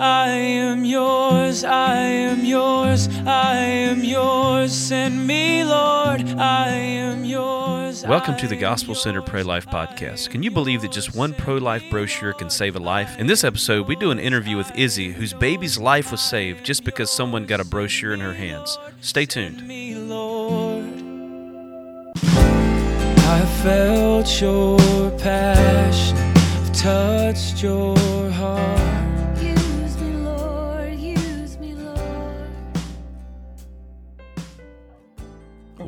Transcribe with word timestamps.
I 0.00 0.28
am 0.28 0.86
yours, 0.86 1.62
I 1.62 1.96
am 1.96 2.42
yours, 2.42 3.06
I 3.26 3.56
am 3.56 4.02
yours. 4.02 4.72
Send 4.72 5.26
me, 5.26 5.62
Lord, 5.62 6.22
I 6.38 6.68
am 6.70 7.22
yours. 7.26 8.06
Welcome 8.06 8.38
to 8.38 8.48
the 8.48 8.56
Gospel 8.56 8.94
Center 8.94 9.20
Pro 9.20 9.42
Life 9.42 9.66
podcast. 9.66 10.30
Can 10.30 10.42
you 10.42 10.50
believe 10.50 10.80
that 10.80 10.90
just 10.90 11.14
one 11.14 11.34
pro 11.34 11.58
life 11.58 11.82
brochure 11.90 12.32
can 12.32 12.48
save 12.48 12.76
a 12.76 12.78
life? 12.78 13.18
In 13.18 13.26
this 13.26 13.44
episode, 13.44 13.88
we 13.88 13.94
do 13.94 14.10
an 14.10 14.18
interview 14.18 14.56
with 14.56 14.74
Izzy, 14.74 15.12
whose 15.12 15.34
baby's 15.34 15.76
life 15.76 16.10
was 16.10 16.22
saved 16.22 16.64
just 16.64 16.82
because 16.82 17.10
someone 17.10 17.44
got 17.44 17.60
a 17.60 17.64
brochure 17.64 18.14
in 18.14 18.20
her 18.20 18.32
hands. 18.32 18.78
Stay 19.02 19.26
tuned. 19.26 19.68
me, 19.68 19.96
Lord. 19.96 20.86
I 22.24 23.44
felt 23.62 24.40
your 24.40 24.78
passion, 25.18 26.16
touched 26.72 27.62
your 27.62 27.98
heart. 28.30 28.89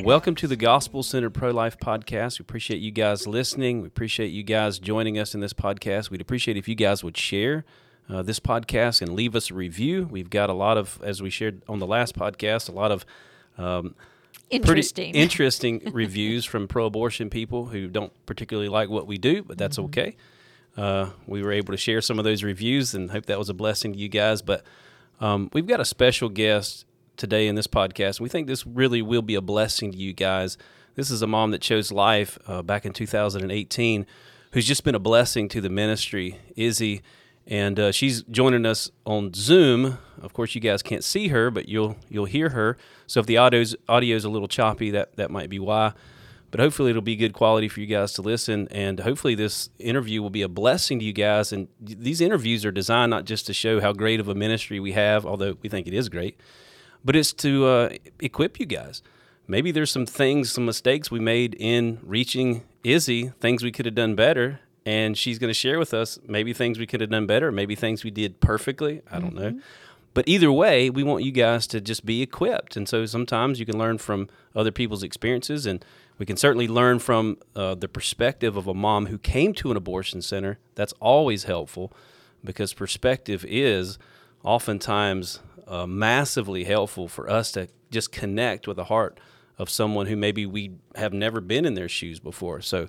Welcome 0.03 0.35
to 0.37 0.49
the 0.49 0.57
Gospel 0.57 1.05
Center 1.05 1.31
Pro 1.31 1.53
Life 1.53 1.79
podcast. 1.79 2.41
We 2.41 2.43
appreciate 2.43 2.81
you 2.81 2.91
guys 2.91 3.29
listening. 3.29 3.83
We 3.83 3.87
appreciate 3.87 4.33
you 4.33 4.43
guys 4.43 4.81
joining 4.81 5.17
us 5.17 5.33
in 5.33 5.41
this 5.41 5.53
podcast. 5.53 6.11
We'd 6.11 6.21
appreciate 6.21 6.57
if 6.57 6.67
you 6.67 6.75
guys 6.75 7.05
would 7.05 7.17
share 7.17 7.65
uh, 8.11 8.23
this 8.23 8.41
podcast 8.41 9.01
and 9.01 9.15
leave 9.15 9.37
us 9.37 9.53
a 9.53 9.55
review. 9.55 10.09
We've 10.11 10.29
got 10.29 10.51
a 10.51 10.55
lot 10.55 10.77
of, 10.77 11.01
as 11.05 11.23
we 11.23 11.31
shared 11.31 11.63
on 11.69 11.79
the 11.79 11.87
last 11.87 12.17
podcast, 12.17 12.69
a 12.69 12.73
lot 12.73 12.91
of 12.91 13.07
um, 13.57 13.95
Interesting. 14.51 15.15
interesting 15.15 15.81
reviews 15.93 16.45
from 16.45 16.67
pro-abortion 16.67 17.31
people 17.31 17.67
who 17.67 17.87
don't 17.87 18.13
particularly 18.27 18.69
like 18.69 18.89
what 18.89 19.07
we 19.07 19.19
do, 19.19 19.45
but 19.45 19.57
that's 19.57 19.79
okay. 19.79 20.17
Uh, 20.77 21.11
we 21.29 21.45
were 21.45 21.53
able 21.53 21.73
to 21.73 21.79
share 21.79 22.01
some 22.01 22.19
of 22.19 22.25
those 22.25 22.43
reviews, 22.43 22.93
and 22.93 23.13
hope 23.13 23.27
that 23.27 23.39
was 23.39 23.49
a 23.49 23.55
blessing 23.55 23.93
to 23.93 23.99
you 24.01 24.09
guys. 24.09 24.43
But 24.43 24.65
um, 25.21 25.49
we've 25.53 25.67
got 25.67 25.79
a 25.79 25.85
special 25.85 26.29
guest 26.29 26.87
today 27.23 27.47
in 27.47 27.55
this 27.55 27.69
podcast. 27.69 28.19
We 28.19 28.29
think 28.29 28.49
this 28.49 28.67
really 28.67 29.01
will 29.01 29.23
be 29.23 29.37
a 29.37 29.41
blessing 29.41 29.93
to 29.93 29.97
you 29.97 30.13
guys. 30.13 30.59
This 30.97 31.09
is 31.09 31.23
a 31.23 31.27
mom 31.29 31.53
that 31.53 31.63
chose 31.63 31.93
life 31.93 32.37
uh, 32.49 32.63
back 32.63 32.85
in 32.85 32.93
2018, 32.93 34.07
who's 34.51 34.67
just 34.67 34.83
been 34.83 34.97
a 34.97 34.99
blessing 34.99 35.49
to 35.51 35.61
the 35.61 35.71
ministry. 35.71 36.41
Izzy 36.57 37.01
and 37.47 37.79
uh, 37.79 37.93
she's 37.93 38.23
joining 38.25 38.67
us 38.67 38.91
on 39.05 39.33
Zoom. 39.35 39.99
Of 40.21 40.33
course, 40.33 40.55
you 40.57 40.61
guys 40.61 40.83
can't 40.83 41.03
see 41.03 41.29
her, 41.29 41.51
but 41.51 41.69
you'll 41.69 41.97
you'll 42.09 42.27
hear 42.27 42.51
her. 42.51 42.77
So 43.07 43.21
if 43.21 43.27
the 43.27 43.39
audio's 43.39 43.75
audio's 43.89 44.25
a 44.25 44.29
little 44.29 44.49
choppy, 44.49 44.91
that 44.91 45.17
that 45.17 45.31
might 45.31 45.49
be 45.49 45.59
why. 45.61 45.93
But 46.51 46.61
hopefully, 46.61 46.91
it'll 46.91 47.03
be 47.03 47.17
good 47.17 47.33
quality 47.33 47.69
for 47.69 47.81
you 47.81 47.87
guys 47.87 48.13
to 48.15 48.23
listen, 48.23 48.69
and 48.71 49.01
hopefully, 49.01 49.35
this 49.35 49.71
interview 49.79 50.21
will 50.21 50.31
be 50.31 50.43
a 50.43 50.49
blessing 50.49 50.99
to 50.99 51.05
you 51.05 51.13
guys. 51.13 51.51
And 51.51 51.69
these 51.81 52.21
interviews 52.21 52.65
are 52.67 52.71
designed 52.71 53.11
not 53.11 53.25
just 53.25 53.47
to 53.47 53.55
show 53.55 53.81
how 53.81 53.93
great 53.93 54.21
of 54.21 54.29
a 54.29 54.35
ministry 54.35 54.79
we 54.79 54.93
have, 54.93 55.25
although 55.25 55.57
we 55.63 55.69
think 55.69 55.87
it 55.87 55.95
is 55.95 56.11
great, 56.11 56.39
but 57.05 57.17
it's 57.17 57.33
to 57.35 57.67
uh, 57.67 57.89
equip 58.21 58.61
you 58.61 58.67
guys. 58.67 59.03
Maybe 59.47 59.71
there's 59.71 59.91
some 59.91 60.07
things, 60.07 60.53
some 60.53 60.65
mistakes 60.65 61.11
we 61.11 61.21
made 61.21 61.55
in 61.59 61.99
reaching 62.03 62.63
Izzy, 62.85 63.33
things 63.41 63.63
we 63.63 63.73
could 63.73 63.87
have 63.87 63.95
done 63.95 64.15
better, 64.15 64.61
and 64.87 65.17
she's 65.17 65.39
going 65.39 65.51
to 65.51 65.55
share 65.55 65.79
with 65.79 65.95
us 65.95 66.19
maybe 66.27 66.53
things 66.53 66.79
we 66.79 66.87
could 66.87 67.01
have 67.01 67.11
done 67.11 67.27
better, 67.27 67.53
maybe 67.53 67.75
things 67.75 68.05
we 68.05 68.11
did 68.11 68.41
perfectly. 68.41 69.03
I 69.11 69.19
don't 69.19 69.35
know. 69.35 69.61
But 70.15 70.29
either 70.29 70.53
way, 70.53 70.91
we 70.91 71.03
want 71.03 71.25
you 71.25 71.33
guys 71.33 71.67
to 71.69 71.81
just 71.81 72.05
be 72.05 72.21
equipped. 72.21 72.77
And 72.77 72.89
so 72.89 73.07
sometimes 73.07 73.59
you 73.59 73.67
can 73.67 73.79
learn 73.79 73.99
from 73.99 74.29
other 74.55 74.71
people's 74.71 75.03
experiences, 75.03 75.65
and 75.65 75.85
we 76.19 76.27
can 76.27 76.37
certainly 76.37 76.69
learn 76.69 76.99
from 76.99 77.39
uh, 77.57 77.75
the 77.75 77.89
perspective 77.89 78.57
of 78.57 78.67
a 78.67 78.75
mom 78.75 79.07
who 79.07 79.19
came 79.19 79.55
to 79.55 79.71
an 79.71 79.77
abortion 79.77 80.21
center. 80.21 80.59
That's 80.75 80.93
always 81.01 81.45
helpful 81.45 81.93
because 82.45 82.75
perspective 82.75 83.45
is 83.49 83.99
oftentimes 84.45 85.41
uh, 85.67 85.87
massively 85.87 86.65
helpful 86.65 87.09
for 87.09 87.29
us 87.29 87.53
to 87.53 87.69
just 87.91 88.13
connect 88.13 88.67
with 88.67 88.77
the 88.77 88.85
heart 88.85 89.19
of 89.59 89.69
someone 89.71 90.07
who 90.07 90.17
maybe 90.17 90.47
we 90.47 90.73
have 90.97 91.13
never 91.13 91.41
been 91.41 91.65
in 91.65 91.75
their 91.75 91.89
shoes 91.89 92.19
before. 92.19 92.61
So, 92.61 92.89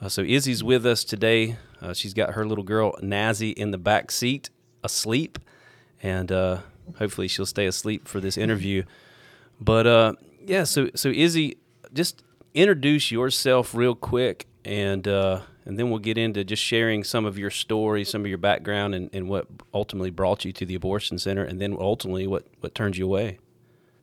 uh, 0.00 0.08
so 0.08 0.22
Izzy's 0.22 0.62
with 0.62 0.84
us 0.84 1.04
today. 1.04 1.56
Uh, 1.80 1.94
she's 1.94 2.12
got 2.12 2.34
her 2.34 2.44
little 2.44 2.64
girl 2.64 2.94
Nazi 3.00 3.50
in 3.50 3.70
the 3.70 3.78
back 3.78 4.10
seat, 4.10 4.50
asleep, 4.82 5.38
and 6.02 6.30
uh, 6.30 6.58
hopefully 6.98 7.28
she'll 7.28 7.46
stay 7.46 7.66
asleep 7.66 8.08
for 8.08 8.20
this 8.20 8.36
interview. 8.36 8.82
But 9.60 9.86
uh, 9.86 10.12
yeah, 10.44 10.64
so 10.64 10.90
so 10.94 11.08
Izzy, 11.08 11.56
just 11.92 12.22
introduce 12.52 13.10
yourself 13.10 13.74
real 13.74 13.94
quick, 13.94 14.46
and 14.64 15.06
uh, 15.06 15.40
and 15.64 15.78
then 15.78 15.90
we'll 15.90 15.98
get 15.98 16.18
into 16.18 16.44
just 16.44 16.62
sharing 16.62 17.04
some 17.04 17.24
of 17.24 17.38
your 17.38 17.50
story, 17.50 18.04
some 18.04 18.22
of 18.22 18.26
your 18.28 18.38
background, 18.38 18.94
and, 18.94 19.10
and 19.12 19.28
what 19.28 19.46
ultimately 19.72 20.10
brought 20.10 20.44
you 20.44 20.52
to 20.52 20.66
the 20.66 20.74
abortion 20.74 21.18
center, 21.18 21.44
and 21.44 21.60
then 21.60 21.76
ultimately 21.78 22.26
what 22.26 22.46
what 22.60 22.74
turned 22.74 22.96
you 22.96 23.06
away. 23.06 23.38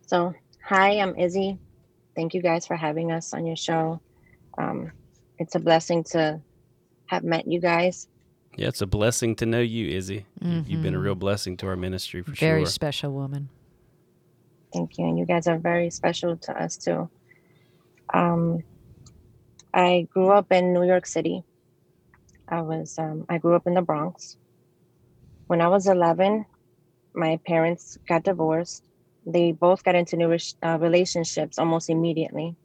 So, 0.07 0.33
hi, 0.63 0.99
I'm 0.99 1.15
Izzy. 1.17 1.57
Thank 2.15 2.33
you 2.33 2.41
guys 2.41 2.65
for 2.67 2.75
having 2.75 3.11
us 3.11 3.33
on 3.33 3.45
your 3.45 3.55
show. 3.55 3.99
Um, 4.57 4.91
it's 5.37 5.55
a 5.55 5.59
blessing 5.59 6.03
to 6.05 6.41
have 7.05 7.23
met 7.23 7.47
you 7.47 7.59
guys. 7.59 8.07
Yeah, 8.57 8.67
it's 8.67 8.81
a 8.81 8.87
blessing 8.87 9.35
to 9.37 9.45
know 9.45 9.61
you, 9.61 9.95
Izzy. 9.95 10.25
You- 10.41 10.63
You've 10.67 10.81
been 10.83 10.95
a 10.95 10.99
real 10.99 11.15
blessing 11.15 11.55
to 11.57 11.67
our 11.67 11.75
ministry 11.75 12.21
for 12.21 12.31
Very 12.31 12.35
sure. 12.37 12.49
Very 12.49 12.65
special 12.65 13.13
woman. 13.13 13.49
Thank 14.73 14.97
you. 14.97 15.05
And 15.07 15.17
you 15.17 15.25
guys 15.25 15.47
are 15.47 15.57
very 15.57 15.89
special 15.89 16.35
to 16.37 16.61
us 16.61 16.75
too. 16.77 17.09
Um, 18.13 18.63
I 19.73 20.07
grew 20.13 20.29
up 20.31 20.51
in 20.51 20.73
New 20.73 20.83
York 20.83 21.05
City. 21.05 21.43
I 22.49 22.61
was 22.61 22.97
um, 22.97 23.25
I 23.29 23.37
grew 23.37 23.55
up 23.55 23.67
in 23.67 23.75
the 23.75 23.81
Bronx. 23.81 24.37
When 25.47 25.61
I 25.61 25.67
was 25.67 25.87
11, 25.87 26.45
my 27.13 27.39
parents 27.45 27.97
got 28.07 28.23
divorced. 28.23 28.83
They 29.25 29.51
both 29.51 29.83
got 29.83 29.95
into 29.95 30.17
new 30.17 30.37
uh, 30.63 30.77
relationships 30.79 31.59
almost 31.59 31.89
immediately. 31.89 32.55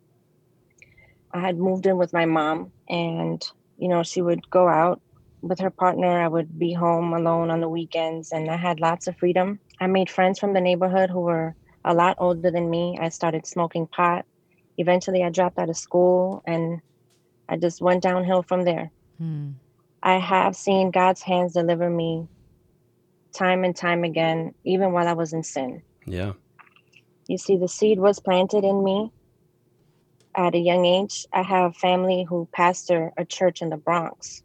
I 1.33 1.41
had 1.41 1.59
moved 1.59 1.87
in 1.87 1.99
with 1.99 2.12
my 2.12 2.25
mom, 2.25 2.73
and 2.89 3.43
you 3.77 3.89
know 3.89 4.03
she 4.03 4.23
would 4.23 4.49
go 4.50 4.69
out 4.69 5.00
with 5.43 5.59
her 5.61 5.71
partner. 5.71 6.23
I 6.23 6.28
would 6.28 6.59
be 6.59 6.73
home 6.73 7.12
alone 7.12 7.50
on 7.50 7.61
the 7.61 7.69
weekends, 7.69 8.33
and 8.33 8.50
I 8.50 8.56
had 8.56 8.81
lots 8.81 9.06
of 9.06 9.17
freedom. 9.19 9.61
I 9.81 9.87
made 9.87 10.09
friends 10.09 10.39
from 10.39 10.55
the 10.55 10.61
neighborhood 10.61 11.11
who 11.11 11.21
were 11.21 11.55
a 11.84 11.93
lot 11.93 12.17
older 12.19 12.50
than 12.50 12.71
me. 12.71 12.97
I 13.00 13.11
started 13.11 13.47
smoking 13.47 13.87
pot. 13.87 14.25
Eventually, 14.78 15.23
I 15.23 15.31
dropped 15.31 15.59
out 15.59 15.69
of 15.69 15.77
school, 15.77 16.43
and 16.47 16.81
I 17.49 17.56
just 17.56 17.83
went 17.83 18.03
downhill 18.03 18.43
from 18.43 18.65
there. 18.65 18.91
Hmm. 19.19 19.50
I 20.04 20.19
have 20.19 20.54
seen 20.54 20.91
God's 20.91 21.22
hands 21.22 21.54
deliver 21.54 21.88
me 21.88 22.28
time 23.34 23.65
and 23.65 23.75
time 23.75 24.04
again, 24.04 24.54
even 24.62 24.92
while 24.92 25.09
I 25.09 25.15
was 25.15 25.32
in 25.32 25.42
sin. 25.42 25.82
Yeah, 26.06 26.34
You 27.26 27.38
see, 27.38 27.56
the 27.56 27.69
seed 27.69 27.98
was 27.98 28.20
planted 28.20 28.64
in 28.64 28.84
me 28.84 29.10
at 30.37 30.54
a 30.54 30.59
young 30.59 30.84
age. 30.84 31.26
I 31.32 31.43
have 31.43 31.76
family 31.78 32.26
who 32.28 32.47
pastor 32.53 33.12
a 33.16 33.25
church 33.25 33.62
in 33.62 33.70
the 33.70 33.78
Bronx, 33.78 34.43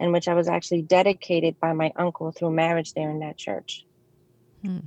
in 0.00 0.12
which 0.12 0.28
I 0.28 0.34
was 0.34 0.48
actually 0.48 0.82
dedicated 0.82 1.60
by 1.60 1.74
my 1.74 1.92
uncle 1.96 2.32
through 2.32 2.52
marriage 2.52 2.94
there 2.94 3.10
in 3.10 3.18
that 3.20 3.36
church. 3.36 3.84
Hmm. 4.64 4.78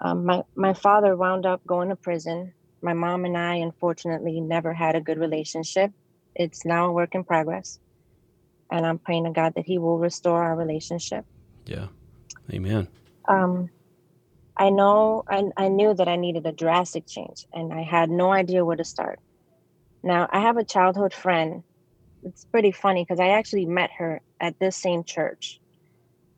Um, 0.00 0.24
my, 0.26 0.44
my 0.54 0.74
father 0.74 1.16
wound 1.16 1.44
up 1.44 1.60
going 1.66 1.88
to 1.88 1.96
prison. 1.96 2.54
My 2.82 2.92
mom 2.92 3.24
and 3.24 3.36
I, 3.36 3.56
unfortunately, 3.56 4.40
never 4.40 4.72
had 4.72 4.94
a 4.94 5.00
good 5.00 5.18
relationship. 5.18 5.90
It's 6.36 6.64
now 6.64 6.86
a 6.86 6.92
work 6.92 7.16
in 7.16 7.24
progress. 7.24 7.80
And 8.70 8.86
I'm 8.86 8.98
praying 8.98 9.24
to 9.24 9.30
God 9.30 9.54
that 9.56 9.66
He 9.66 9.78
will 9.78 9.98
restore 9.98 10.42
our 10.42 10.56
relationship 10.56 11.24
yeah. 11.66 11.86
Amen. 12.52 12.88
um, 13.28 13.70
I 14.56 14.70
know 14.70 15.22
I, 15.28 15.44
I 15.56 15.68
knew 15.68 15.94
that 15.94 16.08
I 16.08 16.16
needed 16.16 16.46
a 16.46 16.52
drastic 16.52 17.06
change 17.06 17.46
and 17.52 17.72
I 17.72 17.82
had 17.82 18.10
no 18.10 18.32
idea 18.32 18.64
where 18.64 18.76
to 18.76 18.84
start. 18.84 19.18
Now, 20.02 20.28
I 20.30 20.40
have 20.40 20.56
a 20.56 20.64
childhood 20.64 21.14
friend. 21.14 21.62
It's 22.22 22.44
pretty 22.46 22.72
funny 22.72 23.02
because 23.02 23.20
I 23.20 23.30
actually 23.30 23.66
met 23.66 23.90
her 23.98 24.20
at 24.40 24.58
this 24.58 24.76
same 24.76 25.04
church 25.04 25.60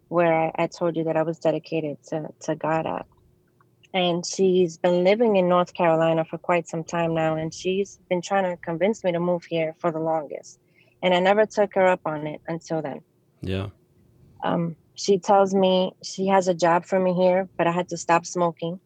where 0.09 0.33
I, 0.33 0.53
I 0.57 0.67
told 0.67 0.97
you 0.97 1.05
that 1.05 1.17
I 1.17 1.23
was 1.23 1.39
dedicated 1.39 1.97
to, 2.09 2.29
to 2.43 2.55
God 2.55 2.87
at. 2.87 3.07
And 3.95 4.25
she's 4.25 4.79
been 4.79 5.05
living 5.05 5.37
in 5.37 5.49
North 5.49 5.75
Carolina 5.75 6.25
for 6.25 6.39
quite 6.39 6.69
some 6.69 6.85
time 6.85 7.15
now. 7.15 7.37
And 7.37 7.53
she's 7.53 7.99
been 8.09 8.23
trying 8.23 8.45
to 8.45 8.57
convince 8.57 9.03
me 9.05 9.13
to 9.13 9.21
move 9.21 9.45
here 9.49 9.75
for 9.81 9.91
the 9.91 9.99
longest. 9.99 10.59
And 11.03 11.15
I 11.15 11.21
never 11.21 11.47
took 11.47 11.75
her 11.75 11.87
up 11.87 12.01
on 12.05 12.27
it 12.27 12.41
until 12.49 12.83
then 12.83 13.01
Yeah. 13.43 13.69
um, 14.45 14.77
she 14.95 15.19
tells 15.19 15.55
me 15.55 15.93
she 16.05 16.27
has 16.29 16.49
a 16.49 16.55
job 16.55 16.85
for 16.85 17.01
me 17.01 17.15
here, 17.15 17.49
but 17.59 17.67
I 17.67 17.73
had 17.73 17.89
to 17.89 17.97
stop 17.97 18.27
smoking. 18.27 18.81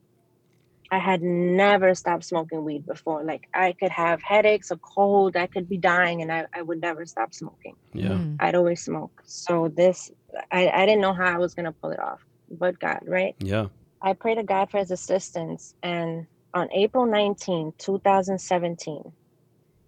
I 0.91 0.99
had 0.99 1.21
never 1.21 1.95
stopped 1.95 2.25
smoking 2.25 2.65
weed 2.65 2.87
before. 2.87 3.25
Like 3.25 3.43
I 3.53 3.75
could 3.79 3.91
have 3.91 4.21
headaches, 4.23 4.71
a 4.71 4.79
cold, 4.95 5.37
I 5.37 5.49
could 5.49 5.69
be 5.69 5.79
dying, 5.79 6.23
and 6.23 6.33
I, 6.33 6.47
I 6.55 6.63
would 6.63 6.81
never 6.81 7.05
stop 7.07 7.35
smoking. 7.35 7.75
Yeah. 7.93 8.11
Mm. 8.11 8.37
I'd 8.39 8.55
always 8.55 8.85
smoke. 8.85 9.13
So 9.25 9.73
this, 9.77 10.11
I, 10.53 10.69
I 10.69 10.87
didn't 10.87 11.01
know 11.01 11.13
how 11.13 11.35
I 11.35 11.39
was 11.39 11.55
gonna 11.55 11.75
pull 11.83 11.91
it 11.91 11.99
off, 11.99 12.23
but 12.49 12.79
God, 12.79 13.01
right? 13.07 13.35
Yeah. 13.41 13.67
I 14.01 14.13
prayed 14.13 14.37
to 14.37 14.45
God 14.45 14.71
for 14.71 14.79
his 14.79 14.93
assistance. 14.93 15.75
And 15.83 16.27
on 16.55 16.69
April 16.73 17.07
19, 17.07 17.73
2017, 17.79 19.03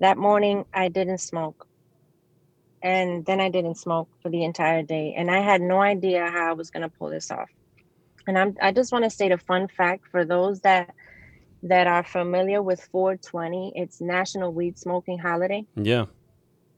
that 0.01 0.19
morning 0.19 0.65
I 0.75 0.89
didn't 0.89 1.19
smoke. 1.19 1.65
And 2.83 3.25
then 3.27 3.41
I 3.41 3.51
didn't 3.51 3.77
smoke 3.77 4.09
for 4.23 4.31
the 4.31 4.45
entire 4.45 4.83
day. 4.83 5.15
And 5.17 5.31
I 5.31 5.41
had 5.41 5.61
no 5.61 5.81
idea 5.81 6.31
how 6.31 6.51
I 6.51 6.53
was 6.53 6.71
going 6.71 6.83
to 6.83 6.93
pull 6.99 7.11
this 7.11 7.31
off. 7.31 7.49
And 8.27 8.39
I'm 8.39 8.57
I 8.61 8.73
just 8.73 8.93
want 8.93 9.05
to 9.05 9.11
state 9.11 9.33
a 9.33 9.39
fun 9.39 9.69
fact 9.69 10.05
for 10.11 10.25
those 10.25 10.61
that 10.61 10.95
that 11.63 11.87
are 11.87 12.05
familiar 12.05 12.63
with 12.63 12.81
420. 12.93 13.73
It's 13.75 14.01
National 14.01 14.53
Weed 14.53 14.79
Smoking 14.79 15.19
Holiday, 15.19 15.67
Yeah. 15.75 16.07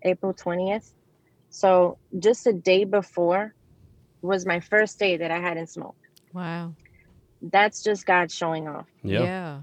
April 0.03 0.33
20th. 0.33 0.91
So 1.51 1.99
just 2.19 2.47
a 2.47 2.53
day 2.53 2.85
before 2.85 3.55
was 4.23 4.47
my 4.47 4.61
first 4.61 4.99
day 4.99 5.17
that 5.19 5.31
I 5.31 5.41
hadn't 5.41 5.69
smoked. 5.69 5.99
Wow. 6.33 6.75
That's 7.43 7.83
just 7.83 8.07
God 8.07 8.31
showing 8.31 8.69
off. 8.69 8.89
Yeah. 9.03 9.23
Yeah. 9.23 9.63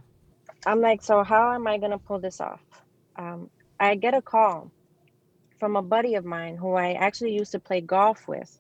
I'm 0.66 0.82
like, 0.82 1.02
so 1.02 1.24
how 1.24 1.54
am 1.54 1.68
I 1.68 1.78
gonna 1.78 2.00
pull 2.00 2.20
this 2.20 2.42
off? 2.42 2.62
Um, 3.18 3.50
I 3.80 3.96
get 3.96 4.14
a 4.14 4.22
call 4.22 4.72
from 5.60 5.76
a 5.76 5.82
buddy 5.82 6.16
of 6.16 6.26
mine 6.26 6.56
who 6.56 6.74
I 6.74 6.94
actually 6.94 7.34
used 7.34 7.52
to 7.54 7.60
play 7.60 7.82
golf 7.82 8.28
with, 8.28 8.60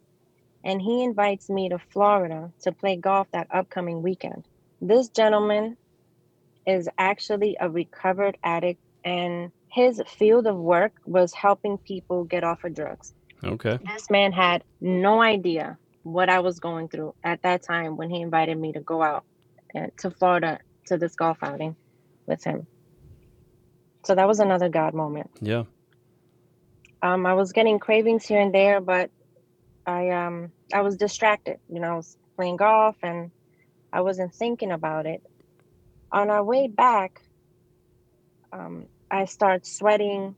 and 0.64 0.82
he 0.82 1.04
invites 1.04 1.50
me 1.50 1.70
to 1.70 1.80
Florida 1.80 2.52
to 2.62 2.72
play 2.72 2.96
golf 2.96 3.28
that 3.32 3.48
upcoming 3.52 4.02
weekend. 4.02 4.46
This 4.82 5.10
gentleman 5.10 5.78
is 6.66 6.90
actually 6.98 7.58
a 7.60 7.70
recovered 7.70 8.38
addict, 8.44 8.82
and 9.04 9.52
his 9.70 10.02
field 10.08 10.48
of 10.48 10.58
work 10.58 10.94
was 11.06 11.34
helping 11.34 11.78
people 11.78 12.24
get 12.24 12.44
off 12.44 12.64
of 12.64 12.74
drugs. 12.74 13.14
Okay. 13.44 13.80
This 13.86 14.10
man 14.10 14.32
had 14.32 14.64
no 14.82 15.22
idea 15.22 15.78
what 16.04 16.30
I 16.30 16.40
was 16.40 16.60
going 16.60 16.88
through 16.88 17.14
at 17.24 17.42
that 17.44 17.64
time 17.64 17.98
when 17.98 18.10
he 18.10 18.22
invited 18.22 18.58
me 18.58 18.74
to 18.74 18.80
go 18.80 19.02
out 19.02 19.24
uh, 19.76 19.88
to 20.00 20.10
Florida 20.12 20.60
to 20.88 20.98
this 20.98 21.16
golf 21.16 21.38
outing 21.42 21.76
with 22.26 22.44
him. 22.44 22.66
So 24.06 24.16
that 24.16 24.28
was 24.28 24.40
another 24.40 24.70
God 24.70 24.94
moment. 24.94 25.30
Yeah. 25.42 25.64
Um, 27.02 27.26
I 27.26 27.34
was 27.34 27.52
getting 27.52 27.80
cravings 27.80 28.26
here 28.26 28.42
and 28.42 28.54
there, 28.54 28.82
but 28.82 29.12
I 29.86 30.10
um 30.10 30.52
I 30.74 30.82
was 30.82 30.98
distracted. 30.98 31.58
You 31.70 31.80
know, 31.80 31.94
I 31.94 31.96
was 31.96 32.18
playing 32.36 32.58
golf 32.58 32.96
and 33.04 33.32
I 33.94 34.02
wasn't 34.02 34.34
thinking 34.34 34.72
about 34.72 35.06
it. 35.06 35.22
On 36.12 36.30
our 36.30 36.44
way 36.44 36.68
back, 36.68 37.20
um, 38.52 38.88
I 39.10 39.26
start 39.26 39.66
sweating. 39.66 40.36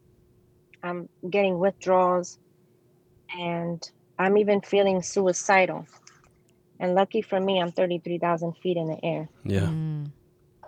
I'm 0.81 1.09
getting 1.29 1.59
withdrawals, 1.59 2.38
and 3.38 3.81
I'm 4.17 4.38
even 4.38 4.62
feeling 4.62 5.01
suicidal. 5.01 5.85
And 6.79 6.95
lucky 6.95 7.21
for 7.21 7.39
me, 7.39 7.62
I'm 7.62 7.71
33,000 7.73 8.53
feet 8.63 8.77
in 8.77 8.88
the 8.88 9.03
air. 9.03 9.29
Yeah. 9.44 9.67
Mm. 9.67 10.12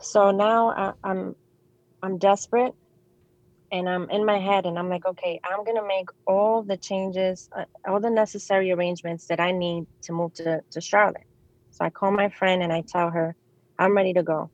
So 0.02 0.32
now 0.32 0.70
I, 0.72 0.94
I'm 1.04 1.36
I'm 2.02 2.18
desperate 2.18 2.74
and 3.72 3.90
I'm 3.90 4.10
in 4.10 4.26
my 4.26 4.40
head 4.40 4.66
and 4.66 4.80
I'm 4.80 4.90
like, 4.90 5.06
okay, 5.06 5.40
I'm 5.46 5.66
gonna 5.66 5.88
make 5.88 6.08
all 6.28 6.64
the 6.64 6.78
changes, 6.78 7.50
uh, 7.56 7.66
all 7.88 8.00
the 8.02 8.12
necessary 8.12 8.72
arrangements 8.72 9.28
that 9.28 9.40
I 9.40 9.52
need 9.54 9.86
to 10.04 10.14
move 10.14 10.34
to, 10.36 10.62
to 10.72 10.82
Charlotte. 10.82 11.24
So 11.72 11.86
I 11.86 11.92
call 11.92 12.12
my 12.12 12.30
friend 12.30 12.64
and 12.64 12.74
I 12.74 12.84
tell 12.88 13.10
her 13.12 13.36
I'm 13.80 13.96
ready 13.98 14.14
to 14.14 14.24
go. 14.24 14.52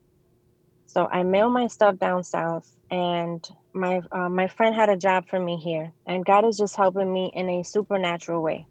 So 0.88 1.08
I 1.08 1.24
mail 1.24 1.50
my 1.50 1.68
stuff 1.68 1.98
down 2.00 2.24
south 2.24 2.66
and 2.92 3.44
my 3.74 4.02
uh, 4.12 4.30
my 4.30 4.48
friend 4.50 4.76
had 4.76 4.90
a 4.90 4.98
job 4.98 5.26
for 5.30 5.40
me 5.40 5.58
here 5.58 5.94
and 6.08 6.26
God 6.26 6.46
is 6.46 6.58
just 6.58 6.78
helping 6.78 7.12
me 7.12 7.32
in 7.34 7.50
a 7.50 7.64
supernatural 7.64 8.44
way. 8.44 8.68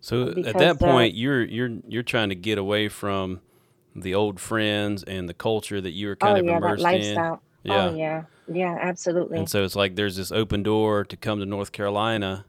So 0.00 0.34
at 0.44 0.58
Because, 0.58 0.58
that 0.58 0.80
uh, 0.82 1.08
point, 1.08 1.14
you're 1.14 1.44
you're 1.44 1.78
you're 1.88 2.02
trying 2.04 2.30
to 2.30 2.36
get 2.36 2.58
away 2.58 2.88
from 2.88 3.40
the 3.96 4.14
old 4.14 4.40
friends 4.40 5.02
and 5.04 5.28
the 5.28 5.34
culture 5.34 5.80
that 5.80 5.92
you 5.92 6.08
were 6.08 6.16
kind 6.16 6.36
oh 6.36 6.36
of 6.38 6.46
yeah, 6.46 6.60
that 6.60 6.78
immersed 6.78 6.84
in. 6.92 7.26
Lifestyle. 7.64 7.94
Yeah. 7.94 7.94
Oh 7.94 7.96
yeah, 7.96 8.22
yeah, 8.52 8.78
absolutely. 8.80 9.38
And 9.38 9.48
so 9.48 9.64
it's 9.64 9.76
like 9.76 9.96
there's 9.96 10.16
this 10.16 10.32
open 10.32 10.62
door 10.62 11.04
to 11.04 11.16
come 11.16 11.40
to 11.40 11.46
North 11.46 11.72
Carolina, 11.72 12.44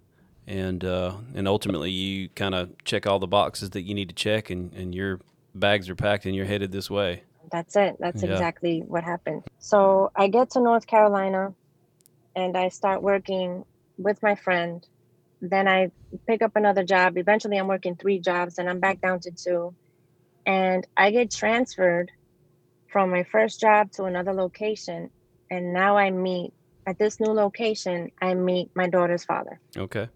and 0.47 0.83
uh, 0.83 1.15
and 1.35 1.47
ultimately 1.47 1.91
you 1.91 2.29
kind 2.29 2.55
of 2.55 2.69
check 2.85 3.05
all 3.07 3.19
the 3.19 3.27
boxes 3.27 3.71
that 3.71 3.81
you 3.81 3.93
need 3.93 4.09
to 4.09 4.15
check, 4.15 4.49
and, 4.49 4.73
and 4.73 4.93
your 4.95 5.19
bags 5.53 5.89
are 5.89 5.95
packed 5.95 6.25
and 6.25 6.35
you're 6.35 6.45
headed 6.45 6.71
this 6.71 6.89
way. 6.89 7.23
That's 7.51 7.75
it. 7.75 7.97
That's 7.99 8.23
Yeah. 8.23 8.31
exactly 8.31 8.79
what 8.87 9.03
happened. 9.03 9.43
So 9.59 10.11
I 10.15 10.29
get 10.29 10.51
to 10.51 10.61
North 10.61 10.87
Carolina 10.87 11.53
and 12.35 12.55
I 12.55 12.69
start 12.69 13.01
working 13.03 13.65
with 13.97 14.23
my 14.23 14.35
friend. 14.35 14.87
Then 15.41 15.67
I 15.67 15.91
pick 16.27 16.41
up 16.41 16.55
another 16.55 16.85
job. 16.85 17.17
Eventually, 17.17 17.57
I'm 17.57 17.67
working 17.67 17.97
three 17.97 18.19
jobs 18.19 18.57
and 18.57 18.69
I'm 18.69 18.79
back 18.79 19.01
down 19.01 19.19
to 19.21 19.31
two. 19.31 19.75
And 20.45 20.87
I 20.95 21.11
get 21.11 21.29
transferred 21.31 22.11
from 22.91 23.09
my 23.09 23.23
first 23.23 23.59
job 23.59 23.91
to 23.93 24.03
another 24.03 24.33
location. 24.33 25.09
And 25.49 25.73
now 25.73 25.97
I 25.97 26.11
meet 26.11 26.53
at 26.85 26.97
this 26.97 27.19
new 27.19 27.31
location, 27.31 28.11
I 28.21 28.33
meet 28.33 28.71
my 28.75 28.87
daughter's 28.87 29.23
father. 29.23 29.59
Okay. 29.77 30.09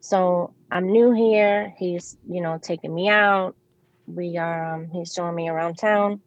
So 0.00 0.52
I'm 0.70 0.90
new 0.90 1.12
here. 1.12 1.74
He's, 1.78 2.16
you 2.28 2.40
know, 2.40 2.58
taking 2.60 2.94
me 2.94 3.08
out. 3.08 3.54
We 4.06 4.36
are, 4.36 4.74
um, 4.74 4.88
he's 4.90 5.12
showing 5.12 5.34
me 5.34 5.48
around 5.48 5.76
town. 5.78 6.20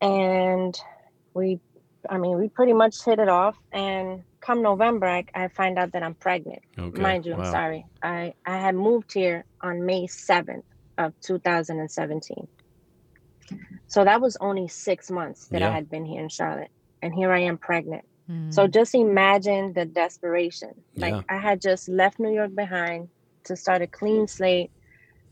And 0.00 0.78
we, 1.32 1.60
I 2.08 2.18
mean, 2.18 2.38
we 2.38 2.48
pretty 2.48 2.72
much 2.72 3.04
hit 3.04 3.18
it 3.18 3.28
off. 3.28 3.56
And 3.72 4.22
come 4.40 4.62
November, 4.62 5.06
I, 5.06 5.24
I 5.34 5.48
find 5.48 5.78
out 5.78 5.92
that 5.92 6.02
I'm 6.02 6.14
pregnant. 6.14 6.62
Okay. 6.78 7.00
Mind 7.00 7.26
you, 7.26 7.32
wow. 7.32 7.44
I'm 7.44 7.50
sorry. 7.50 7.86
I, 8.02 8.34
I 8.44 8.58
had 8.58 8.74
moved 8.74 9.12
here 9.12 9.44
on 9.60 9.84
May 9.84 10.06
7th 10.06 10.62
of 10.98 11.12
2017. 11.22 12.46
So 13.86 14.04
that 14.04 14.20
was 14.20 14.36
only 14.40 14.68
six 14.68 15.10
months 15.10 15.48
that 15.48 15.60
Yeah. 15.60 15.68
I 15.68 15.72
had 15.72 15.88
been 15.90 16.04
here 16.04 16.22
in 16.22 16.28
Charlotte. 16.28 16.70
And 17.02 17.14
here 17.14 17.30
I 17.32 17.40
am 17.40 17.58
pregnant. 17.58 18.04
Mm. 18.30 18.52
So 18.52 18.66
just 18.66 18.94
imagine 18.94 19.72
the 19.74 19.84
desperation. 19.84 20.70
Like 20.96 21.12
Yeah. 21.14 21.22
I 21.28 21.38
had 21.38 21.60
just 21.60 21.88
left 21.88 22.18
New 22.18 22.32
York 22.32 22.54
behind 22.54 23.08
to 23.44 23.56
start 23.56 23.82
a 23.82 23.86
clean 23.86 24.26
slate. 24.26 24.70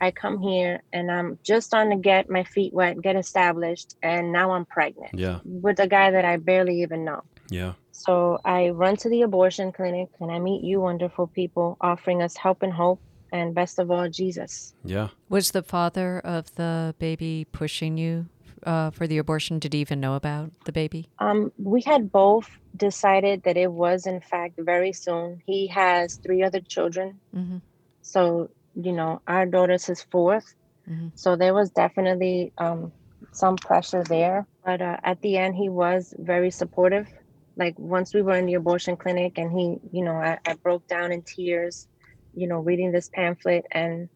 I 0.00 0.10
come 0.10 0.38
here 0.40 0.82
and 0.92 1.10
I'm 1.10 1.38
just 1.42 1.68
starting 1.68 1.96
to 1.96 2.02
get 2.02 2.28
my 2.28 2.44
feet 2.44 2.74
wet, 2.74 3.00
get 3.00 3.16
established, 3.16 3.94
and 4.02 4.32
now 4.32 4.50
I'm 4.50 4.66
pregnant 4.66 5.14
Yeah. 5.14 5.38
with 5.44 5.78
a 5.80 5.86
guy 5.86 6.10
that 6.10 6.24
I 6.24 6.36
barely 6.36 6.82
even 6.82 7.04
know. 7.04 7.22
Yeah. 7.48 7.72
So 7.92 8.38
I 8.44 8.70
run 8.70 8.96
to 8.96 9.08
the 9.08 9.22
abortion 9.22 9.72
clinic 9.72 10.08
and 10.20 10.30
I 10.30 10.38
meet 10.38 10.62
you 10.64 10.80
wonderful 10.80 11.28
people 11.28 11.76
offering 11.80 12.20
us 12.20 12.36
help 12.36 12.62
and 12.62 12.72
hope 12.72 13.00
and 13.32 13.54
best 13.54 13.78
of 13.78 13.90
all 13.90 14.08
Jesus. 14.08 14.74
Yeah. 14.84 15.08
Was 15.28 15.50
the 15.50 15.62
father 15.62 16.20
of 16.20 16.54
the 16.54 16.94
baby 16.98 17.46
pushing 17.50 17.96
you 17.96 18.26
uh, 18.64 18.90
for 18.90 19.06
the 19.06 19.18
abortion? 19.18 19.58
Did 19.58 19.72
he 19.72 19.80
even 19.80 20.00
know 20.00 20.14
about 20.14 20.52
the 20.66 20.72
baby? 20.72 21.08
Um, 21.18 21.52
we 21.58 21.82
had 21.82 22.12
both 22.12 22.48
decided 22.76 23.42
that 23.44 23.56
it 23.56 23.72
was 23.72 24.06
in 24.06 24.20
fact 24.20 24.54
very 24.58 24.92
soon. 24.92 25.40
He 25.46 25.66
has 25.68 26.16
three 26.16 26.42
other 26.42 26.60
children 26.60 27.20
hmm 27.32 27.58
So, 28.02 28.48
you 28.74 28.92
know, 28.92 29.22
our 29.26 29.46
daughter's 29.46 29.86
his 29.86 30.04
4th 30.12 30.44
Mhm. 30.88 31.12
So 31.14 31.36
there 31.36 31.54
was 31.54 31.70
definitely 31.70 32.52
um, 32.58 32.92
some 33.32 33.56
pressure 33.56 34.02
there. 34.04 34.46
But 34.64 34.82
uh, 34.82 34.96
at 35.04 35.20
the 35.22 35.36
end, 35.36 35.54
he 35.54 35.68
was 35.68 36.12
very 36.18 36.50
supportive. 36.50 37.08
Like 37.56 37.78
once 37.78 38.14
we 38.14 38.22
were 38.22 38.36
in 38.36 38.46
the 38.46 38.54
abortion 38.54 38.96
clinic 38.96 39.38
and 39.38 39.52
he, 39.52 39.76
you 39.92 40.04
know, 40.04 40.14
I, 40.16 40.38
I 40.44 40.54
broke 40.54 40.86
down 40.88 41.12
in 41.12 41.22
tears, 41.22 41.86
you 42.34 42.46
know, 42.46 42.58
reading 42.60 42.92
this 42.92 43.08
pamphlet 43.08 43.64
and 43.72 44.08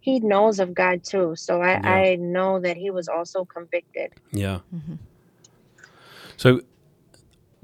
he 0.00 0.20
knows 0.20 0.60
of 0.60 0.72
God 0.74 1.02
too. 1.04 1.34
So 1.36 1.60
I, 1.62 1.72
Yeah. 1.72 1.80
I 1.94 2.14
know 2.16 2.60
that 2.60 2.76
he 2.76 2.90
was 2.90 3.08
also 3.08 3.44
convicted. 3.44 4.12
Yeah. 4.32 4.60
Mhm. 4.74 4.98
So, 6.36 6.60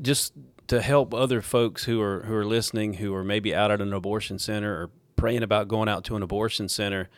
just 0.01 0.33
to 0.69 0.81
help 0.81 1.13
other 1.15 1.41
folks 1.43 1.85
who 1.85 2.01
are 2.01 2.21
who 2.23 2.35
are 2.35 2.45
listening, 2.45 2.95
who 2.95 3.15
are 3.15 3.25
maybe 3.25 3.55
out 3.55 3.71
at 3.71 3.81
an 3.81 3.93
abortion 3.93 4.39
center 4.39 4.73
or 4.75 4.91
praying 5.17 5.43
about 5.43 5.69
going 5.69 5.89
out 5.89 6.05
to 6.05 6.17
an 6.17 6.23
abortion 6.23 6.69
center, 6.69 7.09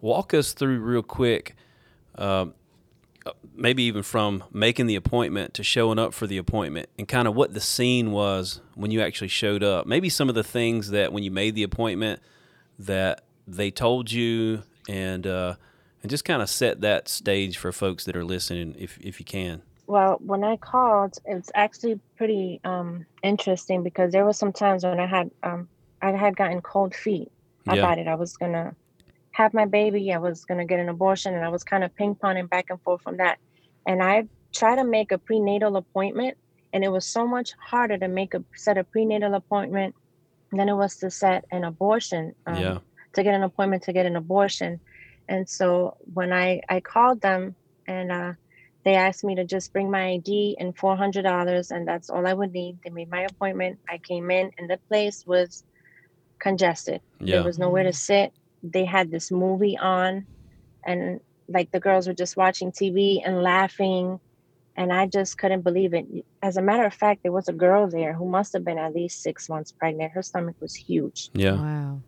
walk 0.00 0.32
us 0.34 0.52
through 0.52 0.78
real 0.80 1.02
quick. 1.02 1.56
Um, 2.16 2.54
maybe 3.54 3.82
even 3.84 4.02
from 4.02 4.44
making 4.52 4.86
the 4.86 4.96
appointment 4.96 5.54
to 5.54 5.62
showing 5.62 5.98
up 5.98 6.14
for 6.14 6.26
the 6.26 6.38
appointment, 6.38 6.88
and 6.98 7.06
kind 7.08 7.28
of 7.28 7.34
what 7.34 7.54
the 7.54 7.60
scene 7.60 8.12
was 8.12 8.60
when 8.74 8.90
you 8.90 9.00
actually 9.00 9.28
showed 9.28 9.62
up. 9.62 9.86
Maybe 9.86 10.08
some 10.08 10.28
of 10.28 10.34
the 10.34 10.44
things 10.44 10.90
that 10.90 11.12
when 11.12 11.22
you 11.22 11.30
made 11.30 11.54
the 11.54 11.62
appointment 11.62 12.20
that 12.78 13.22
they 13.46 13.70
told 13.70 14.10
you, 14.10 14.62
and 14.88 15.26
uh, 15.26 15.54
and 16.02 16.10
just 16.10 16.24
kind 16.24 16.42
of 16.42 16.50
set 16.50 16.80
that 16.80 17.08
stage 17.08 17.58
for 17.58 17.70
folks 17.72 18.04
that 18.04 18.16
are 18.16 18.24
listening, 18.24 18.74
if 18.78 18.98
if 19.00 19.20
you 19.20 19.26
can. 19.26 19.62
Well, 19.86 20.16
when 20.24 20.42
I 20.44 20.56
called, 20.56 21.18
it's 21.24 21.50
actually 21.54 22.00
pretty 22.16 22.60
um, 22.64 23.04
interesting 23.22 23.82
because 23.82 24.12
there 24.12 24.24
were 24.24 24.32
some 24.32 24.52
times 24.52 24.84
when 24.84 24.98
I 25.00 25.06
had 25.06 25.30
um, 25.42 25.68
I 26.00 26.12
had 26.12 26.36
gotten 26.36 26.60
cold 26.62 26.94
feet 26.94 27.30
Yeah. 27.66 27.74
about 27.74 27.98
it. 27.98 28.08
I 28.08 28.14
was 28.14 28.36
gonna 28.36 28.74
have 29.32 29.52
my 29.54 29.64
baby. 29.66 30.12
I 30.12 30.18
was 30.18 30.44
gonna 30.44 30.64
get 30.64 30.80
an 30.80 30.88
abortion, 30.88 31.34
and 31.34 31.44
I 31.44 31.48
was 31.48 31.64
kind 31.64 31.84
of 31.84 31.94
ping 31.94 32.14
ponging 32.14 32.48
back 32.48 32.66
and 32.70 32.80
forth 32.82 33.02
from 33.02 33.16
that. 33.18 33.38
And 33.86 34.02
I 34.02 34.28
tried 34.52 34.76
to 34.76 34.84
make 34.84 35.10
a 35.12 35.18
prenatal 35.18 35.76
appointment, 35.76 36.36
and 36.72 36.84
it 36.84 36.88
was 36.88 37.06
so 37.06 37.26
much 37.26 37.52
harder 37.58 37.98
to 37.98 38.08
make 38.08 38.34
a 38.34 38.44
set 38.54 38.78
a 38.78 38.84
prenatal 38.84 39.34
appointment 39.34 39.94
than 40.52 40.68
it 40.68 40.74
was 40.74 40.96
to 40.96 41.10
set 41.10 41.44
an 41.50 41.64
abortion. 41.64 42.34
um, 42.46 42.56
Yeah. 42.56 42.78
To 43.14 43.22
get 43.22 43.34
an 43.34 43.42
appointment 43.42 43.82
to 43.84 43.92
get 43.92 44.06
an 44.06 44.16
abortion, 44.16 44.80
and 45.28 45.48
so 45.48 45.96
when 46.14 46.32
I 46.32 46.62
I 46.68 46.80
called 46.80 47.20
them 47.20 47.54
and 47.86 48.10
uh, 48.10 48.32
they 48.84 48.94
asked 48.94 49.22
me 49.22 49.34
to 49.34 49.44
just 49.44 49.72
bring 49.72 49.90
my 49.90 50.04
ID 50.14 50.56
and 50.58 50.76
four 50.76 50.96
hundred 50.96 51.22
dollars, 51.22 51.70
and 51.70 51.86
that's 51.86 52.08
all 52.10 52.26
I 52.26 52.32
would 52.32 52.52
need. 52.52 52.78
They 52.82 52.90
made 52.90 53.10
my 53.10 53.22
appointment. 53.22 53.78
I 53.88 53.98
came 53.98 54.30
in, 54.30 54.50
and 54.58 54.68
the 54.68 54.78
place 54.88 55.26
was 55.26 55.62
congested. 56.38 57.00
Yeah. 57.20 57.36
There 57.36 57.44
was 57.44 57.58
nowhere 57.58 57.84
to 57.84 57.92
sit. 57.92 58.32
They 58.62 58.84
had 58.84 59.10
this 59.10 59.30
movie 59.30 59.76
on, 59.78 60.26
and 60.84 61.20
like 61.48 61.70
the 61.72 61.80
girls 61.80 62.06
were 62.06 62.14
just 62.14 62.36
watching 62.36 62.72
TV 62.72 63.20
and 63.24 63.42
laughing. 63.42 64.20
And 64.74 64.90
I 64.90 65.06
just 65.06 65.36
couldn't 65.36 65.60
believe 65.60 65.92
it. 65.92 66.06
As 66.42 66.56
a 66.56 66.62
matter 66.62 66.86
of 66.86 66.94
fact, 66.94 67.22
there 67.22 67.32
was 67.32 67.46
a 67.48 67.52
girl 67.52 67.88
there 67.88 68.14
who 68.14 68.26
must 68.26 68.54
have 68.54 68.64
been 68.64 68.78
at 68.78 68.94
least 68.94 69.22
six 69.22 69.50
months 69.50 69.70
pregnant. 69.70 70.12
Her 70.12 70.22
stomach 70.22 70.56
was 70.60 70.74
huge. 70.74 71.28
Yeah. 71.34 71.52
Wow. 71.60 72.00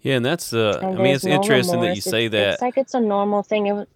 Yeah, 0.00 0.16
and 0.16 0.24
that's 0.24 0.52
uh, 0.52 0.80
I 0.82 0.92
mean, 0.94 1.06
it's 1.14 1.24
no 1.24 1.32
interesting 1.32 1.80
that 1.80 1.88
you 1.96 2.02
remorse. 2.02 2.04
say 2.04 2.24
It's- 2.26 2.32
that. 2.40 2.52
It's 2.54 2.62
like 2.62 2.76
it's 2.78 2.94
a 2.94 3.00
normal 3.00 3.42
thing. 3.42 3.66
It 3.66 3.72
was, 3.72 3.86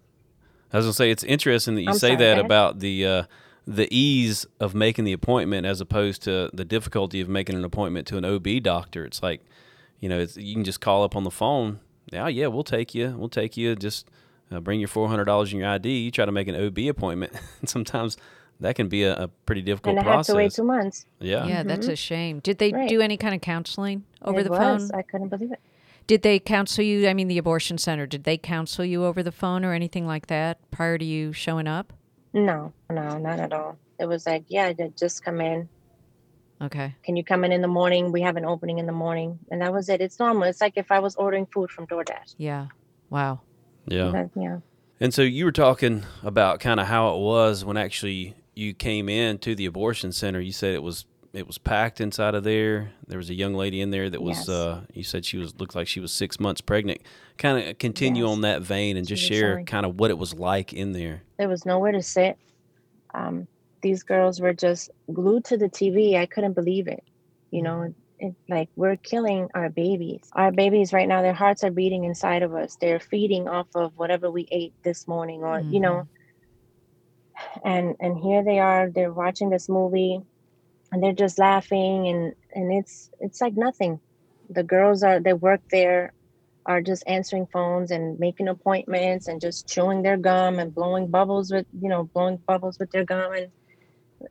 I 0.71 0.77
was 0.77 0.85
gonna 0.85 0.93
say 0.93 1.11
it's 1.11 1.23
interesting 1.23 1.75
that 1.75 1.81
you 1.81 1.89
I'm 1.89 1.95
say 1.97 2.09
sorry, 2.09 2.17
that 2.17 2.39
about 2.39 2.79
the 2.79 3.05
uh, 3.05 3.23
the 3.65 3.87
ease 3.93 4.45
of 4.59 4.73
making 4.75 5.03
the 5.05 5.11
appointment 5.13 5.65
as 5.65 5.81
opposed 5.81 6.21
to 6.23 6.49
the 6.53 6.63
difficulty 6.63 7.19
of 7.19 7.27
making 7.27 7.55
an 7.55 7.65
appointment 7.65 8.07
to 8.07 8.17
an 8.17 8.23
OB 8.25 8.61
doctor. 8.63 9.03
It's 9.05 9.21
like, 9.21 9.41
you 9.99 10.09
know, 10.09 10.19
it's, 10.19 10.37
you 10.37 10.53
can 10.53 10.63
just 10.63 10.81
call 10.81 11.03
up 11.03 11.15
on 11.15 11.23
the 11.23 11.31
phone. 11.31 11.79
Yeah, 12.11 12.27
yeah, 12.27 12.47
we'll 12.47 12.63
take 12.63 12.95
you. 12.95 13.15
We'll 13.17 13.29
take 13.29 13.57
you. 13.57 13.75
Just 13.75 14.09
uh, 14.51 14.59
bring 14.59 14.79
your 14.79 14.87
four 14.87 15.07
hundred 15.09 15.25
dollars 15.25 15.51
in 15.51 15.59
your 15.59 15.67
ID. 15.69 15.89
You 15.89 16.11
try 16.11 16.25
to 16.25 16.31
make 16.31 16.47
an 16.47 16.55
OB 16.55 16.77
appointment. 16.89 17.33
Sometimes 17.65 18.17
that 18.59 18.75
can 18.75 18.87
be 18.87 19.03
a, 19.03 19.15
a 19.23 19.27
pretty 19.45 19.61
difficult 19.61 19.97
and 19.97 19.99
I 19.99 20.03
had 20.03 20.13
process. 20.15 20.33
to 20.33 20.37
wait 20.37 20.51
two 20.51 20.63
months. 20.63 21.05
yeah. 21.19 21.45
Yeah, 21.45 21.63
that's 21.63 21.87
a 21.87 21.95
shame. 21.95 22.39
Did 22.39 22.57
they 22.57 22.71
Right. 22.71 22.89
do 22.89 23.01
any 23.01 23.17
kind 23.17 23.35
of 23.35 23.41
counseling 23.41 24.03
over 24.23 24.39
it 24.39 24.43
the 24.43 24.49
was. 24.51 24.89
phone? 24.89 24.97
I 24.99 25.01
couldn't 25.03 25.27
believe 25.29 25.51
it. 25.51 25.59
Did 26.07 26.21
they 26.21 26.39
counsel 26.39 26.83
you? 26.85 27.07
I 27.09 27.13
mean, 27.13 27.27
the 27.27 27.37
abortion 27.37 27.77
center, 27.77 28.05
did 28.07 28.23
they 28.23 28.37
counsel 28.37 28.85
you 28.85 29.03
over 29.03 29.21
the 29.21 29.31
phone 29.31 29.65
or 29.65 29.73
anything 29.73 30.07
like 30.07 30.27
that 30.27 30.57
prior 30.71 30.97
to 30.97 31.03
you 31.03 31.33
showing 31.33 31.67
up? 31.67 31.91
No, 32.33 32.71
no, 32.89 33.17
not 33.17 33.39
at 33.39 33.51
all. 33.51 33.77
It 33.99 34.05
was 34.05 34.25
like, 34.25 34.45
yeah, 34.47 34.71
just 34.97 35.23
come 35.25 35.41
in. 35.41 35.67
Okay. 36.61 36.95
Can 37.03 37.15
you 37.15 37.23
come 37.23 37.43
in 37.43 37.51
in 37.51 37.61
the 37.61 37.67
morning? 37.67 38.11
We 38.11 38.21
have 38.21 38.35
an 38.35 38.45
opening 38.45 38.79
in 38.79 38.85
the 38.87 38.91
morning, 38.91 39.37
and 39.51 39.61
that 39.61 39.71
was 39.71 39.89
it. 39.89 40.01
It's 40.01 40.17
normal. 40.19 40.43
It's 40.43 40.59
like 40.61 40.73
if 40.75 40.91
I 40.91 40.99
was 40.99 41.15
ordering 41.15 41.45
food 41.45 41.69
from 41.69 41.85
DoorDash. 41.87 42.33
Yeah. 42.37 42.67
Wow. 43.09 43.41
Yeah. 43.85 44.09
That- 44.11 44.29
yeah. 44.35 44.59
And 44.99 45.13
so 45.13 45.21
you 45.21 45.45
were 45.45 45.51
talking 45.51 46.03
about 46.23 46.59
kind 46.59 46.79
of 46.79 46.87
how 46.87 47.13
it 47.15 47.19
was 47.19 47.63
when 47.63 47.77
actually 47.77 48.33
you 48.55 48.73
came 48.73 49.07
in 49.09 49.37
to 49.39 49.53
the 49.53 49.67
abortion 49.67 50.11
center. 50.11 50.39
You 50.41 50.51
said 50.51 50.73
it 50.73 50.81
was 50.81 51.05
it 51.33 51.45
was 51.45 51.59
packed 51.59 52.01
inside 52.01 52.33
of 52.33 52.43
there. 52.43 52.89
There 53.07 53.19
was 53.19 53.29
a 53.29 53.35
young 53.35 53.53
lady 53.53 53.79
in 53.79 53.91
there 53.91 54.09
that 54.09 54.23
was 54.23 54.37
Yes. 54.37 54.49
uh, 54.49 54.81
you 54.91 55.03
said 55.03 55.23
she 55.23 55.37
was 55.37 55.53
looked 55.59 55.75
like 55.75 55.87
she 55.87 55.99
was 55.99 56.11
six 56.11 56.39
months 56.39 56.61
pregnant. 56.61 57.01
Kind 57.37 57.67
of 57.69 57.77
continue 57.77 58.23
Yes. 58.25 58.31
on 58.31 58.41
that 58.41 58.63
vein 58.63 58.97
and 58.97 59.05
just 59.07 59.21
She 59.21 59.33
was 59.33 59.39
share 59.39 59.63
kind 59.65 59.85
of 59.85 59.99
what 59.99 60.09
it 60.09 60.17
was 60.17 60.33
like 60.33 60.73
in 60.73 60.93
there. 60.93 61.21
There 61.37 61.47
was 61.47 61.63
nowhere 61.63 61.91
to 61.91 62.01
sit. 62.01 62.39
Um, 63.13 63.47
these 63.81 64.03
girls 64.03 64.39
were 64.39 64.53
just 64.53 64.89
glued 65.13 65.45
to 65.45 65.57
the 65.57 65.69
TV. 65.69 66.17
I 66.17 66.25
couldn't 66.25 66.53
believe 66.53 66.87
it. 66.87 67.03
You 67.51 67.61
know, 67.61 67.71
mm. 67.71 67.93
it, 68.19 68.35
like 68.49 68.69
we're 68.75 68.95
killing 68.97 69.49
our 69.53 69.69
babies. 69.69 70.21
Our 70.33 70.51
babies 70.51 70.93
right 70.93 71.07
now, 71.07 71.21
their 71.21 71.33
hearts 71.33 71.63
are 71.63 71.71
beating 71.71 72.03
inside 72.03 72.43
of 72.43 72.53
us. 72.53 72.77
They're 72.79 72.99
feeding 72.99 73.47
off 73.47 73.67
of 73.75 73.97
whatever 73.97 74.29
we 74.29 74.47
ate 74.51 74.73
this 74.83 75.07
morning, 75.07 75.43
or 75.43 75.59
you 75.59 75.79
know. 75.79 75.93
Mm-hmm. 75.93 77.67
And 77.67 77.95
and 77.99 78.17
here 78.17 78.43
they 78.43 78.59
are. 78.59 78.89
They're 78.89 79.13
watching 79.13 79.49
this 79.49 79.69
movie, 79.69 80.19
and 80.91 81.03
they're 81.03 81.13
just 81.13 81.37
laughing, 81.37 82.07
and 82.07 82.33
and 82.53 82.73
it's 82.73 83.11
it's 83.19 83.41
like 83.41 83.55
nothing. 83.55 83.99
The 84.49 84.63
girls 84.63 85.03
are 85.03 85.19
they 85.19 85.33
work 85.33 85.61
there 85.69 86.13
are 86.67 86.81
just 86.81 87.03
answering 87.07 87.47
phones 87.47 87.91
and 87.91 88.19
making 88.19 88.49
appointments 88.49 89.27
and 89.27 89.39
just 89.39 89.67
chewing 89.67 90.01
their 90.01 90.17
gum 90.17 90.59
and 90.59 90.75
blowing 90.75 91.07
bubbles 91.07 91.51
with 91.51 91.65
you 91.81 91.87
know 91.87 92.03
blowing 92.13 92.37
bubbles 92.45 92.77
with 92.77 92.91
their 92.91 93.05
gum 93.05 93.31
and 93.31 93.47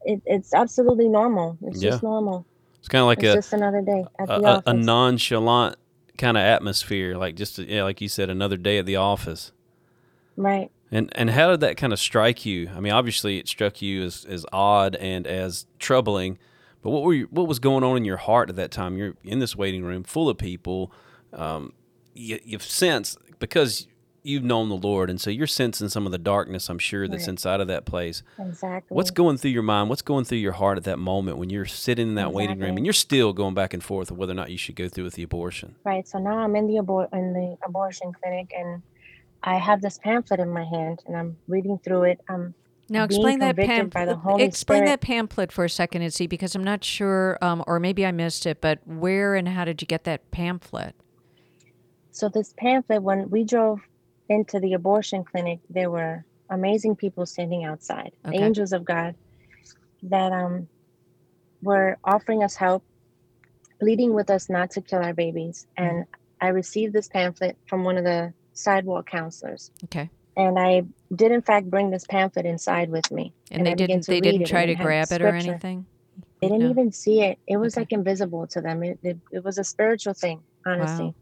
it, 0.05 0.21
it's 0.27 0.53
absolutely 0.55 1.09
normal 1.09 1.59
it's 1.63 1.83
Yeah. 1.83 1.91
just 1.91 2.03
normal 2.03 2.47
It's 2.79 2.89
kind 2.89 3.01
of 3.03 3.07
like 3.07 3.23
it's 3.23 3.33
a 3.33 3.35
just 3.35 3.53
another 3.53 3.83
day 3.83 4.05
at 4.19 4.29
a, 4.31 4.41
the 4.41 4.47
office 4.47 4.63
a 4.67 4.73
nonchalant 4.75 5.77
kind 6.19 6.37
of 6.37 6.43
atmosphere, 6.43 7.17
like 7.17 7.35
just 7.37 7.59
yeah, 7.59 7.83
like 7.83 8.01
you 8.01 8.09
said, 8.09 8.31
another 8.31 8.57
day 8.57 8.79
at 8.79 8.87
the 8.87 8.97
office. 8.97 9.53
right 10.37 10.71
And 10.91 11.11
and 11.17 11.31
how 11.31 11.51
did 11.51 11.61
that 11.61 11.77
kind 11.77 11.93
of 11.93 11.99
strike 11.99 12.47
you? 12.47 12.71
I 12.75 12.81
mean, 12.81 12.93
obviously 12.93 13.39
it 13.39 13.49
struck 13.49 13.83
you 13.83 14.05
as, 14.05 14.25
as 14.25 14.47
odd 14.53 14.97
and 14.97 15.27
as 15.27 15.67
troubling, 15.79 16.39
but 16.83 16.91
what 16.91 17.03
were 17.03 17.15
you, 17.15 17.29
what 17.31 17.49
was 17.49 17.59
going 17.59 17.85
on 17.85 17.97
in 17.97 18.05
your 18.05 18.17
heart 18.19 18.49
at 18.51 18.57
that 18.57 18.71
time? 18.71 18.97
You're 18.97 19.15
in 19.25 19.41
this 19.41 19.57
waiting 19.57 19.85
room 19.85 20.05
full 20.05 20.29
of 20.29 20.39
people. 20.39 20.93
Um, 21.33 21.73
you, 22.15 22.39
you've 22.45 22.63
sensed 22.63 23.19
because 23.41 23.89
you've 24.27 24.45
known 24.45 24.69
the 24.69 24.77
Lord, 24.77 25.09
and 25.09 25.21
so 25.21 25.31
you're 25.31 25.47
sensing 25.47 25.89
some 25.89 26.05
of 26.07 26.13
the 26.13 26.19
darkness. 26.19 26.69
I'm 26.69 26.79
sure 26.79 27.07
that's 27.07 27.23
Right. 27.25 27.29
inside 27.31 27.61
of 27.61 27.69
that 27.69 27.85
place. 27.85 28.23
exactly 28.39 28.95
What's 28.95 29.11
going 29.11 29.37
through 29.37 29.53
your 29.53 29.63
mind? 29.63 29.89
What's 29.89 30.03
going 30.03 30.25
through 30.25 30.39
your 30.39 30.53
heart 30.53 30.77
at 30.79 30.85
that 30.85 30.99
moment 30.99 31.39
when 31.39 31.49
you're 31.51 31.65
sitting 31.67 32.09
in 32.09 32.15
that 32.17 32.33
waiting 32.33 32.59
room 32.59 32.77
and 32.77 32.85
you're 32.85 32.93
still 32.93 33.33
going 33.33 33.55
back 33.55 33.73
and 33.73 33.83
forth 33.83 34.11
of 34.11 34.19
whether 34.19 34.33
or 34.33 34.35
not 34.35 34.51
you 34.51 34.59
should 34.59 34.75
go 34.77 34.89
through 34.89 35.05
with 35.05 35.15
the 35.15 35.23
abortion? 35.23 35.77
right 35.85 36.07
so 36.09 36.19
now 36.19 36.39
i'm 36.39 36.57
in 36.57 36.67
the 36.67 36.75
abor- 36.75 37.09
in 37.13 37.33
the 37.33 37.57
abortion 37.65 38.13
clinic 38.23 38.51
and 38.57 38.83
i 39.43 39.57
have 39.57 39.81
this 39.81 39.99
pamphlet 39.99 40.41
in 40.41 40.49
my 40.49 40.65
hand 40.65 41.01
and 41.07 41.17
i'm 41.17 41.37
reading 41.49 41.79
through 41.85 42.03
it 42.05 42.21
um 42.29 42.55
Now 42.89 43.07
being 43.07 43.21
explain 43.21 43.39
that 43.41 43.57
convicted 43.57 43.91
by 43.91 44.05
the 44.07 44.15
pamphlet. 44.17 44.41
Explain 44.49 44.79
Spirit. 44.79 44.87
that 44.87 45.01
pamphlet 45.01 45.53
for 45.53 45.65
a 45.65 45.71
second, 45.71 46.03
and 46.03 46.13
see, 46.13 46.27
because 46.27 46.55
I'm 46.55 46.65
not 46.65 46.83
sure, 46.85 47.39
um, 47.43 47.63
or 47.67 47.79
maybe 47.81 48.05
I 48.07 48.13
missed 48.13 48.47
it. 48.47 48.61
But 48.61 48.79
where 48.87 49.35
and 49.35 49.49
how 49.49 49.65
did 49.65 49.81
you 49.83 49.87
get 49.87 50.05
that 50.05 50.31
pamphlet? 50.31 50.95
So 52.13 52.29
this 52.29 52.55
pamphlet, 52.57 53.03
when 53.03 53.29
we 53.31 53.45
drove 53.45 53.81
into 54.29 54.61
the 54.61 54.75
abortion 54.75 55.25
clinic, 55.25 55.61
there 55.71 55.91
were 55.91 56.25
amazing 56.51 56.97
people 56.97 57.27
standing 57.27 57.65
outside, 57.65 58.13
Okay. 58.27 58.39
angels 58.39 58.73
of 58.73 58.85
God, 58.85 59.17
that 60.05 60.33
um 60.33 60.69
were 61.63 61.99
offering 62.05 62.43
us 62.45 62.57
help, 62.57 62.85
pleading 63.81 64.15
with 64.15 64.31
us 64.31 64.51
not 64.51 64.71
to 64.73 64.83
kill 64.83 65.03
our 65.03 65.15
babies. 65.15 65.67
And 65.77 66.05
I 66.41 66.49
received 66.49 66.93
this 66.93 67.09
pamphlet 67.09 67.57
from 67.67 67.85
one 67.85 67.99
of 67.99 68.05
the 68.05 68.35
sidewalk 68.55 69.07
counselors, 69.07 69.71
Okay, 69.85 70.11
and 70.37 70.59
I 70.59 70.83
did 71.15 71.33
in 71.33 71.43
fact 71.43 71.71
bring 71.71 71.91
this 71.91 72.05
pamphlet 72.07 72.47
inside 72.47 72.91
with 72.91 73.11
me. 73.11 73.35
and, 73.51 73.63
I 73.63 73.71
they 73.71 73.75
began 73.75 73.89
didn't. 73.89 74.07
They 74.07 74.21
didn't 74.21 74.47
try 74.47 74.67
to 74.67 74.75
grab 74.77 75.13
it 75.13 75.23
or 75.23 75.29
anything. 75.29 75.87
They 76.41 76.49
didn't 76.49 76.65
No. 76.65 76.71
even 76.71 76.93
see 76.93 77.23
it. 77.23 77.39
It 77.47 77.57
was 77.59 77.75
Okay. 77.75 77.83
like 77.83 77.93
invisible 77.93 78.47
to 78.49 78.61
them. 78.61 78.83
It, 78.83 78.99
it, 79.03 79.19
it 79.33 79.45
was 79.45 79.59
a 79.59 79.65
spiritual 79.65 80.15
thing, 80.15 80.45
honestly. 80.67 81.07
Wow. 81.07 81.15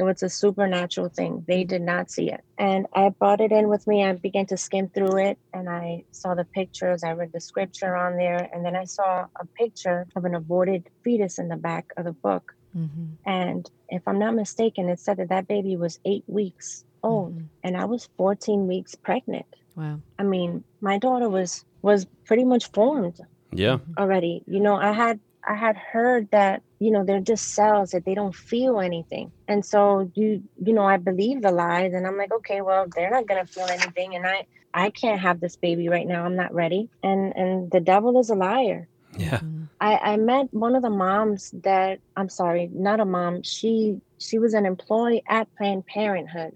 It 0.00 0.04
was 0.04 0.22
a 0.22 0.30
supernatural 0.30 1.10
thing. 1.10 1.44
They 1.46 1.62
did 1.64 1.82
not 1.82 2.10
see 2.10 2.30
it. 2.32 2.40
And 2.56 2.86
I 2.94 3.10
brought 3.10 3.42
it 3.42 3.52
in 3.52 3.68
with 3.68 3.86
me. 3.86 4.02
I 4.02 4.14
began 4.14 4.46
to 4.46 4.56
skim 4.56 4.88
through 4.88 5.18
it 5.18 5.38
and 5.52 5.68
I 5.68 6.04
saw 6.10 6.34
the 6.34 6.46
pictures. 6.46 7.04
I 7.04 7.10
read 7.12 7.32
the 7.34 7.40
scripture 7.40 7.94
on 7.94 8.16
there. 8.16 8.48
And 8.50 8.64
then 8.64 8.74
I 8.74 8.84
saw 8.84 9.26
a 9.38 9.46
picture 9.58 10.06
of 10.16 10.24
an 10.24 10.34
aborted 10.34 10.88
fetus 11.04 11.38
in 11.38 11.48
the 11.48 11.56
back 11.56 11.84
of 11.98 12.06
the 12.06 12.12
book. 12.14 12.44
Mm-hmm. 12.74 13.08
And 13.26 13.70
if 13.90 14.02
I'm 14.06 14.18
not 14.18 14.34
mistaken, 14.34 14.88
it 14.88 15.00
said 15.00 15.18
that 15.18 15.28
that 15.28 15.46
baby 15.48 15.76
was 15.76 15.98
eight 16.06 16.24
weeks 16.26 16.84
old 17.02 17.34
Mhm. 17.36 17.48
and 17.64 17.76
I 17.76 17.84
was 17.84 18.08
14 18.16 18.66
weeks 18.66 18.94
pregnant. 18.94 19.46
Wow. 19.76 20.00
I 20.18 20.22
mean, 20.22 20.64
my 20.80 20.96
daughter 20.98 21.28
was 21.28 21.64
was 21.82 22.06
pretty 22.26 22.44
much 22.44 22.70
formed 22.72 23.18
Yeah. 23.52 23.78
already. 23.98 24.44
You 24.46 24.60
know, 24.60 24.76
I 24.76 24.92
had 24.92 25.20
I 25.46 25.54
had 25.54 25.76
heard 25.76 26.28
that 26.32 26.62
you 26.78 26.90
know 26.90 27.04
they're 27.04 27.20
just 27.20 27.54
cells 27.54 27.90
that 27.90 28.04
they 28.04 28.14
don't 28.14 28.34
feel 28.34 28.80
anything, 28.80 29.32
and 29.48 29.64
so 29.64 30.10
you 30.14 30.42
you 30.64 30.72
know 30.72 30.84
I 30.84 30.96
believe 30.96 31.42
the 31.42 31.52
lies, 31.52 31.92
and 31.92 32.06
I'm 32.06 32.16
like, 32.16 32.32
okay, 32.32 32.60
well 32.60 32.86
they're 32.94 33.10
not 33.10 33.26
gonna 33.26 33.46
feel 33.46 33.66
anything, 33.66 34.14
and 34.14 34.26
I 34.26 34.46
I 34.72 34.90
can't 34.90 35.20
have 35.20 35.40
this 35.40 35.56
baby 35.56 35.88
right 35.88 36.06
now. 36.06 36.24
I'm 36.24 36.36
not 36.36 36.54
ready, 36.54 36.90
and 37.02 37.34
and 37.36 37.70
the 37.70 37.80
devil 37.80 38.18
is 38.20 38.30
a 38.30 38.34
liar. 38.34 38.88
Yeah. 39.18 39.40
I, 39.80 39.96
I 39.96 40.16
met 40.18 40.48
one 40.50 40.76
of 40.76 40.82
the 40.82 40.90
moms 40.90 41.50
that 41.62 42.00
I'm 42.16 42.28
sorry, 42.28 42.70
not 42.72 43.00
a 43.00 43.04
mom. 43.04 43.42
She 43.42 43.96
she 44.18 44.38
was 44.38 44.54
an 44.54 44.66
employee 44.66 45.22
at 45.28 45.48
Planned 45.56 45.86
Parenthood, 45.86 46.52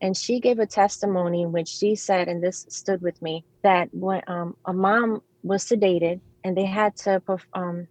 and 0.00 0.16
she 0.16 0.40
gave 0.40 0.58
a 0.58 0.66
testimony 0.66 1.42
in 1.42 1.52
which 1.52 1.68
she 1.68 1.96
said, 1.96 2.28
and 2.28 2.42
this 2.42 2.66
stood 2.68 3.00
with 3.00 3.20
me, 3.22 3.44
that 3.62 3.88
when 3.92 4.22
um, 4.26 4.54
a 4.66 4.72
mom 4.72 5.22
was 5.42 5.64
sedated 5.64 6.20
and 6.44 6.56
they 6.56 6.66
had 6.66 6.94
to 6.96 7.22
perf- 7.26 7.40
um, 7.54 7.88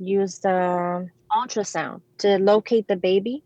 use 0.00 0.38
the 0.38 1.08
ultrasound 1.30 2.00
to 2.18 2.38
locate 2.38 2.88
the 2.88 2.96
baby 2.96 3.42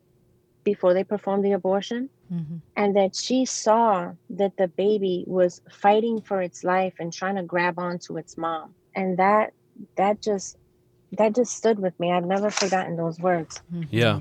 before 0.65 0.95
they 0.95 1.05
performed 1.05 1.45
the 1.45 1.53
abortion 1.53 2.09
Mm-hmm. 2.33 2.57
and 2.75 2.97
that 2.97 3.15
she 3.15 3.45
saw 3.45 4.13
that 4.31 4.57
the 4.57 4.67
baby 4.67 5.25
was 5.27 5.61
fighting 5.71 6.23
for 6.23 6.41
its 6.41 6.65
life 6.65 6.95
and 6.99 7.13
trying 7.13 7.37
to 7.37 7.43
grab 7.43 7.79
onto 7.79 8.17
its 8.17 8.39
mom 8.39 8.75
and 8.97 9.19
that 9.19 9.53
that 9.97 10.23
just 10.23 10.57
that 11.19 11.35
just 11.35 11.55
stood 11.55 11.79
with 11.79 11.93
me 12.01 12.11
i've 12.13 12.25
never 12.25 12.49
forgotten 12.51 12.97
those 12.97 13.19
words 13.21 13.61
Yeah. 13.91 14.21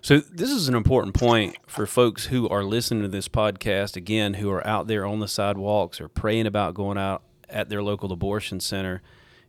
So 0.00 0.18
this 0.18 0.50
is 0.50 0.66
an 0.68 0.74
important 0.74 1.14
point 1.14 1.56
for 1.68 1.86
folks 1.86 2.26
who 2.26 2.48
are 2.48 2.64
listening 2.64 3.02
to 3.02 3.08
this 3.08 3.28
podcast 3.28 3.94
again, 3.94 4.34
who 4.34 4.50
are 4.50 4.66
out 4.66 4.88
there 4.88 5.06
on 5.06 5.20
the 5.20 5.28
sidewalks 5.28 6.00
or 6.00 6.08
praying 6.08 6.46
about 6.48 6.74
going 6.74 6.98
out 6.98 7.22
at 7.48 7.68
their 7.68 7.84
local 7.84 8.10
abortion 8.10 8.58
center. 8.58 9.00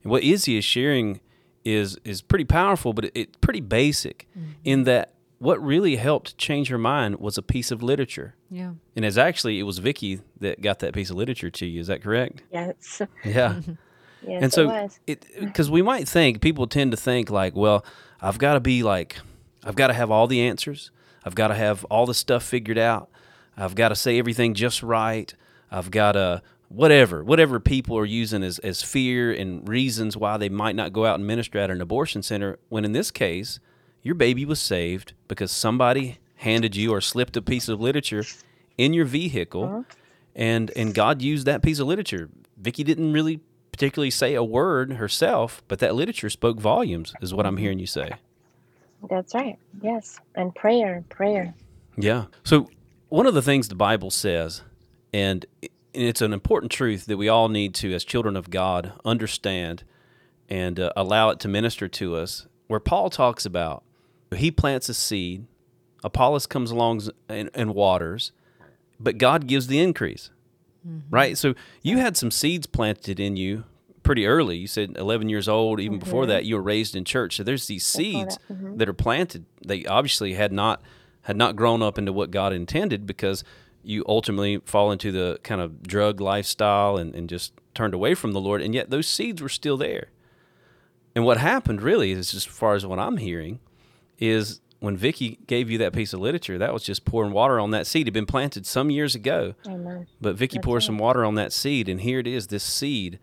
And 0.03 0.11
what 0.11 0.21
Izzy 0.21 0.57
is 0.59 0.63
sharing 0.63 1.21
is 1.65 1.97
is 2.03 2.21
pretty 2.21 2.45
powerful, 2.45 2.93
but 2.93 3.05
it, 3.05 3.11
it's 3.15 3.37
pretty 3.37 3.61
basic 3.61 4.27
mm-hmm. 4.37 4.51
in 4.63 4.83
that 4.83 5.13
what 5.39 5.61
really 5.63 5.97
helped 5.97 6.37
change 6.37 6.69
her 6.69 6.77
mind 6.77 7.19
was 7.19 7.37
a 7.37 7.41
piece 7.41 7.71
of 7.71 7.83
literature. 7.83 8.35
Yeah. 8.49 8.73
And 8.95 9.03
it's 9.03 9.17
actually 9.17 9.59
it 9.59 9.63
was 9.63 9.79
Vicky 9.79 10.21
that 10.39 10.61
got 10.61 10.79
that 10.79 10.93
piece 10.93 11.09
of 11.09 11.17
literature 11.17 11.49
to 11.49 11.65
you. 11.65 11.81
Is 11.81 11.87
that 11.87 12.01
correct? 12.01 12.43
yes 12.51 13.01
Yeah. 13.25 13.59
yes 14.25 14.41
and 14.41 14.53
so 14.53 14.63
it 14.63 14.67
was 14.67 14.99
it 15.05 15.25
because 15.39 15.69
we 15.69 15.81
might 15.81 16.07
think 16.07 16.41
people 16.41 16.65
tend 16.65 16.91
to 16.91 16.97
think 16.97 17.29
like 17.29 17.57
well 17.57 17.83
i've 18.21 18.37
got 18.37 18.53
to 18.53 18.61
be 18.61 18.81
like 18.81 19.17
i've 19.65 19.75
got 19.75 19.87
to 19.87 19.93
have 19.93 20.09
all 20.09 20.27
the 20.27 20.39
answers 20.39 20.91
i've 21.25 21.35
got 21.35 21.49
to 21.49 21.55
have 21.55 21.83
all 21.91 22.05
the 22.05 22.13
stuff 22.13 22.41
figured 22.41 22.77
out 22.77 23.09
I've 23.57 23.75
got 23.75 23.89
to 23.89 23.95
say 23.95 24.19
everything 24.19 24.53
just 24.53 24.83
right. 24.83 25.33
I've 25.71 25.91
got 25.91 26.13
to 26.13 26.41
whatever, 26.73 27.23
whatever 27.23 27.59
people 27.59 27.97
are 27.97 28.05
using 28.05 28.43
as, 28.43 28.59
as 28.59 28.81
fear 28.81 29.31
and 29.31 29.67
reasons 29.67 30.17
why 30.17 30.37
they 30.37 30.49
might 30.49 30.75
not 30.75 30.91
go 30.91 31.05
out 31.05 31.15
and 31.15 31.27
minister 31.27 31.59
at 31.59 31.69
an 31.69 31.81
abortion 31.81 32.23
center. 32.23 32.57
When 32.69 32.83
in 32.83 32.93
this 32.93 33.11
case, 33.11 33.59
your 34.01 34.15
baby 34.15 34.45
was 34.45 34.59
saved 34.59 35.13
because 35.27 35.51
somebody 35.51 36.17
handed 36.37 36.75
you 36.75 36.91
or 36.91 36.99
slipped 36.99 37.37
a 37.37 37.41
piece 37.41 37.69
of 37.69 37.79
literature 37.79 38.25
in 38.77 38.93
your 38.93 39.05
vehicle, 39.05 39.63
uh-huh. 39.65 39.83
and 40.35 40.71
and 40.75 40.93
God 40.93 41.21
used 41.21 41.45
that 41.45 41.61
piece 41.61 41.79
of 41.79 41.87
literature. 41.87 42.29
Vicky 42.57 42.83
didn't 42.83 43.13
really 43.13 43.39
particularly 43.71 44.11
say 44.11 44.33
a 44.33 44.43
word 44.43 44.93
herself, 44.93 45.63
but 45.67 45.79
that 45.79 45.95
literature 45.95 46.29
spoke 46.29 46.59
volumes, 46.59 47.13
is 47.21 47.33
what 47.33 47.45
I'm 47.45 47.57
hearing 47.57 47.79
you 47.79 47.87
say. 47.87 48.13
That's 49.09 49.33
right. 49.33 49.57
Yes. 49.81 50.19
And 50.35 50.53
prayer, 50.55 51.03
prayer. 51.09 51.53
Yeah. 51.97 52.25
So 52.43 52.69
one 53.09 53.25
of 53.25 53.33
the 53.33 53.41
things 53.41 53.67
the 53.67 53.75
Bible 53.75 54.11
says, 54.11 54.61
and 55.13 55.45
it's 55.93 56.21
an 56.21 56.33
important 56.33 56.71
truth 56.71 57.05
that 57.05 57.17
we 57.17 57.29
all 57.29 57.49
need 57.49 57.73
to, 57.75 57.93
as 57.93 58.03
children 58.03 58.35
of 58.35 58.49
God, 58.49 58.93
understand 59.05 59.83
and 60.49 60.79
uh, 60.79 60.91
allow 60.95 61.29
it 61.29 61.39
to 61.41 61.47
minister 61.47 61.87
to 61.87 62.15
us. 62.15 62.47
Where 62.67 62.79
Paul 62.79 63.09
talks 63.09 63.45
about 63.45 63.83
he 64.35 64.51
plants 64.51 64.89
a 64.89 64.93
seed, 64.93 65.45
Apollos 66.03 66.45
comes 66.45 66.71
along 66.71 67.01
and, 67.29 67.49
and 67.53 67.73
waters, 67.73 68.31
but 68.99 69.17
God 69.17 69.47
gives 69.47 69.67
the 69.67 69.79
increase. 69.79 70.29
Right? 71.09 71.37
So 71.37 71.53
you 71.81 71.99
had 71.99 72.17
some 72.17 72.29
seeds 72.31 72.65
planted 72.67 73.19
in 73.19 73.37
you 73.37 73.63
pretty 74.03 74.25
early. 74.25 74.57
You 74.57 74.67
said 74.67 74.97
11 74.97 75.29
years 75.29 75.47
old. 75.47 75.79
Even 75.79 75.97
before 75.97 76.25
that, 76.25 76.43
you 76.45 76.55
were 76.55 76.61
raised 76.61 76.95
in 76.95 77.05
church. 77.05 77.37
So 77.37 77.43
there's 77.43 77.67
these 77.67 77.85
seeds 77.85 78.37
that 78.77 78.89
are 78.89 78.93
planted. 78.93 79.45
They 79.65 79.85
obviously 79.85 80.33
had 80.33 80.51
not 80.51 80.81
had 81.21 81.37
not 81.37 81.55
grown 81.55 81.81
up 81.81 81.97
into 81.97 82.11
what 82.11 82.31
God 82.31 82.51
intended 82.51 83.07
because 83.07 83.45
you 83.83 84.03
ultimately 84.07 84.59
fall 84.65 84.91
into 84.91 85.11
the 85.11 85.39
kind 85.43 85.61
of 85.61 85.83
drug 85.83 86.21
lifestyle 86.21 86.97
and, 86.97 87.13
and 87.15 87.29
just 87.29 87.53
turned 87.73 87.93
away 87.93 88.15
from 88.15 88.31
the 88.31 88.41
Lord. 88.41 88.61
And 88.61 88.73
yet 88.73 88.89
those 88.89 89.07
seeds 89.07 89.41
were 89.41 89.49
still 89.49 89.77
there. 89.77 90.07
And 91.15 91.25
what 91.25 91.37
happened 91.37 91.81
really 91.81 92.11
is 92.11 92.33
as 92.33 92.45
far 92.45 92.75
as 92.75 92.85
what 92.85 92.99
I'm 92.99 93.17
hearing 93.17 93.59
is 94.17 94.61
when 94.79 94.97
Vicky 94.97 95.39
gave 95.47 95.69
you 95.69 95.77
that 95.77 95.93
piece 95.93 96.11
of 96.11 96.19
literature, 96.19 96.57
that 96.57 96.73
was 96.73 96.83
just 96.83 97.05
pouring 97.05 97.31
water 97.31 97.57
on 97.57 97.71
that 97.71 97.87
seed. 97.87 98.01
It 98.01 98.07
had 98.07 98.13
been 98.13 98.25
planted 98.25 98.65
some 98.65 98.89
years 98.89 99.15
ago. 99.15 99.53
Amen. 99.65 100.07
But 100.19 100.35
Vicky 100.35 100.59
pours 100.59 100.85
some 100.85 100.97
water 100.97 101.23
on 101.23 101.35
that 101.35 101.53
seed, 101.53 101.87
and 101.87 102.01
here 102.01 102.19
it 102.19 102.27
is. 102.27 102.47
This 102.47 102.63
seed 102.63 103.19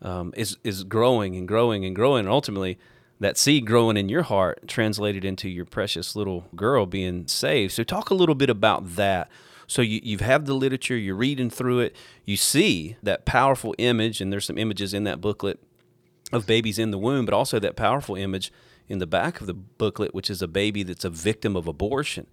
um, 0.00 0.32
is 0.34 0.56
is 0.64 0.82
growing 0.82 1.36
and 1.36 1.46
growing 1.46 1.84
and 1.84 1.94
growing, 1.94 2.20
and 2.20 2.28
ultimately, 2.30 2.78
that 3.20 3.36
seed 3.36 3.66
growing 3.66 3.98
in 3.98 4.08
your 4.08 4.22
heart 4.22 4.66
translated 4.66 5.26
into 5.26 5.48
your 5.48 5.66
precious 5.66 6.16
little 6.16 6.46
girl 6.56 6.86
being 6.86 7.26
saved. 7.26 7.72
So, 7.74 7.84
talk 7.84 8.08
a 8.08 8.14
little 8.14 8.34
bit 8.34 8.48
about 8.48 8.96
that. 8.96 9.30
So, 9.66 9.82
you 9.82 10.00
you've 10.02 10.20
the 10.20 10.54
literature, 10.54 10.96
you're 10.96 11.14
reading 11.14 11.50
through 11.50 11.80
it, 11.80 11.96
you 12.24 12.36
see 12.36 12.96
that 13.02 13.24
powerful 13.24 13.74
image, 13.78 14.20
and 14.20 14.32
there's 14.32 14.44
some 14.44 14.58
images 14.58 14.92
in 14.94 15.04
that 15.04 15.20
booklet 15.20 15.58
of 16.32 16.46
babies 16.46 16.78
in 16.78 16.90
the 16.90 16.98
womb, 16.98 17.24
but 17.24 17.34
also 17.34 17.58
that 17.58 17.76
powerful 17.76 18.16
image 18.16 18.52
in 18.88 18.98
the 18.98 19.06
back 19.06 19.40
of 19.40 19.46
the 19.46 19.54
booklet, 19.54 20.14
which 20.14 20.28
is 20.28 20.42
a 20.42 20.48
baby 20.48 20.82
that's 20.82 21.04
a 21.04 21.10
victim 21.10 21.56
of 21.56 21.66
abortion. 21.66 22.26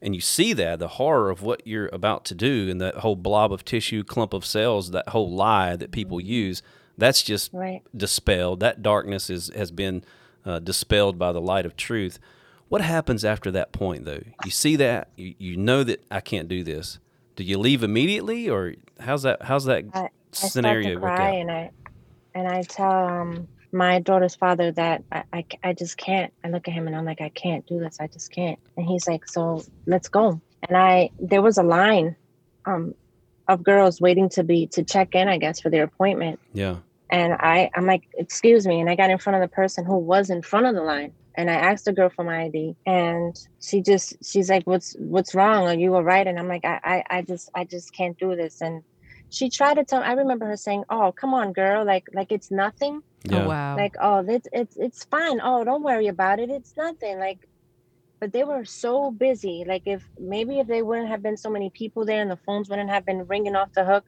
And 0.00 0.14
you 0.14 0.20
see 0.20 0.52
that 0.52 0.78
the 0.78 0.88
horror 0.88 1.28
of 1.30 1.42
what 1.42 1.66
you're 1.66 1.90
about 1.92 2.24
to 2.26 2.34
do 2.34 2.68
and 2.70 2.80
that 2.80 2.96
whole 2.96 3.16
blob 3.16 3.52
of 3.52 3.64
tissue 3.64 4.04
clump 4.04 4.32
of 4.32 4.46
cells 4.46 4.90
that 4.92 5.08
whole 5.08 5.30
lie 5.30 5.76
that 5.76 5.90
people 5.90 6.20
use 6.20 6.62
that's 6.96 7.22
just 7.22 7.52
Right. 7.52 7.82
dispelled. 7.96 8.58
That 8.60 8.82
darkness 8.82 9.30
is 9.30 9.50
has 9.54 9.70
been 9.70 10.02
uh, 10.44 10.58
dispelled 10.58 11.18
by 11.18 11.30
the 11.32 11.40
light 11.40 11.64
of 11.66 11.76
truth 11.76 12.18
what 12.68 12.80
happens 12.80 13.24
after 13.24 13.50
that 13.50 13.72
point 13.72 14.04
though 14.04 14.22
you 14.44 14.50
see 14.50 14.76
that 14.76 15.10
you, 15.16 15.34
you 15.38 15.56
know 15.56 15.82
that 15.84 16.04
i 16.10 16.20
can't 16.20 16.48
do 16.48 16.62
this 16.62 16.98
do 17.36 17.44
you 17.44 17.58
leave 17.58 17.82
immediately 17.82 18.48
or 18.48 18.74
how's 19.00 19.22
that 19.22 19.42
how's 19.42 19.64
that 19.64 19.84
I, 19.94 20.00
I 20.00 20.08
scenario 20.32 20.98
start 20.98 21.12
to 21.12 21.16
cry 21.16 21.30
and 21.30 21.50
I 21.50 21.70
and 22.34 22.46
I 22.46 22.62
tell 22.62 22.90
um 22.90 23.48
my 23.72 24.00
daughter's 24.00 24.34
father 24.34 24.72
that 24.72 25.04
I 25.12 25.44
I 25.62 25.72
just 25.72 25.96
can't. 25.96 26.32
I 26.44 26.48
look 26.48 26.68
at 26.68 26.74
him 26.74 26.86
and 26.86 26.96
I'm 26.96 27.04
like, 27.04 27.20
I 27.20 27.28
can't 27.30 27.66
do 27.66 27.78
this. 27.78 27.98
I 28.00 28.06
just 28.06 28.32
can't. 28.32 28.58
And 28.76 28.86
he's 28.86 29.06
like, 29.06 29.28
so 29.28 29.62
let's 29.86 30.08
go. 30.08 30.40
And 30.66 30.76
I 30.76 31.10
there 31.18 31.42
was 31.42 31.58
a 31.58 31.62
line 31.62 32.16
um 32.64 32.94
of 33.46 33.62
girls 33.62 34.00
waiting 34.00 34.28
to 34.30 34.44
be 34.44 34.66
to 34.68 34.84
check 34.84 35.14
in, 35.14 35.28
I 35.28 35.38
guess, 35.38 35.60
for 35.60 35.70
their 35.70 35.84
appointment. 35.84 36.38
yeah 36.52 36.76
And 37.10 37.34
I 37.34 37.70
I'm 37.74 37.86
like, 37.86 38.04
excuse 38.14 38.66
me. 38.66 38.80
And 38.80 38.88
I 38.88 38.96
got 38.96 39.10
in 39.10 39.18
front 39.18 39.42
of 39.42 39.48
the 39.48 39.54
person 39.54 39.84
who 39.84 39.98
was 39.98 40.30
in 40.30 40.42
front 40.42 40.66
of 40.66 40.74
the 40.74 40.82
line. 40.82 41.12
And 41.38 41.50
I 41.50 41.54
asked 41.56 41.86
the 41.86 41.94
girl 41.94 42.10
for 42.10 42.24
my 42.24 42.44
ID, 42.44 42.76
and 42.86 43.36
she 43.60 43.82
just 43.82 44.16
she's 44.24 44.50
like, 44.50 44.64
"What's 44.66 44.94
what's 45.00 45.34
wrong? 45.36 45.68
Are 45.68 45.74
you 45.74 45.94
all 45.96 46.04
right?" 46.04 46.26
And 46.26 46.38
I'm 46.38 46.48
like, 46.48 46.64
"I 46.66 46.80
I, 46.84 47.04
I 47.18 47.22
just 47.22 47.50
I 47.56 47.64
just 47.64 47.94
can't 47.94 48.18
do 48.18 48.36
this." 48.36 48.60
And 48.62 48.82
she 49.30 49.50
tried 49.50 49.76
to 49.76 49.84
tell. 49.86 50.02
I 50.02 50.14
remember 50.14 50.46
her 50.46 50.56
saying, 50.58 50.84
"Oh, 50.90 51.12
come 51.20 51.34
on, 51.34 51.54
girl! 51.54 51.86
Like 51.86 52.04
like 52.14 52.32
it's 52.32 52.50
nothing. 52.52 53.02
Oh, 53.32 53.36
yeah 53.36 53.44
Oh, 53.44 53.48
wow. 53.48 53.76
Like 53.78 53.94
oh, 54.02 54.24
it's 54.28 54.48
it's 54.52 54.76
it's 54.78 55.04
fine. 55.10 55.40
Oh, 55.42 55.64
don't 55.64 55.84
worry 55.84 56.08
about 56.08 56.40
it. 56.40 56.50
It's 56.50 56.74
nothing. 56.76 57.20
Like." 57.20 57.40
But 58.20 58.32
they 58.32 58.44
were 58.44 58.64
so 58.66 59.10
busy. 59.12 59.64
Like 59.68 59.84
if 59.86 60.04
maybe 60.18 60.60
if 60.60 60.68
they 60.68 60.82
wouldn't 60.82 61.08
have 61.10 61.22
been 61.22 61.36
so 61.38 61.50
many 61.50 61.70
people 61.74 62.04
there 62.06 62.22
and 62.22 62.30
the 62.30 62.38
phones 62.46 62.68
wouldn't 62.70 62.90
have 62.90 63.06
been 63.06 63.26
ringing 63.28 63.56
off 63.56 63.72
the 63.74 63.84
hook, 63.84 64.04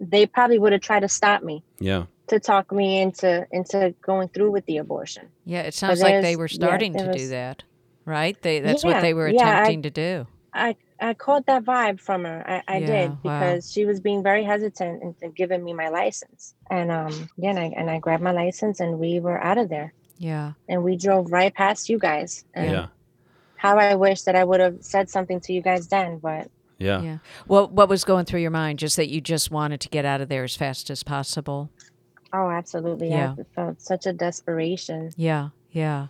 they 0.00 0.26
probably 0.26 0.58
would 0.58 0.72
have 0.72 0.80
tried 0.80 1.00
to 1.00 1.08
stop 1.08 1.42
me 1.42 1.62
yeah 1.78 2.06
to 2.28 2.40
talk 2.40 2.72
me 2.72 3.00
into 3.00 3.46
into 3.50 3.94
going 4.02 4.28
through 4.28 4.50
with 4.52 4.64
the 4.66 4.78
abortion. 4.78 5.30
yeah, 5.44 5.62
it 5.62 5.74
sounds 5.74 6.00
like 6.00 6.22
they 6.22 6.36
were 6.36 6.48
starting 6.48 6.92
there 6.92 7.06
to 7.12 7.18
do 7.18 7.28
that, 7.28 7.64
right? 8.04 8.40
They 8.42 8.60
that's 8.60 8.84
what 8.84 9.00
they 9.02 9.14
were 9.14 9.28
yeah, 9.28 9.48
I- 9.48 9.52
attempting 9.62 9.82
to 9.82 9.90
do. 9.90 10.26
I 10.54 10.76
I 11.00 11.14
caught 11.14 11.46
that 11.46 11.64
vibe 11.64 12.00
from 12.00 12.24
her. 12.24 12.44
I, 12.46 12.62
I 12.76 12.78
Yeah, 12.78 12.86
did 12.86 13.10
wow. 13.10 13.18
because 13.22 13.70
she 13.72 13.84
was 13.84 14.00
being 14.00 14.22
very 14.22 14.44
hesitant 14.44 15.02
into 15.02 15.28
giving 15.34 15.62
me 15.64 15.72
my 15.74 15.88
license. 15.88 16.54
And 16.70 16.90
um 16.90 17.28
yeah, 17.36 17.50
and 17.50 17.58
I, 17.58 17.64
and 17.76 17.90
I 17.90 17.98
grabbed 17.98 18.22
my 18.22 18.32
license 18.32 18.80
and 18.80 18.98
we 18.98 19.20
were 19.20 19.42
out 19.42 19.58
of 19.58 19.68
there. 19.68 19.92
Yeah. 20.18 20.52
And 20.68 20.84
we 20.84 20.96
drove 20.96 21.32
right 21.32 21.54
past 21.54 21.88
you 21.88 21.98
guys. 21.98 22.44
And 22.54 22.70
yeah 22.72 22.86
how 23.56 23.76
I 23.78 23.94
wish 23.94 24.22
that 24.22 24.34
I 24.36 24.44
would 24.44 24.60
have 24.60 24.78
said 24.80 25.10
something 25.10 25.40
to 25.40 25.52
you 25.52 25.60
guys 25.60 25.88
then, 25.88 26.18
but 26.18 26.48
yeah 26.80 27.00
Yeah. 27.02 27.18
Well, 27.46 27.68
what 27.68 27.88
was 27.88 28.02
going 28.04 28.24
through 28.24 28.40
your 28.40 28.50
mind? 28.50 28.80
Just 28.80 28.96
that 28.96 29.08
you 29.08 29.20
just 29.20 29.50
wanted 29.52 29.80
to 29.82 29.88
get 29.88 30.04
out 30.04 30.20
of 30.20 30.28
there 30.28 30.42
as 30.42 30.56
fast 30.56 30.90
as 30.90 31.02
possible. 31.04 31.70
oh 32.32 32.50
absolutely. 32.50 33.10
Yeah. 33.10 33.34
I 33.38 33.44
felt 33.54 33.80
such 33.80 34.06
a 34.06 34.12
desperation. 34.12 35.10
Yeah. 35.16 35.50
Yeah. 35.70 36.08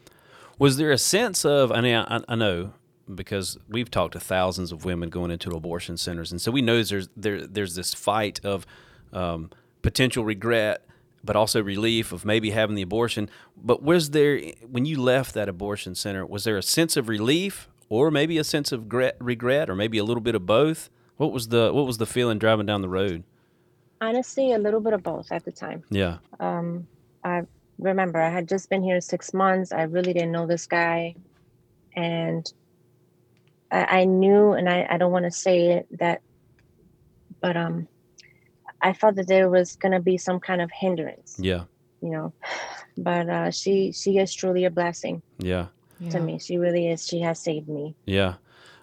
Was 0.59 0.77
there 0.77 0.91
a 0.93 0.99
sense 0.99 1.45
of? 1.45 1.73
I 1.73 1.81
mean, 1.81 1.97
I, 1.97 2.21
I 2.29 2.35
know 2.35 2.73
because 3.15 3.59
we've 3.69 3.91
talked 3.91 4.13
to 4.13 4.21
thousands 4.21 4.73
of 4.73 4.85
women 4.85 5.09
going 5.09 5.31
into 5.31 5.51
abortion 5.51 5.97
centers, 5.97 6.31
and 6.31 6.41
so 6.41 6.51
we 6.53 6.61
know 6.63 6.83
there's 6.83 7.09
there 7.17 7.47
there's 7.47 7.75
this 7.75 7.95
fight 7.95 8.41
of 8.45 8.67
um, 9.13 9.51
potential 9.83 10.23
regret, 10.25 10.85
but 11.25 11.35
also 11.35 11.63
relief 11.63 12.13
of 12.13 12.25
maybe 12.27 12.51
having 12.51 12.77
the 12.77 12.83
abortion. 12.83 13.29
But 13.57 13.83
was 13.83 14.11
there 14.11 14.39
when 14.71 14.85
you 14.85 15.01
left 15.01 15.33
that 15.35 15.49
abortion 15.49 15.95
center? 15.95 16.27
Was 16.27 16.45
there 16.45 16.59
a 16.59 16.63
sense 16.63 16.95
of 16.97 17.09
relief, 17.09 17.69
or 17.91 18.11
maybe 18.11 18.39
a 18.39 18.45
sense 18.45 18.73
of 18.73 18.91
regret, 19.21 19.69
or 19.69 19.75
maybe 19.75 19.99
a 19.99 20.05
little 20.05 20.23
bit 20.23 20.35
of 20.35 20.47
both? 20.47 20.89
What 21.19 21.33
was 21.33 21.49
the 21.49 21.71
what 21.75 21.87
was 21.87 21.99
the 21.99 22.07
feeling 22.07 22.39
driving 22.39 22.65
down 22.65 22.81
the 22.81 22.89
road? 22.89 23.25
Honestly, 24.01 24.53
a 24.53 24.59
little 24.59 24.81
bit 24.81 24.95
of 24.95 25.03
both 25.03 25.31
at 25.31 25.45
the 25.45 25.53
time. 25.53 25.83
Yeah, 25.91 26.19
um 26.39 26.87
i 27.23 27.43
remember 27.79 28.19
i 28.21 28.31
had 28.31 28.49
just 28.49 28.71
been 28.71 28.83
here 28.83 29.01
six 29.03 29.35
months. 29.35 29.73
I 29.73 29.83
really 29.83 30.15
didn't 30.15 30.33
know 30.33 30.47
this 30.47 30.67
guy. 30.67 31.15
And 31.95 32.51
i, 33.71 34.01
I 34.01 34.05
knew 34.05 34.53
and 34.53 34.69
i, 34.69 34.87
I 34.89 34.97
don't 34.97 35.13
want 35.13 35.27
to 35.27 35.31
say 35.31 35.73
it 35.73 35.99
that 35.99 36.23
but 37.41 37.57
um 37.57 37.87
i 38.81 38.93
felt 38.93 39.17
that 39.17 39.27
there 39.29 39.51
was 39.51 39.77
going 39.77 39.93
to 39.93 40.01
be 40.01 40.17
some 40.17 40.41
kind 40.41 40.63
of 40.63 40.71
hindrance. 40.73 41.37
Yeah, 41.39 41.65
you 42.01 42.11
know 42.11 42.33
but 42.97 43.29
uh 43.29 43.51
she 43.51 43.93
she 43.93 44.17
is 44.17 44.33
truly 44.33 44.65
a 44.65 44.71
blessing. 44.71 45.21
Yeah, 45.39 45.67
yeah. 46.01 46.11
to 46.11 46.21
me 46.21 46.39
she 46.39 46.57
really 46.57 46.89
is 46.89 47.07
she 47.07 47.21
has 47.21 47.39
saved 47.41 47.69
me 47.69 47.95
yeah. 48.07 48.35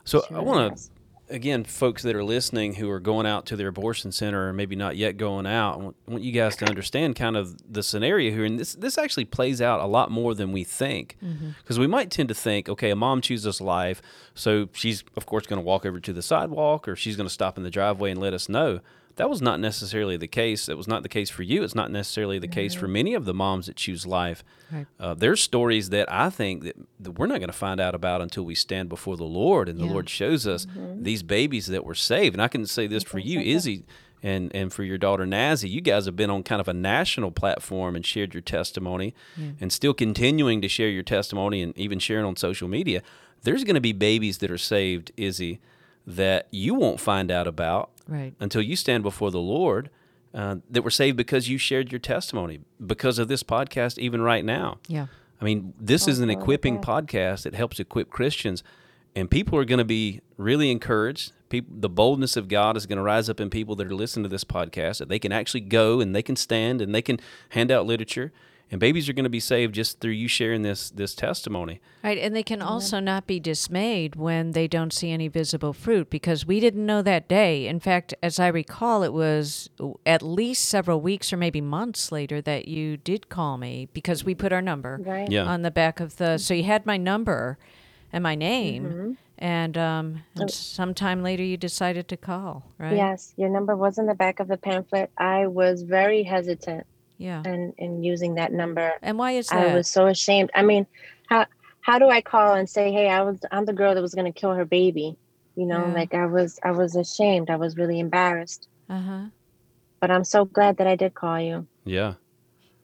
So 0.04 0.24
I 0.32 0.40
want 0.40 0.78
to 0.78 0.90
again, 1.30 1.64
folks 1.64 2.04
that 2.04 2.16
are 2.16 2.24
listening 2.24 2.76
who 2.76 2.90
are 2.90 3.00
going 3.00 3.26
out 3.26 3.46
to 3.48 3.56
their 3.56 3.68
abortion 3.68 4.12
center 4.12 4.50
or 4.50 4.54
maybe 4.54 4.76
not 4.76 4.96
yet 4.96 5.18
going 5.18 5.46
out, 5.46 5.74
I 5.74 6.12
want, 6.12 6.24
you 6.24 6.32
guys 6.32 6.56
to 6.58 6.66
understand 6.66 7.16
kind 7.16 7.36
of 7.36 7.58
the 7.72 7.84
scenario 7.84 8.32
here. 8.32 8.46
And 8.46 8.60
this, 8.60 8.74
this 8.74 8.98
actually 8.98 9.26
plays 9.26 9.62
out 9.62 9.80
a 9.80 9.86
lot 9.86 10.12
more 10.12 10.34
than 10.34 10.52
we 10.52 10.64
think. 10.64 11.18
Mm-hmm. 11.24 11.50
Because 11.60 11.80
we 11.80 11.88
might 11.88 12.12
tend 12.12 12.30
to 12.30 12.36
think, 12.36 12.70
okay, 12.70 12.90
a 12.90 12.96
mom 12.96 13.22
chooses 13.22 13.60
life. 13.60 14.02
So 14.34 14.70
she's, 14.74 15.04
of 15.16 15.26
course, 15.26 15.46
going 15.46 15.62
to 15.62 15.66
walk 15.66 15.86
over 15.86 16.00
to 16.00 16.14
the 16.14 16.22
sidewalk 16.22 16.88
or 16.88 16.96
she's 16.96 17.16
going 17.16 17.28
to 17.28 17.34
stop 17.34 17.58
in 17.58 17.64
the 17.64 17.72
driveway 17.72 18.12
and 18.12 18.20
let 18.20 18.34
us 18.34 18.48
know. 18.48 18.80
That 19.18 19.30
was 19.30 19.42
not 19.42 19.60
necessarily 19.60 20.16
the 20.18 20.28
case. 20.28 20.66
That 20.68 20.78
was 20.78 20.88
not 20.88 21.04
the 21.04 21.10
case 21.10 21.30
for 21.30 21.44
you. 21.44 21.64
It's 21.64 21.76
not 21.76 21.92
necessarily 21.92 22.40
the 22.40 22.48
case 22.48 22.74
for 22.74 22.88
many 22.88 23.14
of 23.14 23.26
the 23.26 23.34
moms 23.34 23.66
that 23.66 23.76
choose 23.76 24.06
life. 24.08 24.44
Right. 24.72 24.86
Uh, 25.00 25.14
there's 25.16 25.42
stories 25.42 25.90
that 25.90 26.12
I 26.12 26.30
think 26.30 26.64
that, 26.64 26.76
that 27.00 27.12
we're 27.12 27.28
not 27.28 27.40
going 27.40 27.50
to 27.50 27.54
find 27.58 27.80
out 27.80 27.94
about 27.96 28.22
until 28.22 28.44
we 28.46 28.56
stand 28.56 28.90
before 28.90 29.18
the 29.18 29.24
Lord 29.26 29.70
and 29.70 29.80
the 29.80 29.86
Yeah. 29.86 29.92
Lord 29.92 30.08
shows 30.10 30.48
us 30.48 30.66
these 30.96 31.24
babies 31.24 31.68
that 31.68 31.84
were 31.84 31.96
saved. 31.96 32.36
And 32.36 32.42
I 32.42 32.48
can 32.48 32.66
say 32.66 32.88
this 32.88 33.04
for 33.04 33.20
you, 33.20 33.40
Izzy, 33.40 33.86
and 34.24 34.52
and 34.56 34.74
for 34.74 34.84
your 34.84 34.98
daughter 34.98 35.26
Nazi. 35.26 35.70
You 35.70 35.82
guys 35.82 36.06
have 36.06 36.16
been 36.16 36.30
on 36.30 36.44
kind 36.44 36.60
of 36.62 36.68
a 36.68 36.74
national 36.74 37.32
platform 37.32 37.96
and 37.96 38.06
shared 38.06 38.34
your 38.34 38.42
testimony, 38.42 39.14
and 39.62 39.72
still 39.72 39.94
continuing 39.94 40.62
to 40.62 40.68
share 40.68 40.90
your 40.90 41.04
testimony 41.04 41.62
and 41.62 41.78
even 41.78 42.00
sharing 42.00 42.26
on 42.26 42.36
social 42.36 42.68
media. 42.68 43.02
There's 43.44 43.64
going 43.64 43.76
to 43.76 43.82
be 43.82 43.94
babies 43.94 44.40
that 44.40 44.50
are 44.52 44.58
saved, 44.58 45.12
Izzy, 45.18 45.60
that 46.08 46.48
you 46.52 46.74
won't 46.74 47.00
find 47.00 47.30
out 47.30 47.46
about 47.48 47.92
Right. 48.08 48.34
until 48.40 48.62
you 48.62 48.76
stand 48.76 49.04
before 49.04 49.30
the 49.30 49.40
Lord. 49.42 49.90
Uh, 50.34 50.58
that 50.70 50.84
were 50.84 50.92
saved 50.92 51.18
because 51.18 51.50
you 51.50 51.58
shared 51.58 51.92
your 51.92 51.98
testimony 52.00 52.60
because 52.86 53.18
of 53.18 53.28
this 53.28 53.42
podcast, 53.44 53.98
even 53.98 54.22
right 54.22 54.46
now. 54.46 54.78
Yeah. 54.88 55.08
I 55.42 55.46
mean, 55.46 55.74
this 55.80 56.08
is 56.08 56.20
an 56.20 56.30
equipping 56.30 56.80
God. 56.80 57.08
podcast 57.08 57.44
that 57.44 57.56
helps 57.56 57.80
equip 57.80 58.10
Christians, 58.12 58.62
and 59.16 59.32
people 59.32 59.58
are 59.58 59.66
going 59.66 59.80
to 59.80 59.86
be 59.86 60.22
really 60.36 60.70
encouraged. 60.70 61.32
People, 61.50 61.74
the 61.80 61.90
boldness 61.90 62.36
of 62.38 62.50
God 62.50 62.78
is 62.78 62.86
going 62.86 62.98
to 62.98 63.04
rise 63.04 63.30
up 63.30 63.40
in 63.40 63.50
people 63.50 63.76
that 63.78 63.88
are 63.88 63.96
listening 63.96 64.24
to 64.24 64.30
this 64.30 64.44
podcast. 64.44 65.00
That 65.00 65.10
they 65.10 65.18
can 65.18 65.32
actually 65.32 65.62
go 65.62 66.02
and 66.02 66.14
they 66.14 66.22
can 66.22 66.36
stand 66.36 66.82
and 66.82 66.94
they 66.94 67.02
can 67.02 67.20
hand 67.50 67.72
out 67.72 67.88
literature, 67.88 68.32
and 68.70 68.80
babies 68.80 69.08
are 69.08 69.14
going 69.14 69.24
to 69.24 69.30
be 69.30 69.40
saved 69.40 69.74
just 69.76 70.00
through 70.00 70.12
you 70.12 70.28
sharing 70.28 70.62
this 70.62 70.90
this 70.90 71.16
testimony. 71.16 71.80
Right, 72.04 72.18
and 72.18 72.36
they 72.36 72.44
can 72.44 72.62
also 72.62 73.00
not 73.00 73.26
be 73.28 73.40
dismayed 73.40 74.16
when 74.16 74.52
they 74.52 74.68
don't 74.68 74.92
see 74.94 75.12
any 75.12 75.28
visible 75.28 75.74
fruit 75.74 76.10
because 76.10 76.46
we 76.46 76.60
didn't 76.60 76.86
know 76.86 77.02
that 77.02 77.28
day. 77.28 77.68
In 77.68 77.80
fact, 77.80 78.14
as 78.22 78.40
I 78.40 78.48
recall, 78.48 79.04
it 79.04 79.14
was 79.14 79.70
at 80.06 80.22
least 80.22 80.66
several 80.66 81.00
weeks 81.02 81.32
or 81.32 81.38
maybe 81.38 81.62
months 81.62 82.12
later 82.12 82.42
that 82.42 82.68
you 82.68 82.98
did 82.98 83.30
call 83.30 83.58
me 83.58 83.88
because 83.94 84.24
we 84.24 84.36
put 84.36 84.52
our 84.54 84.62
number 84.62 85.00
Right. 85.04 85.30
Yeah. 85.32 85.44
on 85.46 85.62
the 85.62 85.72
back 85.72 86.00
of 86.00 86.18
the. 86.18 86.38
So 86.38 86.54
you 86.54 86.64
had 86.64 86.86
my 86.86 86.98
number 86.98 87.58
and 88.14 88.24
my 88.24 88.36
name, 88.36 88.84
Mm-hmm. 88.86 89.12
and, 89.38 89.78
um, 89.78 90.24
Oh. 90.38 90.42
and 90.42 90.52
sometime 90.52 91.22
later 91.24 91.44
you 91.44 91.58
decided 91.58 92.08
to 92.08 92.18
call, 92.18 92.64
right? 92.78 92.96
Yes, 92.96 93.34
your 93.38 93.50
number 93.50 93.76
was 93.76 93.98
in 93.98 94.06
the 94.06 94.16
back 94.16 94.40
of 94.40 94.48
the 94.48 94.58
pamphlet. 94.58 95.10
I 95.18 95.48
was 95.48 95.84
very 95.84 96.24
hesitant 96.24 96.86
Yeah. 97.18 97.42
and 97.46 97.74
in 97.78 98.04
using 98.04 98.36
that 98.36 98.52
number. 98.54 98.94
And 99.02 99.18
why 99.18 99.32
is 99.32 99.48
that? 99.48 99.70
I 99.70 99.76
was 99.76 99.90
so 99.90 100.08
ashamed. 100.08 100.52
I 100.56 100.62
mean, 100.64 100.86
how 101.30 101.46
how 101.82 102.00
do 102.00 102.10
I 102.10 102.22
call 102.22 102.54
and 102.56 102.70
say, 102.70 102.92
"Hey, 102.92 103.10
I 103.10 103.22
was 103.22 103.40
I'm 103.52 103.66
the 103.66 103.74
girl 103.74 103.96
that 103.96 104.02
was 104.02 104.14
going 104.14 104.32
to 104.32 104.40
kill 104.40 104.54
her 104.54 104.66
baby." 104.66 105.18
You 105.56 105.66
know, 105.66 105.88
Yeah. 105.88 105.94
like 105.94 106.14
I 106.14 106.26
was 106.28 106.60
I 106.64 106.72
was 106.72 106.96
ashamed. 106.96 107.50
I 107.50 107.56
was 107.56 107.76
really 107.78 108.00
embarrassed. 108.00 108.68
uh 108.90 109.00
huh. 109.02 109.26
But 110.00 110.12
I'm 110.12 110.24
so 110.24 110.46
glad 110.46 110.78
that 110.78 110.86
I 110.86 110.96
did 110.96 111.16
call 111.16 111.40
you. 111.42 111.66
Yeah, 111.84 112.14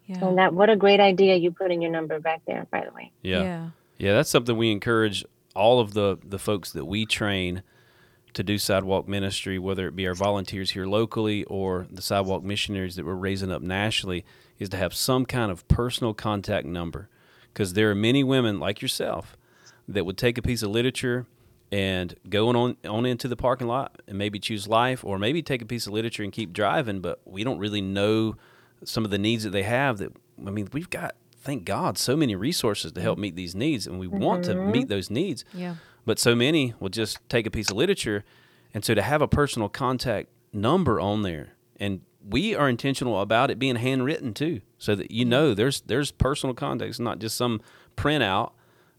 Yeah. 0.07 0.25
And 0.25 0.37
that 0.39 0.53
what 0.55 0.69
a 0.71 0.75
great 0.75 0.99
idea 0.99 1.35
you 1.35 1.51
put 1.51 1.71
in 1.71 1.81
your 1.81 1.91
number 1.91 2.19
back 2.19 2.41
there, 2.47 2.65
by 2.71 2.83
the 2.85 2.91
way. 2.91 3.11
yeah, 3.21 3.43
yeah. 3.43 3.69
yeah. 3.99 4.13
That's 4.13 4.29
something 4.31 4.57
we 4.57 4.71
encourage 4.71 5.23
all 5.55 5.79
of 5.79 5.93
the 5.93 6.17
the 6.25 6.39
folks 6.39 6.71
that 6.71 6.85
we 6.85 7.05
train 7.05 7.61
to 8.33 8.43
do 8.43 8.57
sidewalk 8.57 9.07
ministry, 9.07 9.59
whether 9.59 9.87
it 9.87 9.95
be 9.95 10.07
our 10.07 10.13
volunteers 10.13 10.71
here 10.71 10.85
locally 10.85 11.43
or 11.45 11.87
the 11.91 12.01
sidewalk 12.01 12.43
missionaries 12.43 12.95
that 12.95 13.05
we're 13.05 13.13
raising 13.13 13.51
up 13.51 13.61
nationally, 13.61 14.25
is 14.59 14.69
to 14.69 14.77
have 14.77 14.93
some 14.93 15.25
kind 15.25 15.51
of 15.51 15.67
personal 15.67 16.13
contact 16.13 16.65
number. 16.65 17.09
Because 17.53 17.73
there 17.73 17.91
are 17.91 17.95
many 17.95 18.23
women 18.23 18.59
like 18.59 18.81
yourself 18.81 19.37
that 19.87 20.05
would 20.05 20.17
take 20.17 20.37
a 20.37 20.41
piece 20.41 20.63
of 20.63 20.71
literature 20.71 21.27
and 21.71 22.15
go 22.29 22.49
on 22.49 22.77
on 22.87 23.05
into 23.05 23.27
the 23.27 23.35
parking 23.35 23.67
lot 23.67 24.01
and 24.07 24.17
maybe 24.17 24.39
choose 24.39 24.67
life, 24.67 25.03
or 25.03 25.19
maybe 25.19 25.41
take 25.41 25.61
a 25.61 25.65
piece 25.65 25.87
of 25.87 25.93
literature 25.93 26.23
and 26.23 26.31
keep 26.31 26.53
driving. 26.53 26.99
But 26.99 27.19
we 27.25 27.43
don't 27.43 27.59
really 27.59 27.81
know 27.81 28.35
some 28.83 29.05
of 29.05 29.11
the 29.11 29.17
needs 29.17 29.43
that 29.43 29.51
they 29.51 29.63
have. 29.63 29.97
That 29.97 30.15
I 30.45 30.49
mean, 30.49 30.69
we've 30.71 30.89
got 30.89 31.15
thank 31.43 31.65
God 31.65 31.97
so 31.97 32.15
many 32.15 32.35
resources 32.35 32.91
to 32.93 33.01
help 33.01 33.17
mm. 33.17 33.21
meet 33.21 33.35
these 33.35 33.53
needs, 33.53 33.85
and 33.85 33.99
we 33.99 34.07
want 34.07 34.45
to 34.45 34.53
mm-hmm. 34.53 34.71
meet 34.71 34.87
those 34.87 35.09
needs. 35.09 35.45
Yeah. 35.53 35.75
But 36.05 36.19
so 36.19 36.35
many 36.35 36.73
will 36.79 36.89
just 36.89 37.17
take 37.29 37.45
a 37.45 37.51
piece 37.51 37.69
of 37.71 37.77
literature, 37.77 38.23
and 38.73 38.83
so 38.83 38.93
to 38.93 39.01
have 39.01 39.21
a 39.21 39.27
personal 39.27 39.69
contact 39.69 40.29
number 40.51 40.99
on 40.99 41.21
there, 41.21 41.53
and 41.79 42.01
we 42.27 42.55
are 42.55 42.67
intentional 42.69 43.19
about 43.21 43.49
it 43.51 43.59
being 43.59 43.75
handwritten 43.77 44.33
too, 44.33 44.61
so 44.77 44.95
that 44.95 45.11
you 45.11 45.25
know 45.25 45.53
there's 45.53 45.81
there's 45.81 46.11
personal 46.11 46.53
contact. 46.53 46.89
It's 46.89 46.99
not 46.99 47.19
just 47.19 47.37
some 47.37 47.61
printout, 47.95 48.51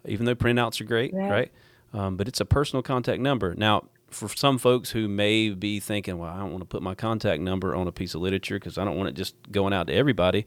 even 0.07 0.25
though 0.27 0.35
printouts 0.35 0.81
are 0.81 0.85
great, 0.85 1.13
Right. 1.13 1.31
right? 1.31 1.53
Um, 1.93 2.17
but 2.17 2.27
it's 2.27 2.41
a 2.41 2.45
personal 2.45 2.83
contact 2.83 3.21
number. 3.21 3.55
Now, 3.55 3.85
for 4.11 4.29
some 4.29 4.59
folks 4.59 4.91
who 4.91 5.07
may 5.09 5.51
be 5.51 5.81
thinking, 5.81 6.19
well, 6.19 6.31
I 6.31 6.39
don't 6.39 6.51
want 6.51 6.63
to 6.63 6.67
put 6.67 6.83
my 6.83 6.95
contact 6.95 7.41
number 7.43 7.75
on 7.75 7.87
a 7.87 7.93
piece 7.93 8.15
of 8.15 8.21
literature 8.21 8.57
because 8.59 8.79
I 8.79 8.85
don't 8.85 8.97
want 8.97 9.09
it 9.11 9.15
just 9.15 9.35
going 9.53 9.73
out 9.73 9.87
to 9.89 9.93
everybody. 9.95 10.47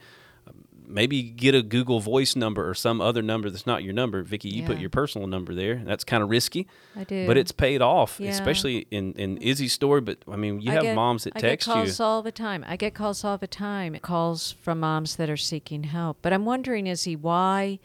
Maybe 0.89 1.21
get 1.21 1.54
a 1.54 1.62
Google 1.62 2.00
Voice 2.00 2.36
number 2.36 2.67
or 2.67 2.73
some 2.73 3.02
other 3.02 3.21
number 3.21 3.50
that's 3.50 3.67
not 3.67 3.84
your 3.84 3.93
number. 3.93 4.23
Vicky, 4.23 4.47
you 4.50 4.63
put 4.63 4.78
your 4.80 4.89
personal 4.89 5.28
number 5.28 5.54
there. 5.54 5.76
That's 5.86 6.04
kind 6.06 6.23
of 6.23 6.30
risky 6.30 6.65
I 6.95 7.04
do. 7.04 7.28
but 7.28 7.36
it's 7.38 7.52
paid 7.52 7.82
off, 7.82 8.19
Yeah. 8.19 8.30
especially 8.30 8.88
in, 8.89 9.12
in 9.13 9.38
Izzy's 9.38 9.73
story. 9.73 10.00
But 10.02 10.19
I 10.32 10.38
mean, 10.38 10.62
you 10.62 10.71
I 10.71 10.76
have 10.76 10.84
get- 10.84 10.95
moms 10.95 11.26
that 11.26 11.34
I 11.36 11.39
text 11.41 11.67
get 11.67 11.73
calls 11.73 12.00
you. 12.00 12.06
all 12.06 12.21
the 12.23 12.32
time. 12.32 12.63
I 12.67 12.78
get 12.78 12.93
calls 12.93 13.23
all 13.26 13.38
the 13.38 13.47
time. 13.47 13.97
Calls 14.02 14.54
from 14.62 14.80
moms 14.80 15.17
that 15.17 15.30
are 15.30 15.36
seeking 15.38 15.84
help. 15.84 16.19
But 16.21 16.32
I'm 16.32 16.45
wondering, 16.45 16.88
Izzy, 16.88 17.15
why, 17.17 17.80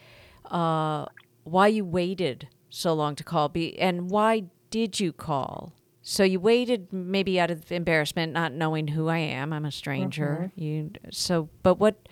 uh, 0.51 1.07
why 1.45 1.67
you 1.67 1.85
waited 1.85 2.49
so 2.71 2.95
long 2.95 3.17
to 3.17 3.25
call? 3.25 3.49
Be 3.49 3.79
and 3.79 4.11
why 4.11 4.45
did 4.71 5.01
you 5.01 5.13
call? 5.13 5.73
So 6.05 6.25
you 6.25 6.41
waited 6.41 6.93
maybe 6.93 7.39
out 7.39 7.51
of 7.51 7.71
embarrassment, 7.71 8.33
not 8.33 8.53
knowing 8.53 8.89
who 8.89 9.09
I 9.09 9.19
am. 9.19 9.53
I'm 9.53 9.65
a 9.65 9.71
stranger. 9.71 10.51
You 10.57 10.91
so, 11.13 11.49
but 11.63 11.79
what, 11.79 12.09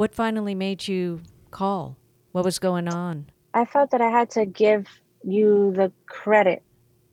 what 0.00 0.14
finally 0.14 0.54
made 0.54 0.88
you 0.88 1.20
call? 1.50 1.98
What 2.32 2.42
was 2.42 2.58
going 2.58 2.88
on? 2.88 3.26
I 3.52 3.66
felt 3.66 3.90
that 3.90 4.00
I 4.00 4.08
had 4.08 4.30
to 4.30 4.46
give 4.46 4.86
you 5.22 5.74
the 5.76 5.92
credit 6.06 6.62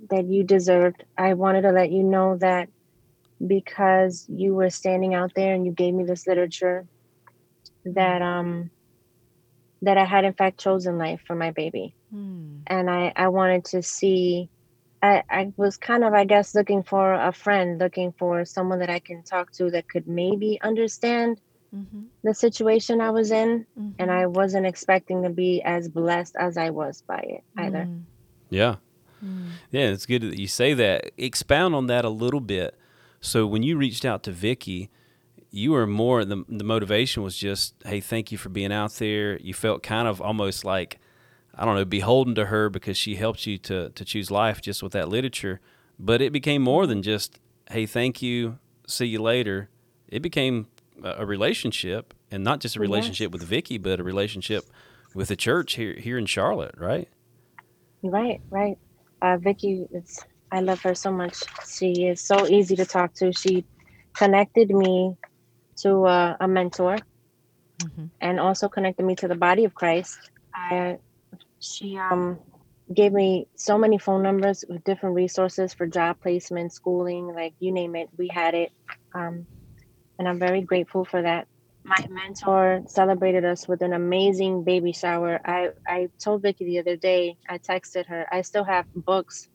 that 0.10 0.24
you 0.24 0.46
deserved. 0.46 1.04
I 1.18 1.34
wanted 1.34 1.64
to 1.64 1.74
let 1.74 1.92
you 1.92 2.02
know 2.02 2.38
that 2.38 2.70
because 3.46 4.26
you 4.30 4.56
were 4.56 4.70
standing 4.70 5.14
out 5.14 5.34
there 5.36 5.54
and 5.54 5.66
you 5.66 5.74
gave 5.74 5.96
me 5.96 6.06
this 6.06 6.28
literature 6.28 6.88
that 7.84 8.22
um 8.22 8.72
that 9.82 9.98
I 9.98 10.06
had 10.06 10.24
in 10.24 10.32
fact 10.32 10.58
chosen 10.58 10.98
life 10.98 11.20
for 11.28 11.36
my 11.36 11.52
baby. 11.52 11.94
Hmm. 12.10 12.60
And 12.68 12.90
I 12.90 13.12
I 13.18 13.28
wanted 13.28 13.66
to 13.66 13.84
see 13.84 14.50
I, 15.04 15.24
I 15.30 15.54
was 15.58 15.78
kind 15.78 16.06
of, 16.06 16.14
I 16.14 16.24
guess, 16.24 16.56
looking 16.56 16.84
for 16.84 17.14
a 17.14 17.34
friend, 17.34 17.80
looking 17.80 18.14
for 18.18 18.46
someone 18.46 18.80
that 18.80 18.90
I 18.90 19.00
can 19.00 19.24
talk 19.24 19.52
to 19.54 19.70
that 19.72 19.90
could 19.90 20.08
maybe 20.08 20.58
understand 20.62 21.42
Mm-hmm. 21.76 22.04
the 22.24 22.34
situation 22.34 23.02
I 23.02 23.10
was 23.12 23.32
in. 23.32 23.66
Mm-hmm. 23.78 23.90
And 24.00 24.12
I 24.12 24.26
wasn't 24.28 24.66
expecting 24.66 25.24
to 25.24 25.30
be 25.30 25.62
as 25.64 25.90
blessed 25.90 26.36
as 26.40 26.58
I 26.58 26.70
was 26.70 27.02
by 27.02 27.20
it 27.20 27.44
either. 27.58 27.86
Mm. 27.86 28.04
Yeah, 28.50 28.76
Mm. 29.26 29.48
yeah, 29.72 29.88
it's 29.90 30.06
good 30.06 30.22
that 30.22 30.40
you 30.40 30.48
say 30.48 30.74
that. 30.76 31.12
Expound 31.18 31.74
on 31.74 31.88
that 31.88 32.06
a 32.06 32.10
little 32.10 32.40
bit. 32.40 32.78
So 33.20 33.48
when 33.48 33.64
you 33.64 33.76
reached 33.76 34.06
out 34.06 34.22
to 34.24 34.32
Vicky, 34.32 34.92
you 35.50 35.72
were 35.72 35.88
more 35.88 36.24
the 36.24 36.46
the 36.48 36.64
motivation 36.64 37.24
was 37.24 37.36
just, 37.36 37.74
hey, 37.84 38.00
thank 38.00 38.32
you 38.32 38.38
for 38.38 38.50
being 38.50 38.72
out 38.72 38.92
there. 38.94 39.38
You 39.40 39.54
felt 39.56 39.82
kind 39.82 40.08
of 40.08 40.22
almost 40.22 40.64
like, 40.64 41.00
I 41.56 41.66
don't 41.66 41.76
know, 41.76 41.84
beholden 41.86 42.36
to 42.36 42.46
her 42.46 42.70
because 42.70 42.96
she 42.96 43.16
helped 43.16 43.48
you 43.48 43.58
to 43.60 43.90
to 43.90 44.06
choose 44.06 44.30
life 44.30 44.62
just 44.62 44.84
with 44.84 44.92
that 44.94 45.10
literature. 45.10 45.60
But 45.98 46.22
it 46.22 46.32
became 46.32 46.62
more 46.62 46.86
than 46.86 47.02
just, 47.02 47.40
hey, 47.72 47.88
thank 47.88 48.22
you, 48.22 48.60
see 48.88 49.08
you 49.08 49.20
later. 49.22 49.70
It 50.08 50.22
became 50.22 50.68
a, 51.04 51.24
a 51.24 51.26
relationship, 51.26 52.14
and 52.32 52.44
not 52.44 52.60
just 52.62 52.76
a 52.76 52.80
Yes. 52.80 52.82
relationship 52.82 53.32
with 53.32 53.44
Vicky, 53.44 53.78
but 53.78 54.00
a 54.00 54.04
relationship 54.04 54.70
with 55.14 55.30
the 55.30 55.36
church 55.36 55.76
here 55.76 55.94
here 55.96 56.18
in 56.18 56.26
Charlotte, 56.28 56.76
right? 56.78 57.10
Right, 58.04 58.42
right. 58.52 58.78
Uh, 59.22 59.38
Vicky, 59.38 59.86
it's 59.92 60.24
I 60.52 60.62
love 60.62 60.82
her 60.84 60.96
so 60.96 61.12
much. 61.12 61.38
She 61.78 62.08
is 62.08 62.22
so 62.24 62.48
easy 62.48 62.76
to 62.78 62.86
talk 62.86 63.14
to. 63.16 63.34
She 63.34 63.66
connected 64.18 64.70
me 64.72 65.16
to 65.80 66.04
uh, 66.06 66.38
a 66.40 66.48
mentor, 66.48 66.98
Mhm. 67.82 68.12
and 68.22 68.40
also 68.40 68.70
connected 68.70 69.06
me 69.06 69.16
to 69.18 69.28
the 69.28 69.36
body 69.36 69.66
of 69.66 69.76
Christ. 69.76 70.18
I, 70.56 71.00
she 71.60 71.98
um 71.98 72.40
gave 72.94 73.14
me 73.14 73.48
so 73.58 73.78
many 73.78 73.98
phone 73.98 74.24
numbers 74.24 74.64
with 74.70 74.84
different 74.84 75.16
resources 75.16 75.74
for 75.74 75.88
job 75.88 76.18
placement, 76.22 76.74
schooling, 76.74 77.34
like 77.36 77.54
you 77.60 77.72
name 77.74 77.96
it, 77.96 78.10
we 78.18 78.30
had 78.30 78.56
it. 78.56 78.72
Um, 79.16 79.48
and 80.18 80.28
I'm 80.28 80.40
very 80.40 80.62
grateful 80.62 81.06
for 81.06 81.22
that. 81.22 81.48
My 81.84 82.06
mentor 82.10 82.82
celebrated 82.88 83.46
us 83.46 83.68
with 83.68 83.82
an 83.82 83.94
amazing 83.94 84.64
baby 84.64 84.92
shower. 84.92 85.40
I, 85.46 85.70
I 85.88 86.10
told 86.22 86.42
Vicky 86.42 86.66
the 86.66 86.80
other 86.80 86.98
day, 86.98 87.38
I 87.48 87.60
texted 87.60 88.08
her, 88.08 88.28
I 88.32 88.42
still 88.42 88.66
have 88.66 88.86
books 88.94 89.48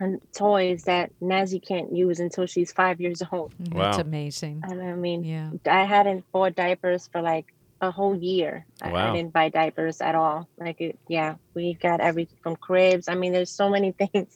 and 0.00 0.20
toys 0.36 0.84
that 0.84 1.10
Nazi 1.20 1.60
can't 1.60 1.94
use 1.94 2.18
until 2.18 2.46
she's 2.46 2.72
five 2.72 3.00
years 3.00 3.22
old. 3.30 3.52
Wow. 3.72 3.82
That's 3.92 3.98
amazing. 3.98 4.62
And 4.64 4.82
I 4.82 4.94
mean, 4.94 5.22
Yeah. 5.22 5.50
I 5.66 5.84
hadn't 5.84 6.24
bought 6.32 6.54
diapers 6.56 7.08
for 7.12 7.20
like 7.22 7.46
a 7.80 7.90
whole 7.90 8.16
year. 8.16 8.66
I, 8.82 8.90
Wow. 8.90 9.12
I 9.12 9.16
didn't 9.16 9.32
buy 9.32 9.50
diapers 9.50 10.00
at 10.00 10.14
all. 10.14 10.48
Like 10.58 10.80
it, 10.80 10.98
yeah, 11.08 11.36
we 11.54 11.74
got 11.74 12.00
everything 12.00 12.38
from 12.42 12.56
cribs. 12.56 13.08
I 13.08 13.14
mean, 13.14 13.32
there's 13.32 13.52
so 13.52 13.68
many 13.68 13.92
things 14.12 14.34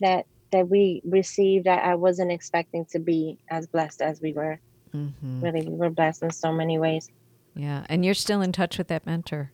that 0.00 0.26
that 0.52 0.68
we 0.68 1.00
received 1.04 1.64
that 1.64 1.82
I 1.82 1.96
wasn't 1.96 2.30
expecting 2.30 2.86
to 2.92 3.00
be 3.00 3.38
as 3.50 3.66
blessed 3.66 4.00
as 4.02 4.20
we 4.20 4.32
were. 4.32 4.60
Mm-hmm. 4.94 5.40
Really, 5.40 5.62
we 5.68 5.74
were 5.76 5.90
blessed 5.90 6.22
in 6.22 6.30
so 6.30 6.52
many 6.52 6.78
ways. 6.78 7.08
Yeah, 7.54 7.84
and 7.88 8.04
you're 8.04 8.14
still 8.14 8.42
in 8.42 8.52
touch 8.52 8.78
with 8.78 8.88
that 8.88 9.06
mentor, 9.06 9.52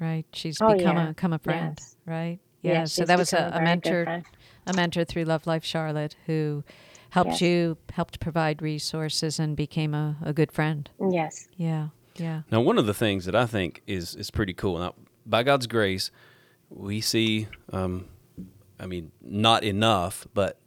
right? 0.00 0.26
She's 0.32 0.58
Oh, 0.60 0.74
become 0.76 0.96
yeah. 0.96 1.04
a 1.04 1.08
become 1.08 1.32
a 1.32 1.38
friend, 1.38 1.74
Yes. 1.78 1.96
right? 2.06 2.38
Yeah, 2.62 2.72
Yeah. 2.72 2.84
so 2.84 3.04
that 3.04 3.18
was 3.18 3.32
a, 3.32 3.50
a 3.54 3.60
mentor, 3.62 4.22
a 4.66 4.72
mentor 4.74 5.04
through 5.04 5.24
Love 5.24 5.46
Life 5.46 5.64
Charlotte, 5.64 6.16
who 6.26 6.64
helped 7.10 7.32
Yes. 7.32 7.40
you, 7.42 7.78
helped 7.92 8.20
provide 8.20 8.60
resources, 8.60 9.38
and 9.38 9.56
became 9.56 9.94
a, 9.94 10.16
a 10.22 10.32
good 10.32 10.52
friend. 10.52 10.90
Yes. 11.10 11.48
Yeah, 11.56 11.88
yeah, 12.16 12.42
Now, 12.50 12.60
one 12.60 12.78
of 12.78 12.86
the 12.86 12.94
things 12.94 13.24
that 13.26 13.34
I 13.34 13.46
think 13.46 13.82
is 13.86 14.14
is 14.14 14.30
pretty 14.30 14.52
cool. 14.54 14.78
Now, 14.78 14.94
by 15.24 15.42
God's 15.42 15.66
grace, 15.66 16.10
we 16.70 17.00
see, 17.00 17.46
um, 17.72 18.06
I 18.78 18.86
mean, 18.86 19.12
not 19.22 19.64
enough, 19.64 20.26
but 20.34 20.58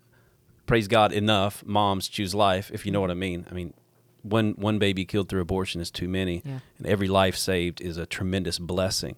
praise 0.66 0.88
God, 0.88 1.12
enough 1.12 1.64
moms 1.66 2.08
choose 2.08 2.34
life, 2.34 2.72
if 2.74 2.86
you 2.86 2.92
know 2.92 3.02
what 3.02 3.12
I 3.12 3.16
mean. 3.16 3.46
I 3.52 3.54
mean, 3.54 3.74
one 4.24 4.52
one 4.52 4.80
baby 4.80 5.06
killed 5.06 5.30
through 5.30 5.42
abortion 5.42 5.82
is 5.82 5.92
too 5.92 6.08
many, 6.08 6.42
Yeah. 6.46 6.60
and 6.78 6.88
every 6.88 7.08
life 7.08 7.36
saved 7.36 7.82
is 7.82 7.98
a 7.98 8.06
tremendous 8.06 8.60
blessing. 8.60 9.16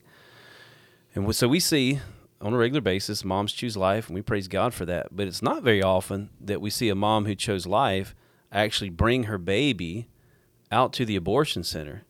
And 1.15 1.33
so 1.35 1.47
we 1.47 1.59
see 1.59 1.99
on 2.41 2.53
a 2.53 2.57
regular 2.57 2.81
basis, 2.81 3.23
moms 3.23 3.53
choose 3.53 3.77
life, 3.77 4.07
and 4.07 4.15
we 4.15 4.21
praise 4.21 4.47
God 4.47 4.73
for 4.73 4.85
that. 4.85 5.15
But 5.15 5.27
it's 5.27 5.41
not 5.41 5.63
very 5.63 5.81
often 5.81 6.29
that 6.41 6.59
we 6.61 6.69
see 6.69 6.89
a 6.89 6.95
mom 6.95 7.25
who 7.25 7.35
chose 7.35 7.65
life 7.65 8.15
actually 8.51 8.89
bring 8.89 9.23
her 9.23 9.37
baby 9.37 10.07
out 10.71 10.91
to 10.93 11.05
the 11.05 11.15
abortion 11.15 11.63
center. 11.63 12.03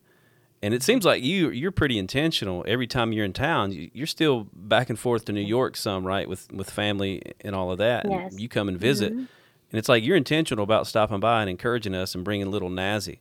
And 0.62 0.72
it 0.72 0.82
seems 0.82 1.04
like 1.04 1.22
you 1.22 1.50
you're 1.50 1.70
pretty 1.70 1.98
intentional. 1.98 2.64
Every 2.66 2.86
time 2.86 3.12
you're 3.12 3.24
in 3.26 3.34
town, 3.34 3.72
you- 3.72 3.90
you're 3.92 4.06
still 4.06 4.48
back 4.54 4.88
and 4.88 4.98
forth 4.98 5.26
to 5.26 5.32
New 5.32 5.42
York 5.42 5.76
some, 5.76 6.06
right, 6.06 6.26
with 6.28 6.50
with 6.52 6.70
family 6.70 7.20
and 7.42 7.54
all 7.54 7.70
of 7.70 7.78
that. 7.78 8.04
and 8.04 8.12
Yes. 8.14 8.34
you 8.38 8.48
come 8.48 8.68
and 8.68 8.78
visit, 8.78 9.12
mm-hmm. 9.12 9.24
And 9.70 9.78
it's 9.78 9.88
like 9.88 10.04
you're 10.04 10.16
intentional 10.16 10.64
about 10.64 10.86
stopping 10.86 11.20
by 11.20 11.40
and 11.40 11.50
encouraging 11.50 11.94
us 11.94 12.14
and 12.14 12.24
bringing 12.24 12.50
little 12.50 12.70
Nazi. 12.70 13.20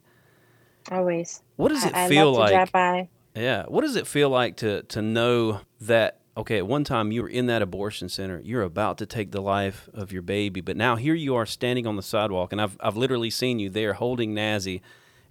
Always. 0.91 1.41
What 1.55 1.69
does 1.69 1.85
it 1.85 1.95
I, 1.95 2.05
I 2.05 2.09
feel 2.09 2.31
love 2.31 2.39
like? 2.39 2.49
to 2.49 2.55
drop 2.55 2.71
by. 2.71 3.09
Yeah. 3.35 3.63
What 3.67 3.81
does 3.81 3.95
it 3.95 4.07
feel 4.07 4.29
like 4.29 4.57
to 4.57 4.83
to 4.83 5.01
know 5.01 5.61
that 5.81 6.19
okay, 6.35 6.57
at 6.57 6.67
one 6.67 6.83
time 6.83 7.11
you 7.11 7.21
were 7.21 7.29
in 7.29 7.45
that 7.45 7.61
abortion 7.61 8.09
center, 8.09 8.39
you're 8.43 8.63
about 8.63 8.97
to 8.97 9.05
take 9.05 9.31
the 9.31 9.41
life 9.41 9.87
of 9.93 10.11
your 10.11 10.23
baby, 10.23 10.61
but 10.61 10.75
now 10.75 10.95
here 10.95 11.13
you 11.13 11.35
are 11.35 11.45
standing 11.45 11.85
on 11.85 11.95
the 11.95 12.01
sidewalk 12.03 12.51
and 12.51 12.61
I've 12.61 12.77
I've 12.79 12.97
literally 12.97 13.29
seen 13.29 13.59
you 13.59 13.69
there 13.69 13.93
holding 13.93 14.33
Nazi 14.33 14.81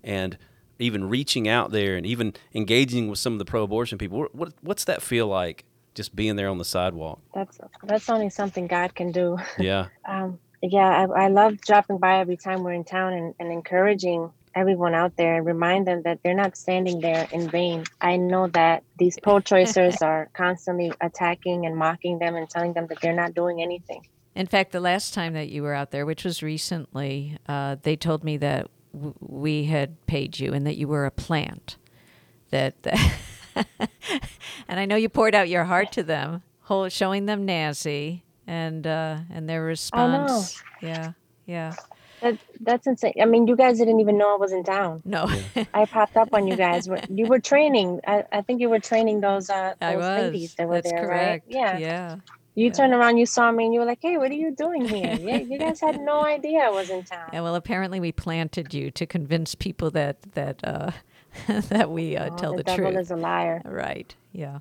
and 0.03 0.38
even 0.79 1.09
reaching 1.09 1.48
out 1.48 1.70
there 1.70 1.96
and 1.96 2.05
even 2.07 2.35
engaging 2.55 3.09
with 3.09 3.18
some 3.18 3.35
of 3.35 3.38
the 3.38 3.44
pro-abortion 3.44 3.98
people. 3.98 4.18
What, 4.18 4.35
what 4.35 4.53
what's 4.62 4.85
that 4.85 5.03
feel 5.03 5.27
like 5.27 5.64
just 5.94 6.16
being 6.16 6.37
there 6.37 6.48
on 6.48 6.59
the 6.59 6.64
sidewalk? 6.64 7.20
That's 7.35 7.59
that's 7.85 8.09
only 8.09 8.31
something 8.31 8.66
God 8.66 8.94
can 8.94 9.12
do. 9.12 9.38
Yeah. 9.59 9.88
Um, 10.05 10.38
yeah, 10.62 11.07
I, 11.11 11.25
I 11.25 11.29
love 11.29 11.61
dropping 11.61 11.98
by 11.98 12.20
every 12.20 12.37
time 12.37 12.62
we're 12.62 12.72
in 12.72 12.85
town 12.85 13.12
and, 13.12 13.35
and 13.40 13.51
encouraging 13.51 14.31
everyone 14.55 14.94
out 14.94 15.16
there 15.16 15.37
and 15.37 15.46
remind 15.46 15.87
them 15.87 16.03
that 16.03 16.20
they're 16.22 16.35
not 16.35 16.57
standing 16.57 17.01
there 17.01 17.27
in 17.33 17.48
vain. 17.48 17.85
I 18.01 18.16
know 18.16 18.46
that 18.48 18.85
these 18.98 19.18
pro-choicers 19.20 20.03
are 20.03 20.29
constantly 20.35 20.92
attacking 21.01 21.66
and 21.66 21.77
mocking 21.77 22.18
them 22.18 22.37
and 22.37 22.48
telling 22.48 22.75
them 22.75 22.87
that 22.88 23.01
they're 23.01 23.14
not 23.14 23.35
doing 23.35 23.61
anything. 23.62 24.07
In 24.35 24.46
fact, 24.46 24.72
the 24.72 24.81
last 24.81 25.14
time 25.14 25.35
that 25.35 25.48
you 25.48 25.62
were 25.62 25.75
out 25.75 25.90
there, 25.90 26.07
which 26.07 26.25
was 26.25 26.42
recently, 26.42 27.38
uh, 27.48 27.77
they 27.83 27.96
told 27.96 28.25
me 28.25 28.37
that 28.38 28.68
w- 28.94 29.14
we 29.20 29.64
had 29.64 30.07
paid 30.07 30.38
you 30.38 30.53
and 30.53 30.66
that 30.66 30.77
you 30.77 30.87
were 30.87 31.07
a 31.07 31.11
plant. 31.11 31.77
That, 32.51 32.75
and 34.68 34.81
I 34.81 34.85
know 34.85 34.96
you 34.96 35.09
poured 35.09 35.35
out 35.35 35.48
your 35.48 35.64
heart 35.64 35.92
to 35.92 36.03
them, 36.03 36.42
whole, 36.62 36.88
showing 36.88 37.27
them 37.27 37.44
Nazi 37.44 38.22
and 38.46 38.87
uh, 38.87 39.18
and 39.33 39.48
their 39.48 39.62
response. 39.62 40.62
Yeah, 40.81 41.12
yeah. 41.46 41.74
That, 42.20 42.38
that's 42.61 42.87
insane. 42.87 43.14
I 43.20 43.24
mean, 43.24 43.48
you 43.48 43.57
guys 43.57 43.78
didn't 43.78 43.98
even 43.98 44.16
know 44.16 44.35
I 44.35 44.37
was 44.37 44.52
in 44.52 44.62
town. 44.62 45.02
No, 45.05 45.26
I 45.74 45.87
popped 45.87 46.16
up 46.16 46.28
on 46.33 46.46
you 46.46 46.57
guys. 46.57 46.88
You 47.09 47.26
were 47.26 47.40
training. 47.40 48.00
I, 48.07 48.24
I 48.33 48.42
think 48.42 48.61
you 48.61 48.70
were 48.70 48.78
training 48.78 49.20
those 49.20 49.50
uh 49.50 49.74
I 49.81 49.94
those 49.94 50.02
was. 50.02 50.33
ladies 50.33 50.55
that 50.55 50.68
were 50.68 50.76
That's 50.76 50.90
there, 50.90 51.00
correct. 51.00 51.46
right? 51.48 51.57
Yeah. 51.57 51.78
yeah. 51.78 52.16
You 52.55 52.70
turned 52.70 52.92
around, 52.92 53.16
you 53.16 53.24
saw 53.24 53.50
me, 53.50 53.64
and 53.64 53.72
you 53.72 53.81
were 53.81 53.87
like, 53.87 54.00
"Hey, 54.02 54.18
what 54.18 54.31
are 54.31 54.35
you 54.35 54.55
doing 54.55 54.85
here? 54.85 55.14
yeah, 55.20 55.38
you 55.38 55.59
guys 55.59 55.81
had 55.81 55.98
no 55.98 56.22
idea 56.22 56.61
I 56.61 56.68
was 56.68 56.90
in 56.90 57.02
town." 57.02 57.31
Yeah, 57.33 57.40
well, 57.40 57.55
apparently 57.55 57.98
we 57.98 58.12
planted 58.12 58.74
you 58.74 58.90
to 58.90 59.07
convince 59.07 59.55
people 59.55 59.90
that 59.92 60.20
that 60.33 60.61
uh, 60.62 60.90
that 61.48 61.90
we 61.90 62.16
uh, 62.16 62.28
Oh, 62.31 62.37
tell 62.37 62.50
the, 62.52 62.59
the, 62.59 62.62
devil 62.64 62.90
truth. 62.90 63.00
is 63.00 63.11
a 63.11 63.16
liar. 63.16 63.62
Right. 63.64 64.14
Yeah. 64.33 64.59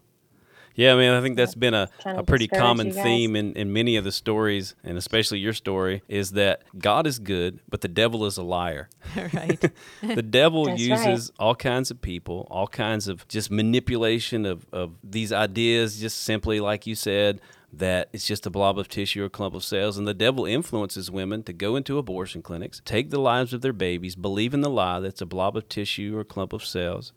Yeah, 0.76 0.94
I 0.94 0.98
mean, 0.98 1.12
I 1.12 1.22
think 1.22 1.36
that's 1.38 1.56
been 1.56 1.74
a, 1.74 1.90
a 2.06 2.24
pretty 2.24 2.48
common 2.48 2.92
theme 2.92 3.36
in, 3.36 3.54
in 3.54 3.74
many 3.74 3.98
of 3.98 4.04
the 4.04 4.12
stories, 4.12 4.76
and 4.84 4.98
especially 4.98 5.40
your 5.40 5.54
story, 5.54 6.02
is 6.08 6.32
that 6.32 6.64
God 6.78 7.06
is 7.08 7.20
good, 7.20 7.60
but 7.70 7.82
the 7.82 7.88
devil 7.88 8.26
is 8.26 8.38
a 8.38 8.44
liar. 8.44 8.90
right. 9.34 9.60
the 10.02 10.24
devil 10.24 10.66
That's 10.66 10.90
right. 10.90 11.00
uses 11.08 11.32
all 11.40 11.56
kinds 11.56 11.92
of 11.92 12.02
people, 12.02 12.48
all 12.50 12.68
kinds 12.68 13.08
of 13.08 13.28
just 13.28 13.52
manipulation 13.52 14.46
of, 14.46 14.66
of 14.72 14.94
these 15.04 15.34
ideas, 15.34 16.00
just 16.00 16.20
simply 16.20 16.60
like 16.60 16.88
you 16.88 16.96
said, 16.96 17.42
that 17.74 18.10
it's 18.12 18.28
just 18.28 18.46
a 18.46 18.50
blob 18.50 18.78
of 18.78 18.88
tissue 18.88 19.24
or 19.24 19.30
clump 19.30 19.56
of 19.56 19.64
cells. 19.64 19.98
And 19.98 20.08
the 20.08 20.14
devil 20.14 20.46
influences 20.46 21.10
women 21.10 21.44
to 21.44 21.54
go 21.54 21.76
into 21.76 21.98
abortion 21.98 22.42
clinics, 22.42 22.82
take 22.84 23.10
the 23.10 23.20
lives 23.20 23.54
of 23.54 23.62
their 23.62 23.74
babies, 23.74 24.16
believe 24.16 24.54
in 24.54 24.62
the 24.62 24.70
lie 24.70 25.00
that's 25.00 25.22
a 25.22 25.26
blob 25.26 25.56
of 25.56 25.70
tissue 25.70 26.18
or 26.18 26.24
clump 26.24 26.54
of 26.54 26.66
cells. 26.66 27.14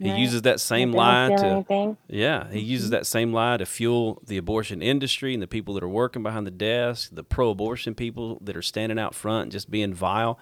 He 0.00 0.10
Right. 0.10 0.18
uses 0.18 0.42
that 0.42 0.60
same 0.60 0.92
lie 0.92 1.28
to 1.28 1.44
anything. 1.46 1.96
yeah, 2.08 2.48
he 2.50 2.60
mm-hmm. 2.60 2.70
uses 2.70 2.90
that 2.90 3.06
same 3.06 3.34
lie 3.34 3.58
to 3.58 3.66
fuel 3.66 4.22
the 4.26 4.38
abortion 4.38 4.80
industry 4.80 5.34
and 5.34 5.42
the 5.42 5.46
people 5.46 5.74
that 5.74 5.82
are 5.84 5.88
working 5.88 6.22
behind 6.22 6.46
the 6.46 6.50
desk, 6.50 7.10
the 7.12 7.22
pro-abortion 7.22 7.94
people 7.94 8.38
that 8.40 8.56
are 8.56 8.62
standing 8.62 8.98
out 8.98 9.14
front 9.14 9.42
and 9.44 9.52
just 9.52 9.70
being 9.70 9.92
vile. 9.92 10.38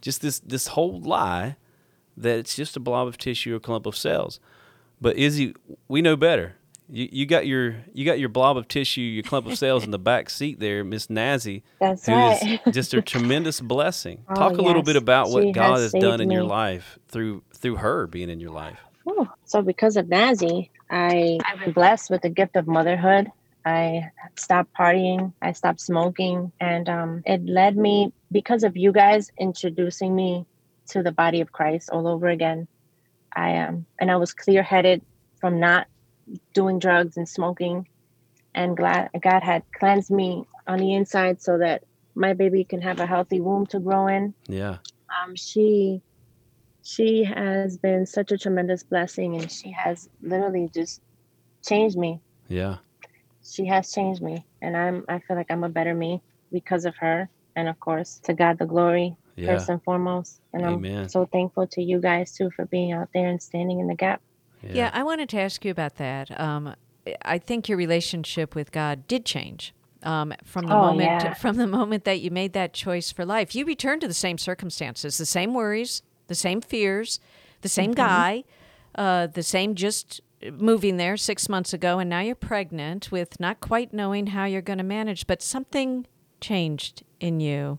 Just 0.00 0.22
this 0.22 0.40
this 0.40 0.68
whole 0.68 0.98
lie 1.00 1.56
that 2.16 2.38
it's 2.38 2.56
just 2.56 2.76
a 2.76 2.80
blob 2.80 3.06
of 3.06 3.18
tissue 3.18 3.54
or 3.54 3.60
clump 3.60 3.84
of 3.86 3.94
cells. 3.96 4.40
But 5.00 5.16
Izzy, 5.16 5.54
we 5.88 6.00
know 6.00 6.16
better. 6.16 6.54
You, 6.88 7.08
you 7.12 7.26
got 7.26 7.46
your 7.46 7.76
you 7.92 8.04
got 8.04 8.18
your 8.18 8.28
blob 8.30 8.56
of 8.56 8.66
tissue, 8.66 9.00
your 9.02 9.22
clump 9.22 9.46
of 9.46 9.56
cells 9.58 9.84
in 9.84 9.90
the 9.90 9.98
back 9.98 10.30
seat 10.30 10.58
there, 10.58 10.84
Miss 10.84 11.08
Nazi, 11.10 11.62
That's 11.80 12.06
who 12.06 12.12
is 12.12 12.42
right. 12.42 12.60
just 12.72 12.94
a 12.94 13.02
tremendous 13.02 13.60
blessing. 13.74 14.24
Oh, 14.28 14.34
Talk 14.34 14.52
a 14.58 14.62
little 14.62 14.82
bit 14.82 14.96
about 14.96 15.30
what 15.30 15.42
She 15.44 15.52
God 15.52 15.78
has 15.80 15.92
has 15.92 16.02
done 16.02 16.20
in 16.20 16.30
your 16.30 16.44
life 16.44 16.98
through 17.08 17.42
through 17.54 17.76
her 17.76 18.06
being 18.06 18.30
in 18.30 18.40
your 18.40 18.50
life. 18.50 18.80
Whew. 19.04 19.28
So 19.46 19.62
because 19.62 19.96
of 19.96 20.08
Nazi, 20.08 20.70
I 20.90 21.38
I've 21.44 21.60
been 21.60 21.72
blessed 21.72 22.10
with 22.10 22.22
the 22.22 22.30
gift 22.30 22.56
of 22.56 22.66
motherhood. 22.66 23.30
I 23.64 24.10
stopped 24.36 24.70
partying. 24.78 25.32
I 25.40 25.52
stopped 25.52 25.80
smoking, 25.80 26.52
and 26.60 26.88
um, 26.88 27.22
it 27.24 27.44
led 27.44 27.76
me 27.76 28.12
because 28.30 28.64
of 28.64 28.76
you 28.76 28.92
guys 28.92 29.30
introducing 29.38 30.14
me 30.14 30.46
to 30.90 31.02
the 31.02 31.12
body 31.12 31.40
of 31.40 31.52
Christ 31.52 31.90
all 31.92 32.08
over 32.08 32.28
again. 32.28 32.66
I 33.34 33.58
um, 33.58 33.86
and 34.00 34.10
I 34.10 34.16
was 34.16 34.34
clear 34.34 34.62
headed 34.62 35.02
from 35.40 35.60
not 35.60 35.86
doing 36.54 36.78
drugs 36.78 37.16
and 37.16 37.28
smoking, 37.28 37.86
and 38.54 38.76
glad 38.76 39.10
God 39.20 39.42
had 39.42 39.62
cleansed 39.78 40.10
me 40.10 40.44
on 40.66 40.78
the 40.78 40.94
inside 40.94 41.42
so 41.42 41.58
that 41.58 41.82
my 42.14 42.34
baby 42.34 42.64
can 42.64 42.82
have 42.82 43.00
a 43.00 43.06
healthy 43.06 43.40
womb 43.40 43.66
to 43.66 43.80
grow 43.80 44.06
in 44.06 44.34
Yeah. 44.46 44.78
um, 45.24 45.34
she 45.34 46.02
she 46.82 47.24
has 47.24 47.76
been 47.78 48.04
such 48.06 48.32
a 48.32 48.38
tremendous 48.38 48.82
blessing 48.82 49.36
and 49.36 49.50
she 49.50 49.70
has 49.70 50.08
literally 50.22 50.68
just 50.74 51.00
changed 51.66 51.96
me 51.96 52.20
Yeah. 52.48 52.78
she 53.44 53.66
has 53.66 53.90
changed 53.92 54.22
me 54.22 54.44
and 54.60 54.76
i'm 54.76 55.04
i 55.08 55.18
feel 55.20 55.36
like 55.36 55.50
i'm 55.50 55.64
a 55.64 55.68
better 55.68 55.94
me 55.94 56.20
because 56.50 56.84
of 56.84 56.94
her 56.96 57.28
and 57.56 57.68
of 57.68 57.78
course 57.80 58.20
to 58.24 58.34
god 58.34 58.58
the 58.58 58.66
glory 58.66 59.16
Yeah. 59.36 59.46
first 59.56 59.68
and 59.68 59.82
foremost 59.84 60.40
and 60.52 60.64
Amen. 60.64 61.02
i'm 61.02 61.08
so 61.08 61.26
thankful 61.26 61.66
to 61.68 61.82
you 61.82 62.00
guys 62.00 62.32
too 62.32 62.50
for 62.56 62.66
being 62.66 62.92
out 62.92 63.08
there 63.14 63.28
and 63.28 63.40
standing 63.40 63.78
in 63.80 63.86
the 63.86 63.94
gap 63.94 64.20
Yeah. 64.62 64.90
I 64.92 65.02
wanted 65.02 65.28
to 65.30 65.38
ask 65.40 65.64
you 65.64 65.72
about 65.72 65.96
that. 65.96 66.30
Um, 66.40 66.74
I 67.24 67.38
think 67.38 67.68
your 67.68 67.76
relationship 67.76 68.54
with 68.54 68.70
God 68.70 69.08
did 69.08 69.24
change. 69.26 69.74
Um, 70.04 70.32
from 70.44 70.66
the 70.68 70.74
Oh, 70.76 70.80
moment 70.80 71.10
yeah. 71.10 71.34
from 71.34 71.56
the 71.56 71.66
moment 71.66 72.04
that 72.04 72.20
you 72.20 72.30
made 72.30 72.52
that 72.54 72.72
choice 72.72 73.10
for 73.10 73.24
life, 73.24 73.54
you 73.56 73.64
returned 73.64 74.00
to 74.02 74.08
the 74.08 74.14
same 74.26 74.38
circumstances, 74.38 75.18
the 75.18 75.26
same 75.26 75.52
worries, 75.52 76.02
the 76.32 76.36
same 76.48 76.60
fears, 76.60 77.20
the 77.60 77.68
same 77.68 77.90
Mm-hmm. 77.92 78.06
guy, 78.08 78.44
uh, 78.94 79.26
the 79.26 79.42
same 79.42 79.74
just 79.74 80.20
moving 80.50 80.96
there 80.96 81.16
six 81.16 81.48
months 81.48 81.72
ago, 81.74 81.98
and 82.00 82.08
now 82.10 82.20
you're 82.20 82.34
pregnant 82.52 83.12
with 83.12 83.38
not 83.38 83.60
quite 83.60 83.92
knowing 83.92 84.28
how 84.28 84.44
you're 84.46 84.62
going 84.70 84.78
to 84.78 84.84
manage. 84.98 85.26
But 85.26 85.42
something 85.42 86.06
changed 86.40 87.02
in 87.20 87.38
you 87.40 87.78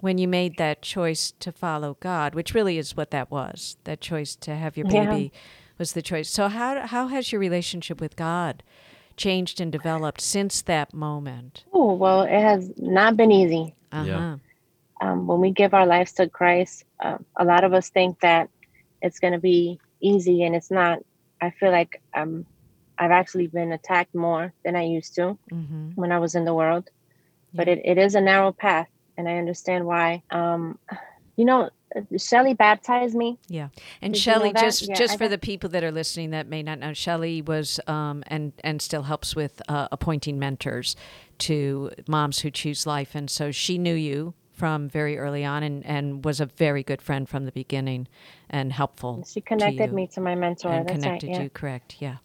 when 0.00 0.18
you 0.18 0.26
made 0.28 0.56
that 0.56 0.82
choice 0.82 1.32
to 1.40 1.52
follow 1.52 1.96
God, 2.00 2.34
which 2.34 2.54
really 2.54 2.78
is 2.78 2.96
what 2.96 3.10
that 3.10 3.30
was. 3.30 3.76
That 3.84 4.00
choice 4.00 4.34
to 4.36 4.54
have 4.56 4.76
your 4.76 4.86
Yeah. 4.90 5.04
baby 5.06 5.32
was 5.78 5.92
the 5.92 6.02
choice. 6.02 6.28
So 6.30 6.48
how 6.48 6.86
how 6.86 7.08
has 7.08 7.30
your 7.32 7.40
relationship 7.40 8.00
with 8.00 8.16
God 8.16 8.62
changed 9.16 9.60
and 9.60 9.70
developed 9.70 10.20
since 10.20 10.62
that 10.62 10.92
moment? 10.94 11.64
oh 11.72 11.92
well 11.94 12.22
it 12.22 12.40
has 12.50 12.72
not 12.76 13.16
been 13.16 13.30
easy 13.30 13.74
Uh-huh. 13.92 14.04
Yeah. 14.08 14.36
Um, 15.00 15.26
when 15.26 15.40
we 15.40 15.50
give 15.50 15.74
our 15.74 15.86
lives 15.86 16.12
to 16.12 16.28
christ 16.28 16.84
uh, 17.02 17.18
a 17.36 17.44
lot 17.44 17.64
of 17.64 17.72
us 17.72 17.90
think 17.90 18.18
that 18.20 18.48
it's 19.02 19.18
going 19.18 19.32
to 19.32 19.38
be 19.40 19.78
easy 20.00 20.42
and 20.44 20.54
it's 20.54 20.70
not 20.70 20.98
i 21.40 21.50
feel 21.50 21.70
like 21.70 22.00
um, 22.16 22.46
i've 22.98 23.10
actually 23.10 23.46
been 23.46 23.72
attacked 23.72 24.14
more 24.14 24.52
than 24.64 24.76
i 24.76 24.82
used 24.84 25.14
to 25.14 25.38
hmm 25.50 25.74
when 25.94 26.12
I 26.12 26.18
was 26.18 26.34
in 26.34 26.44
the 26.44 26.54
world. 26.54 26.88
But 27.52 27.68
it, 27.68 27.80
it 27.84 27.98
is 27.98 28.14
a 28.14 28.20
narrow 28.20 28.52
path, 28.52 28.88
and 29.16 29.28
I 29.28 29.36
understand 29.38 29.86
why. 29.86 30.24
Um, 30.30 30.78
you 31.36 31.44
know, 31.44 31.70
Shelly 32.18 32.54
baptized 32.54 33.14
me. 33.14 33.38
Yeah, 33.46 33.68
and 34.02 34.12
Did 34.12 34.26
you 34.26 34.32
know 34.32 34.52
just 34.52 34.88
Yeah, 34.88 34.94
just 34.96 35.14
I 35.14 35.18
for 35.18 35.28
the 35.28 35.38
people 35.38 35.70
that 35.70 35.84
are 35.84 35.92
listening 35.92 36.30
that 36.30 36.48
may 36.48 36.62
not 36.64 36.80
know, 36.80 36.92
Shelly 36.92 37.42
was 37.42 37.78
um, 37.86 38.24
and 38.26 38.52
and 38.64 38.82
still 38.82 39.04
helps 39.04 39.36
with 39.36 39.62
uh, 39.68 39.86
appointing 39.92 40.38
mentors 40.38 40.96
to 41.38 41.92
moms 42.08 42.40
who 42.40 42.50
choose 42.50 42.86
life, 42.86 43.14
and 43.14 43.30
so 43.30 43.52
she 43.52 43.78
knew 43.78 43.94
you 43.94 44.34
from 44.54 44.88
very 44.88 45.18
early 45.18 45.44
on, 45.44 45.62
and 45.62 45.84
and 45.84 46.24
was 46.24 46.40
a 46.40 46.46
very 46.46 46.82
good 46.82 47.02
friend 47.02 47.28
from 47.28 47.44
the 47.44 47.52
beginning, 47.52 48.08
and 48.48 48.72
helpful. 48.72 49.24
She 49.28 49.40
connected 49.40 49.90
you 49.90 49.96
me 49.96 50.06
to 50.08 50.20
my 50.20 50.34
mentor. 50.34 50.72
and 50.72 50.88
That's 50.88 51.02
connected 51.02 51.28
right. 51.28 51.36
Yeah. 51.36 51.42
you. 51.42 51.50
Correct. 51.50 51.96
Yeah. 52.00 52.16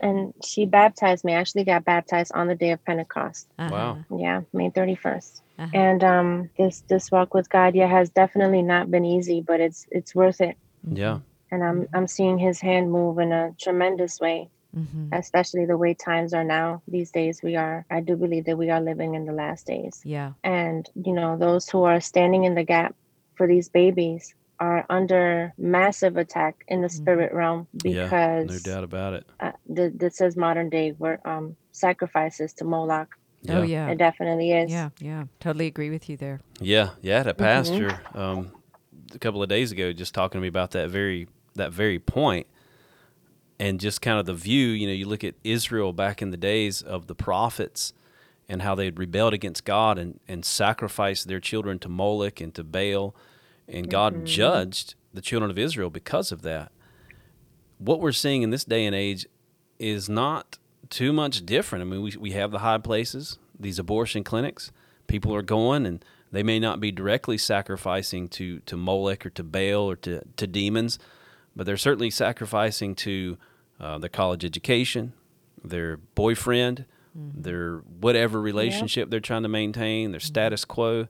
And 0.00 0.34
she 0.44 0.66
baptized 0.66 1.24
me. 1.24 1.32
I 1.32 1.38
actually 1.38 1.64
got 1.64 1.84
baptized 1.84 2.32
on 2.34 2.46
the 2.46 2.54
day 2.54 2.72
of 2.72 2.84
Pentecost. 2.84 3.48
Uh-huh. 3.58 3.70
Wow. 3.72 4.04
Yeah, 4.14 4.42
May 4.52 4.70
31st. 4.70 5.40
Uh-huh. 5.58 5.70
And 5.72 6.04
um, 6.04 6.50
this 6.58 6.82
this 6.88 7.10
walk 7.10 7.32
with 7.32 7.48
God, 7.48 7.74
yeah, 7.74 7.86
has 7.86 8.10
definitely 8.10 8.62
not 8.62 8.90
been 8.90 9.04
easy, 9.04 9.40
but 9.40 9.60
it's 9.60 9.86
it's 9.90 10.14
worth 10.14 10.40
it. 10.40 10.56
Yeah. 10.86 11.20
And 11.50 11.62
I'm 11.62 11.88
I'm 11.94 12.06
seeing 12.08 12.38
His 12.38 12.60
hand 12.60 12.90
move 12.90 13.18
in 13.18 13.32
a 13.32 13.54
tremendous 13.60 14.20
way, 14.20 14.50
Mhm. 14.74 15.08
especially 15.12 15.64
the 15.66 15.76
way 15.76 15.94
times 15.94 16.34
are 16.34 16.44
now 16.44 16.82
these 16.88 17.10
days. 17.10 17.42
We 17.42 17.56
are, 17.56 17.86
I 17.90 18.00
do 18.00 18.16
believe 18.16 18.44
that 18.46 18.58
we 18.58 18.70
are 18.70 18.80
living 18.80 19.14
in 19.14 19.24
the 19.24 19.32
last 19.32 19.66
days. 19.66 20.00
Yeah. 20.04 20.32
And 20.42 20.88
you 20.94 21.12
know, 21.12 21.36
those 21.38 21.68
who 21.68 21.84
are 21.84 22.00
standing 22.00 22.44
in 22.44 22.54
the 22.54 22.64
gap 22.64 22.94
for 23.36 23.46
these 23.46 23.68
babies 23.68 24.34
are 24.60 24.86
under 24.88 25.52
massive 25.58 26.16
attack 26.16 26.54
in 26.68 26.80
the 26.80 26.88
spirit 26.88 27.32
realm 27.32 27.66
Yeah. 27.82 28.04
because 28.08 28.48
No 28.50 28.58
doubt 28.72 28.84
about 28.84 29.14
it. 29.14 29.26
uh, 29.40 29.52
th- 29.74 29.92
this 29.96 30.20
is 30.20 30.36
modern 30.36 30.70
day 30.70 30.90
where 30.92 31.20
um, 31.26 31.56
sacrifices 31.72 32.52
to 32.54 32.64
Moloch. 32.64 33.08
Oh 33.48 33.62
yeah. 33.62 33.88
It 33.90 33.98
definitely 33.98 34.52
is. 34.52 34.70
Yeah, 34.70 34.90
yeah. 35.00 35.24
Totally 35.40 35.66
agree 35.66 35.90
with 35.90 36.08
you 36.08 36.16
there. 36.16 36.40
Yeah, 36.60 36.90
yeah. 37.02 37.14
I 37.14 37.18
had 37.18 37.26
a 37.26 37.34
Mm-hmm. 37.34 37.42
pastor 37.44 38.00
um, 38.14 38.52
a 39.14 39.18
couple 39.18 39.42
of 39.42 39.48
days 39.48 39.70
ago 39.72 39.92
just 39.92 40.14
talking 40.14 40.38
to 40.38 40.42
me 40.42 40.48
about 40.48 40.70
that 40.70 40.88
very 40.88 41.28
that 41.56 41.72
very 41.72 41.98
point, 41.98 42.46
and 43.64 43.80
just 43.80 44.02
kind 44.02 44.18
of 44.18 44.26
the 44.26 44.34
view. 44.34 44.68
You 44.68 44.86
know, 44.86 44.92
you 44.92 45.06
look 45.06 45.24
at 45.24 45.34
Israel 45.42 45.92
back 45.92 46.20
in 46.20 46.30
the 46.30 46.36
days 46.36 46.82
of 46.82 47.06
the 47.06 47.14
prophets 47.14 47.92
and 48.48 48.60
how 48.62 48.74
they 48.74 48.84
had 48.84 48.98
rebelled 48.98 49.34
against 49.34 49.64
God 49.64 49.98
and 49.98 50.20
and 50.28 50.44
sacrificed 50.44 51.28
their 51.28 51.40
children 51.40 51.78
to 51.80 51.88
Moloch 51.88 52.40
and 52.40 52.54
to 52.54 52.64
Baal, 52.64 53.14
and 53.68 53.90
God 53.90 54.14
Mm-hmm. 54.14 54.24
judged 54.26 54.94
the 55.14 55.22
children 55.22 55.50
of 55.50 55.58
Israel 55.58 55.90
because 55.90 56.32
of 56.32 56.42
that. 56.42 56.72
What 57.78 58.00
we're 58.00 58.12
seeing 58.12 58.42
in 58.42 58.50
this 58.50 58.64
day 58.64 58.84
and 58.84 58.94
age 58.94 59.26
is 59.78 60.08
not 60.08 60.58
too 60.90 61.12
much 61.12 61.46
different. 61.46 61.82
I 61.82 61.86
mean, 61.86 62.02
we, 62.02 62.16
we 62.18 62.30
have 62.32 62.50
the 62.50 62.58
high 62.60 62.78
places, 62.78 63.38
these 63.58 63.78
abortion 63.78 64.24
clinics. 64.24 64.70
People 65.06 65.34
are 65.34 65.42
going 65.42 65.86
and 65.86 66.04
they 66.32 66.42
may 66.42 66.58
not 66.58 66.80
be 66.80 66.90
directly 66.90 67.38
sacrificing 67.38 68.28
to, 68.28 68.60
to 68.60 68.76
Molech 68.76 69.24
or 69.26 69.30
to 69.30 69.44
Baal 69.44 69.90
or 69.90 69.96
to, 69.96 70.22
to 70.36 70.46
demons, 70.46 70.98
but 71.54 71.64
they're 71.66 71.76
certainly 71.76 72.10
sacrificing 72.10 72.94
to 72.96 73.38
uh, 73.80 73.98
their 73.98 74.08
college 74.08 74.44
education, 74.44 75.12
their 75.62 75.96
boyfriend, 75.96 76.84
their 77.14 77.76
whatever 78.00 78.40
relationship 78.40 79.08
they're 79.10 79.20
trying 79.20 79.42
to 79.44 79.48
maintain, 79.48 80.10
their 80.10 80.20
status 80.20 80.64
quo. 80.64 81.06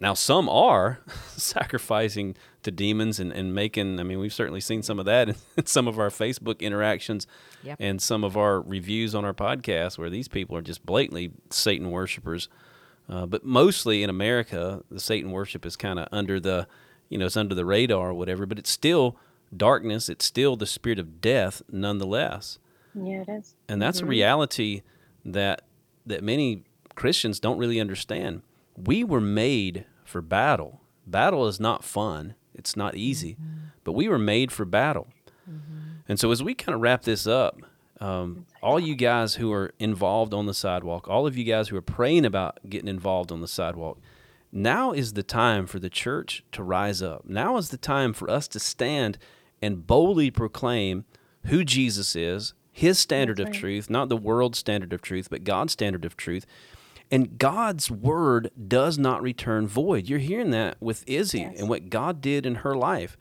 Now, 0.00 0.14
some 0.14 0.48
are 0.48 1.00
sacrificing 1.36 2.36
to 2.62 2.70
demons 2.70 3.18
and, 3.20 3.32
and 3.32 3.54
making, 3.54 3.98
I 3.98 4.02
mean, 4.04 4.18
we've 4.18 4.32
certainly 4.32 4.60
seen 4.60 4.82
some 4.82 4.98
of 4.98 5.06
that 5.06 5.28
in, 5.56 5.66
some 5.66 5.86
of 5.88 5.98
our 5.98 6.08
Facebook 6.10 6.60
interactions 6.60 7.26
Yep. 7.64 7.76
and 7.80 8.00
some 8.00 8.22
of 8.22 8.36
our 8.36 8.60
reviews 8.60 9.14
on 9.14 9.24
our 9.24 9.34
podcast 9.34 9.98
where 9.98 10.08
these 10.10 10.28
people 10.28 10.56
are 10.56 10.62
just 10.62 10.86
blatantly 10.86 11.32
Satan 11.50 11.90
worshipers. 11.90 12.48
Uh, 13.08 13.26
but 13.26 13.44
mostly 13.44 14.02
in 14.02 14.10
America, 14.10 14.82
the 14.90 15.00
Satan 15.00 15.30
worship 15.32 15.64
is 15.66 15.74
kind 15.76 15.98
of 15.98 16.06
under 16.12 16.38
the, 16.38 16.68
you 17.08 17.18
know, 17.18 17.26
it's 17.26 17.36
under 17.36 17.54
the 17.54 17.64
radar 17.64 18.10
or 18.10 18.14
whatever, 18.14 18.46
but 18.46 18.58
it's 18.58 18.70
still 18.70 19.16
darkness. 19.56 20.08
It's 20.08 20.24
still 20.24 20.56
the 20.56 20.66
spirit 20.66 20.98
of 20.98 21.20
death 21.20 21.62
nonetheless 21.70 22.58
Yeah, 22.94 23.22
it 23.22 23.28
is. 23.28 23.54
and 23.68 23.80
that's 23.80 23.98
a 23.98 24.02
mm-hmm. 24.02 24.10
reality 24.10 24.82
that 25.24 25.62
that 26.06 26.22
many 26.22 26.64
Christians 26.94 27.38
don't 27.38 27.58
really 27.58 27.80
understand. 27.80 28.42
We 28.76 29.04
were 29.04 29.20
made 29.20 29.84
for 30.04 30.22
battle. 30.22 30.80
Battle 31.06 31.46
is 31.46 31.60
not 31.60 31.84
fun. 31.84 32.34
It's 32.54 32.76
not 32.76 32.96
easy, 32.96 33.34
mm-hmm. 33.34 33.66
but 33.84 33.92
we 33.92 34.08
were 34.08 34.18
made 34.18 34.50
for 34.50 34.64
battle. 34.64 35.06
Mm-hmm. 35.48 35.78
And 36.08 36.18
so 36.18 36.30
as 36.30 36.42
we 36.42 36.54
kind 36.54 36.74
of 36.74 36.80
wrap 36.80 37.02
this 37.02 37.26
up, 37.26 37.60
um, 38.00 38.46
all 38.62 38.80
you 38.80 38.94
guys 38.94 39.34
who 39.36 39.52
are 39.52 39.72
involved 39.78 40.32
on 40.32 40.46
the 40.46 40.54
sidewalk, 40.54 41.08
all 41.08 41.26
of 41.26 41.36
you 41.36 41.44
guys 41.44 41.68
who 41.68 41.76
are 41.76 41.82
praying 41.82 42.24
about 42.24 42.58
getting 42.68 42.88
involved 42.88 43.30
on 43.30 43.40
the 43.40 43.48
sidewalk, 43.48 43.98
now 44.50 44.92
is 44.92 45.12
the 45.12 45.22
time 45.22 45.66
for 45.66 45.78
the 45.78 45.90
church 45.90 46.44
to 46.52 46.62
rise 46.62 47.02
up. 47.02 47.24
Now 47.26 47.56
is 47.56 47.68
the 47.68 47.76
time 47.76 48.12
for 48.12 48.30
us 48.30 48.48
to 48.48 48.60
stand 48.60 49.18
and 49.60 49.86
boldly 49.86 50.30
proclaim 50.30 51.04
who 51.46 51.64
Jesus 51.64 52.16
is, 52.16 52.54
his 52.72 52.98
standard 52.98 53.40
of 53.40 53.50
truth, 53.50 53.90
not 53.90 54.08
the 54.08 54.16
world's 54.16 54.58
standard 54.58 54.92
of 54.92 55.02
truth, 55.02 55.28
but 55.30 55.44
God's 55.44 55.72
standard 55.72 56.04
of 56.04 56.16
truth. 56.16 56.46
And 57.10 57.38
God's 57.38 57.90
word 57.90 58.50
does 58.68 58.98
not 58.98 59.22
return 59.22 59.66
void. 59.66 60.08
You're 60.08 60.18
hearing 60.18 60.50
that 60.50 60.76
with 60.80 61.04
Izzy 61.06 61.42
and 61.42 61.68
what 61.68 61.90
God 61.90 62.20
did 62.20 62.44
in 62.46 62.56
her 62.56 62.76
life. 62.76 63.16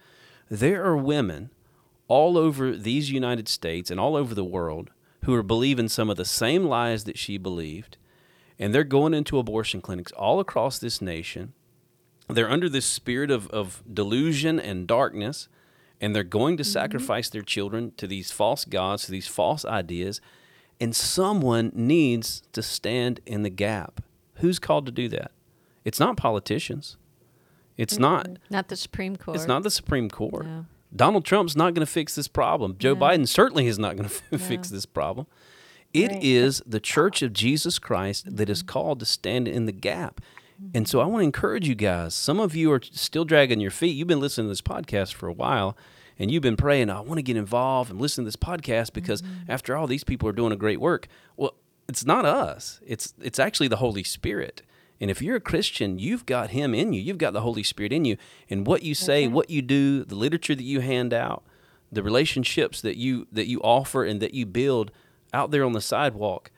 There 0.49 0.83
are 0.83 0.97
women 0.97 1.49
all 2.07 2.37
over 2.37 2.75
these 2.75 3.11
United 3.11 3.47
States 3.47 3.89
and 3.89 3.99
all 3.99 4.15
over 4.15 4.35
the 4.35 4.43
world 4.43 4.91
who 5.25 5.33
are 5.33 5.43
believing 5.43 5.89
some 5.89 6.09
of 6.09 6.17
the 6.17 6.25
same 6.25 6.65
lies 6.65 7.05
that 7.05 7.17
she 7.17 7.37
believed. 7.37 7.97
And 8.59 8.73
they're 8.73 8.83
going 8.83 9.13
into 9.13 9.37
abortion 9.37 9.81
clinics 9.81 10.11
all 10.13 10.39
across 10.39 10.79
this 10.79 11.01
nation. 11.01 11.53
They're 12.27 12.49
under 12.49 12.67
this 12.67 12.85
spirit 12.85 13.31
of, 13.31 13.47
of 13.49 13.83
delusion 13.91 14.59
and 14.59 14.87
darkness, 14.87 15.47
and 16.01 16.15
they're 16.15 16.23
going 16.23 16.57
to 16.57 16.63
mm-hmm. 16.63 16.71
sacrifice 16.71 17.29
their 17.29 17.41
children 17.41 17.93
to 17.97 18.07
these 18.07 18.31
false 18.31 18.65
gods, 18.65 19.05
to 19.05 19.11
these 19.11 19.27
false 19.27 19.63
ideas. 19.63 20.19
And 20.79 20.95
someone 20.95 21.71
needs 21.73 22.43
to 22.51 22.61
stand 22.61 23.19
in 23.25 23.43
the 23.43 23.49
gap. 23.49 24.01
Who's 24.35 24.59
called 24.59 24.85
to 24.85 24.91
do 24.91 25.07
that? 25.09 25.31
It's 25.85 25.99
not 25.99 26.17
politicians. 26.17 26.97
It's 27.77 27.93
mm-hmm. 27.93 28.01
not 28.03 28.29
Not 28.49 28.67
the 28.67 28.75
Supreme 28.75 29.15
Court. 29.15 29.37
it's 29.37 29.47
not 29.47 29.63
the 29.63 29.71
Supreme 29.71 30.09
Court. 30.09 30.45
No. 30.45 30.65
Donald 30.95 31.25
Trump's 31.25 31.55
not 31.55 31.73
going 31.73 31.85
to 31.85 31.91
fix 31.91 32.15
this 32.15 32.27
problem. 32.27 32.75
Joe 32.77 32.95
Biden 32.95 33.27
certainly 33.27 33.67
is 33.67 33.77
not 33.77 33.95
going 33.97 34.09
to 34.31 34.37
fix 34.37 34.69
this 34.69 34.85
problem. 34.85 35.27
It 35.93 36.23
is 36.23 36.61
the 36.65 36.79
Church 36.79 37.21
of 37.21 37.33
Jesus 37.33 37.79
Christ 37.79 38.37
that 38.37 38.49
is 38.49 38.61
called 38.61 38.99
to 38.99 39.05
stand 39.05 39.47
in 39.47 39.65
the 39.65 39.71
gap. 39.71 40.21
And 40.73 40.87
so 40.87 40.99
I 40.99 41.05
want 41.05 41.21
to 41.21 41.25
encourage 41.25 41.67
you 41.67 41.75
guys. 41.75 42.15
Some 42.15 42.39
of 42.39 42.55
you 42.55 42.71
are 42.71 42.81
still 42.91 43.25
dragging 43.25 43.59
your 43.59 43.71
feet. 43.71 43.95
You've 43.95 44.07
been 44.07 44.19
listening 44.19 44.47
to 44.47 44.51
this 44.51 44.61
podcast 44.61 45.13
for 45.13 45.27
a 45.27 45.33
while 45.33 45.77
and 46.19 46.31
you've 46.31 46.43
been 46.43 46.57
praying, 46.57 46.89
I 46.89 46.99
want 46.99 47.17
to 47.17 47.23
get 47.23 47.37
involved 47.37 47.91
and 47.91 48.01
listen 48.01 48.23
to 48.23 48.27
this 48.27 48.35
podcast 48.35 48.93
because 48.93 49.21
mm-hmm. 49.21 49.51
after 49.51 49.75
all, 49.75 49.87
these 49.87 50.03
people 50.03 50.27
are 50.27 50.33
doing 50.33 50.51
a 50.51 50.57
great 50.57 50.81
work. 50.81 51.07
Well, 51.35 51.53
it's 51.87 52.05
not 52.05 52.25
us. 52.25 52.79
It's 52.85 53.13
it's 53.21 53.39
actually 53.39 53.67
the 53.67 53.77
Holy 53.77 54.03
Spirit. 54.03 54.61
And 54.99 55.11
if 55.11 55.21
you're 55.21 55.35
a 55.35 55.41
Christian, 55.41 55.99
you've 55.99 56.25
got 56.25 56.49
him 56.49 56.73
in 56.73 56.91
you. 56.91 56.99
You've 56.99 57.19
got 57.19 57.33
the 57.33 57.41
Holy 57.41 57.61
Spirit 57.61 57.93
in 57.93 58.03
you. 58.03 58.17
And 58.49 58.65
what 58.65 58.81
you 58.81 58.95
say, 58.95 59.27
what 59.27 59.51
you 59.51 59.61
do, 59.61 60.03
the 60.03 60.15
literature 60.15 60.55
that 60.55 60.63
you 60.63 60.79
hand 60.79 61.13
out, 61.13 61.43
the 61.91 62.01
relationships 62.01 62.81
that 62.81 62.97
you 62.97 63.27
that 63.31 63.47
you 63.47 63.61
offer 63.61 64.03
and 64.03 64.19
that 64.21 64.33
you 64.33 64.45
build 64.45 64.91
out 65.33 65.51
there 65.51 65.63
on 65.63 65.73
the 65.73 65.81
sidewalk 65.81 66.51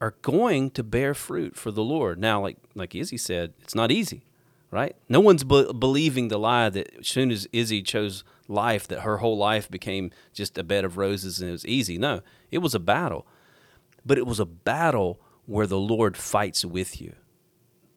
are 0.00 0.14
going 0.22 0.70
to 0.70 0.82
bear 0.82 1.14
fruit 1.14 1.56
for 1.56 1.70
the 1.70 1.82
Lord. 1.82 2.18
Now, 2.18 2.40
like 2.40 2.56
like 2.74 2.94
Izzy 2.94 3.16
said, 3.16 3.52
it's 3.60 3.74
not 3.74 3.92
easy, 3.92 4.24
right? 4.70 4.96
No 5.08 5.20
one's 5.20 5.44
be- 5.44 5.72
believing 5.72 6.28
the 6.28 6.38
lie 6.38 6.70
that 6.70 6.94
as 7.00 7.08
soon 7.08 7.30
as 7.30 7.46
Izzy 7.52 7.82
chose 7.82 8.24
life, 8.48 8.88
that 8.88 9.00
her 9.00 9.18
whole 9.18 9.36
life 9.36 9.70
became 9.70 10.10
just 10.32 10.56
a 10.56 10.64
bed 10.64 10.84
of 10.84 10.96
roses 10.96 11.40
and 11.40 11.50
it 11.50 11.52
was 11.52 11.66
easy. 11.66 11.98
No, 11.98 12.22
it 12.50 12.58
was 12.58 12.74
a 12.74 12.80
battle, 12.80 13.26
but 14.04 14.18
it 14.18 14.26
was 14.26 14.40
a 14.40 14.46
battle 14.46 15.20
where 15.46 15.66
the 15.66 15.78
Lord 15.78 16.16
fights 16.16 16.64
with 16.64 17.00
you. 17.00 17.14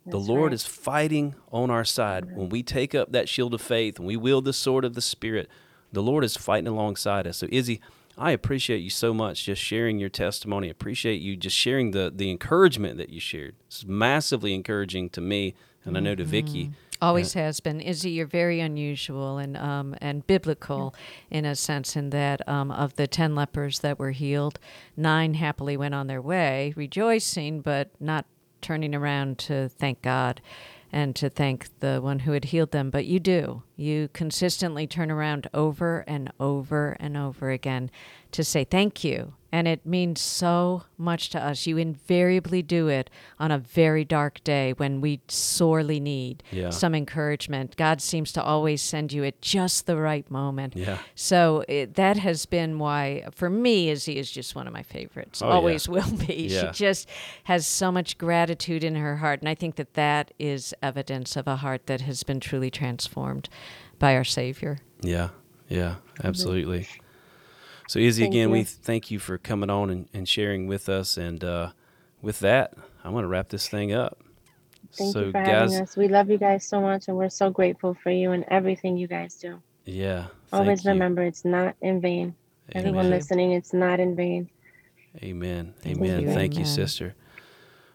The 0.05 0.19
Lord 0.19 0.51
is 0.51 0.65
fighting 0.65 1.35
on 1.51 1.69
our 1.69 1.85
side. 1.85 2.25
Mm-hmm. 2.25 2.35
When 2.35 2.49
we 2.49 2.61
take 2.61 2.93
up 2.93 3.13
that 3.13 3.29
shield 3.29 3.53
of 3.53 3.61
faith 3.61 3.99
and 3.99 4.07
we 4.07 4.17
wield 4.17 4.43
the 4.43 4.51
sword 4.51 4.83
of 4.83 4.95
the 4.95 5.01
Spirit, 5.01 5.49
the 5.93 6.03
Lord 6.03 6.25
is 6.25 6.35
fighting 6.35 6.67
alongside 6.67 7.25
us. 7.25 7.37
So, 7.37 7.47
Izzy, 7.49 7.79
I 8.17 8.31
appreciate 8.31 8.79
you 8.79 8.89
so 8.89 9.13
much 9.13 9.45
just 9.45 9.61
sharing 9.61 9.99
your 9.99 10.09
testimony. 10.09 10.67
I 10.67 10.71
appreciate 10.71 11.21
you 11.21 11.35
just 11.35 11.55
sharing 11.55 11.91
the, 11.91 12.11
the 12.13 12.29
encouragement 12.29 12.97
that 12.97 13.09
you 13.09 13.19
shared. 13.19 13.55
It's 13.67 13.85
massively 13.85 14.53
encouraging 14.53 15.09
to 15.11 15.21
me, 15.21 15.55
and 15.83 15.97
I 15.97 15.99
know 15.99 16.15
to 16.15 16.23
Vicky. 16.23 16.71
Always 17.01 17.33
has 17.33 17.59
been. 17.59 17.81
Izzy, 17.81 18.11
you're 18.11 18.25
very 18.25 18.61
unusual 18.61 19.37
and 19.37 19.57
um, 19.57 19.93
and 19.99 20.25
biblical 20.25 20.95
in 21.29 21.43
a 21.43 21.53
sense, 21.53 21.97
in 21.97 22.11
that 22.11 22.47
um, 22.47 22.71
of 22.71 22.93
the 22.95 23.07
ten 23.07 23.35
lepers 23.35 23.79
that 23.79 23.99
were 23.99 24.11
healed, 24.11 24.57
nine 24.95 25.33
happily 25.33 25.75
went 25.75 25.95
on 25.95 26.07
their 26.07 26.21
way, 26.21 26.73
rejoicing, 26.77 27.59
but 27.59 27.89
not 27.99 28.25
turning 28.61 28.95
around 28.95 29.37
to 29.37 29.67
thank 29.67 30.01
God 30.01 30.39
and 30.93 31.15
to 31.15 31.29
thank 31.29 31.67
the 31.79 31.99
one 32.01 32.19
who 32.19 32.31
had 32.31 32.45
healed 32.45 32.71
them. 32.71 32.89
But 32.91 33.05
you 33.05 33.19
do. 33.19 33.63
You 33.75 34.09
consistently 34.13 34.87
turn 34.87 35.11
around 35.11 35.49
over 35.53 36.05
and 36.07 36.31
over 36.39 36.95
and 36.99 37.17
over 37.17 37.49
again 37.49 37.89
to 38.31 38.43
say 38.43 38.63
thank 38.63 39.03
you. 39.03 39.33
And 39.53 39.67
it 39.67 39.85
means 39.85 40.19
so 40.19 40.81
much 40.97 41.29
to 41.29 41.39
us. 41.39 41.67
You 41.67 41.77
invariably 41.77 42.63
do 42.63 42.87
it 42.87 43.11
on 43.39 43.51
a 43.51 43.59
very 43.59 44.03
dark 44.03 44.43
day 44.43 44.73
when 44.77 44.99
we 44.99 45.21
sorely 45.27 45.99
need 45.99 46.41
Yeah. 46.51 46.71
some 46.71 46.95
encouragement. 46.95 47.75
God 47.77 48.01
seems 48.01 48.31
to 48.33 48.41
always 48.41 48.81
send 48.81 49.13
you 49.13 49.23
at 49.23 49.39
just 49.41 49.85
the 49.85 49.95
right 49.95 50.29
moment. 50.31 50.75
Yeah. 50.75 50.97
So 51.13 51.63
it, 51.67 51.93
that 51.93 52.17
has 52.17 52.47
been 52.47 52.79
why, 52.79 53.25
for 53.31 53.47
me, 53.47 53.89
Izzy 53.89 54.17
is 54.17 54.31
just 54.31 54.55
one 54.55 54.65
of 54.65 54.73
my 54.73 54.81
favorites. 54.81 55.39
Oh, 55.43 55.47
yeah. 55.49 55.53
always 55.53 55.87
will 55.87 56.11
be. 56.27 56.47
Yeah. 56.49 56.71
She 56.71 56.83
just 56.85 57.07
has 57.43 57.67
so 57.67 57.91
much 57.91 58.17
gratitude 58.17 58.83
in 58.83 58.95
her 58.95 59.17
heart. 59.17 59.41
And 59.41 59.47
I 59.49 59.53
think 59.53 59.75
that 59.75 59.93
that 59.93 60.31
is 60.39 60.73
evidence 60.81 61.35
of 61.35 61.47
a 61.47 61.57
heart 61.57 61.85
that 61.85 62.01
has 62.01 62.23
been 62.23 62.39
truly 62.39 62.71
transformed 62.71 63.49
by 63.99 64.15
our 64.15 64.23
Savior. 64.23 64.79
Yeah, 65.01 65.29
yeah, 65.69 65.97
absolutely. 66.23 66.87
So, 67.87 67.99
Izzy, 67.99 68.23
Thank 68.23 68.33
again, 68.33 68.51
we 68.51 68.63
thank 68.63 69.11
you 69.11 69.19
for 69.19 69.37
coming 69.37 69.69
on 69.69 69.89
and, 69.89 70.09
and 70.13 70.27
sharing 70.27 70.67
with 70.67 70.89
us. 70.89 71.17
And 71.17 71.43
uh, 71.43 71.71
with 72.21 72.39
that, 72.39 72.73
I'm 73.03 73.11
going 73.11 73.23
to 73.23 73.27
wrap 73.27 73.49
this 73.49 73.67
thing 73.67 73.93
up. 73.93 74.17
Thank 74.93 75.13
so, 75.13 75.19
you 75.21 75.25
for 75.31 75.43
guys, 75.43 75.73
having 75.73 75.81
us. 75.81 75.97
We 75.97 76.07
love 76.07 76.29
you 76.29 76.37
guys 76.37 76.67
so 76.67 76.79
much, 76.79 77.07
and 77.07 77.17
we're 77.17 77.29
so 77.29 77.49
grateful 77.49 77.93
for 77.95 78.11
you 78.11 78.31
and 78.31 78.45
everything 78.49 78.97
you 78.97 79.07
guys 79.07 79.35
do. 79.35 79.61
yeah. 79.85 80.27
Always 80.51 80.85
you. 80.85 80.91
remember, 80.91 81.23
it's 81.23 81.43
not 81.43 81.75
in 81.81 81.99
vain. 81.99 82.35
Amen. 82.71 82.87
Everyone 82.87 83.09
listening, 83.09 83.53
it's 83.53 83.73
not 83.73 83.99
in 83.99 84.15
vain. 84.15 84.49
Amen. 85.23 85.73
Thank 85.81 85.97
Amen. 85.97 86.21
you. 86.21 86.27
Thank 86.27 86.57
you, 86.57 86.65
sister. 86.65 87.15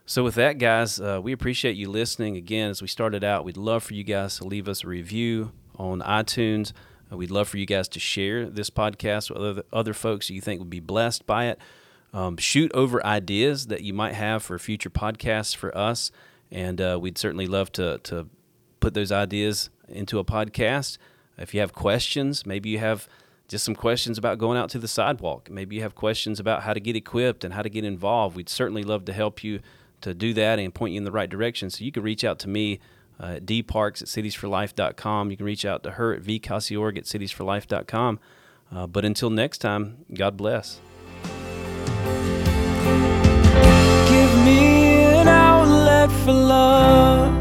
So, 0.04 0.24
with 0.24 0.34
that, 0.34 0.58
guys, 0.58 1.00
uh, 1.00 1.20
we 1.22 1.32
appreciate 1.32 1.76
you 1.76 1.88
listening. 1.88 2.36
Again, 2.36 2.70
as 2.70 2.82
we 2.82 2.88
started 2.88 3.22
out, 3.22 3.44
we'd 3.44 3.56
love 3.56 3.84
for 3.84 3.94
you 3.94 4.02
guys 4.04 4.38
to 4.38 4.44
leave 4.44 4.68
us 4.68 4.82
a 4.82 4.88
review 4.88 5.52
on 5.76 6.00
iTunes. 6.00 6.72
Uh, 7.10 7.16
we'd 7.16 7.30
love 7.30 7.48
for 7.48 7.58
you 7.58 7.66
guys 7.66 7.88
to 7.88 8.00
share 8.00 8.46
this 8.46 8.70
podcast 8.70 9.30
with 9.30 9.38
other, 9.38 9.62
other 9.72 9.94
folks 9.94 10.30
you 10.30 10.40
think 10.40 10.60
would 10.60 10.70
be 10.70 10.80
blessed 10.80 11.26
by 11.26 11.46
it. 11.46 11.58
Um, 12.12 12.36
shoot 12.36 12.72
over 12.72 13.04
ideas 13.04 13.66
that 13.66 13.82
you 13.82 13.92
might 13.92 14.14
have 14.14 14.42
for 14.42 14.58
future 14.58 14.90
podcasts 14.90 15.54
for 15.54 15.76
us, 15.76 16.10
and 16.50 16.80
uh, 16.80 16.98
we'd 17.00 17.18
certainly 17.18 17.46
love 17.46 17.70
to 17.72 17.98
to 18.04 18.28
put 18.80 18.94
those 18.94 19.12
ideas 19.12 19.70
into 19.88 20.18
a 20.18 20.24
podcast. 20.24 20.96
If 21.36 21.54
you 21.54 21.60
have 21.60 21.72
questions, 21.72 22.46
maybe 22.46 22.70
you 22.70 22.78
have 22.78 23.08
just 23.48 23.64
some 23.64 23.74
questions 23.74 24.18
about 24.18 24.38
going 24.38 24.58
out 24.58 24.70
to 24.70 24.78
the 24.78 24.88
sidewalk. 24.88 25.50
Maybe 25.50 25.76
you 25.76 25.82
have 25.82 25.94
questions 25.94 26.38
about 26.38 26.62
how 26.62 26.74
to 26.74 26.80
get 26.80 26.96
equipped 26.96 27.44
and 27.44 27.54
how 27.54 27.62
to 27.62 27.70
get 27.70 27.84
involved. 27.84 28.36
We'd 28.36 28.48
certainly 28.48 28.82
love 28.82 29.04
to 29.06 29.12
help 29.12 29.42
you 29.42 29.60
to 30.02 30.14
do 30.14 30.34
that 30.34 30.58
and 30.58 30.74
point 30.74 30.92
you 30.92 30.98
in 30.98 31.04
the 31.04 31.12
right 31.12 31.28
direction. 31.28 31.70
So 31.70 31.84
you 31.84 31.92
can 31.92 32.02
reach 32.02 32.24
out 32.24 32.38
to 32.40 32.48
me 32.48 32.78
uh, 33.20 33.36
at 33.36 33.46
dparks 33.46 34.02
at 34.02 34.08
citiesforlife.com. 34.08 35.30
You 35.30 35.36
can 35.36 35.46
reach 35.46 35.64
out 35.64 35.82
to 35.82 35.92
her 35.92 36.14
at 36.14 36.22
vcasiorg 36.22 36.98
at 36.98 37.04
citiesforlife.com. 37.04 38.20
Uh, 38.70 38.86
but 38.86 39.04
until 39.04 39.30
next 39.30 39.58
time, 39.58 40.04
God 40.12 40.36
bless. 40.36 40.80
Give 44.08 44.44
me 44.44 45.04
an 45.04 45.28
outlet 45.28 46.10
for 46.24 46.32
love. 46.32 47.34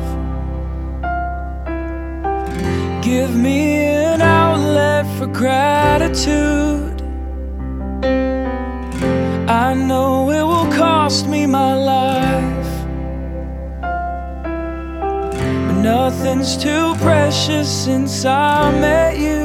Give 3.04 3.36
me 3.36 3.84
an 3.84 4.22
outlet 4.22 5.06
for 5.18 5.28
gratitude. 5.28 7.02
I 9.50 9.74
know 9.74 10.30
it 10.30 10.44
will 10.44 10.72
cost 10.74 11.28
me 11.28 11.46
my 11.46 11.74
life. 11.74 12.66
Nothing's 15.88 16.58
too 16.58 16.96
precious 16.96 17.70
since 17.86 18.26
I 18.26 18.72
met 18.82 19.18
you. 19.18 19.37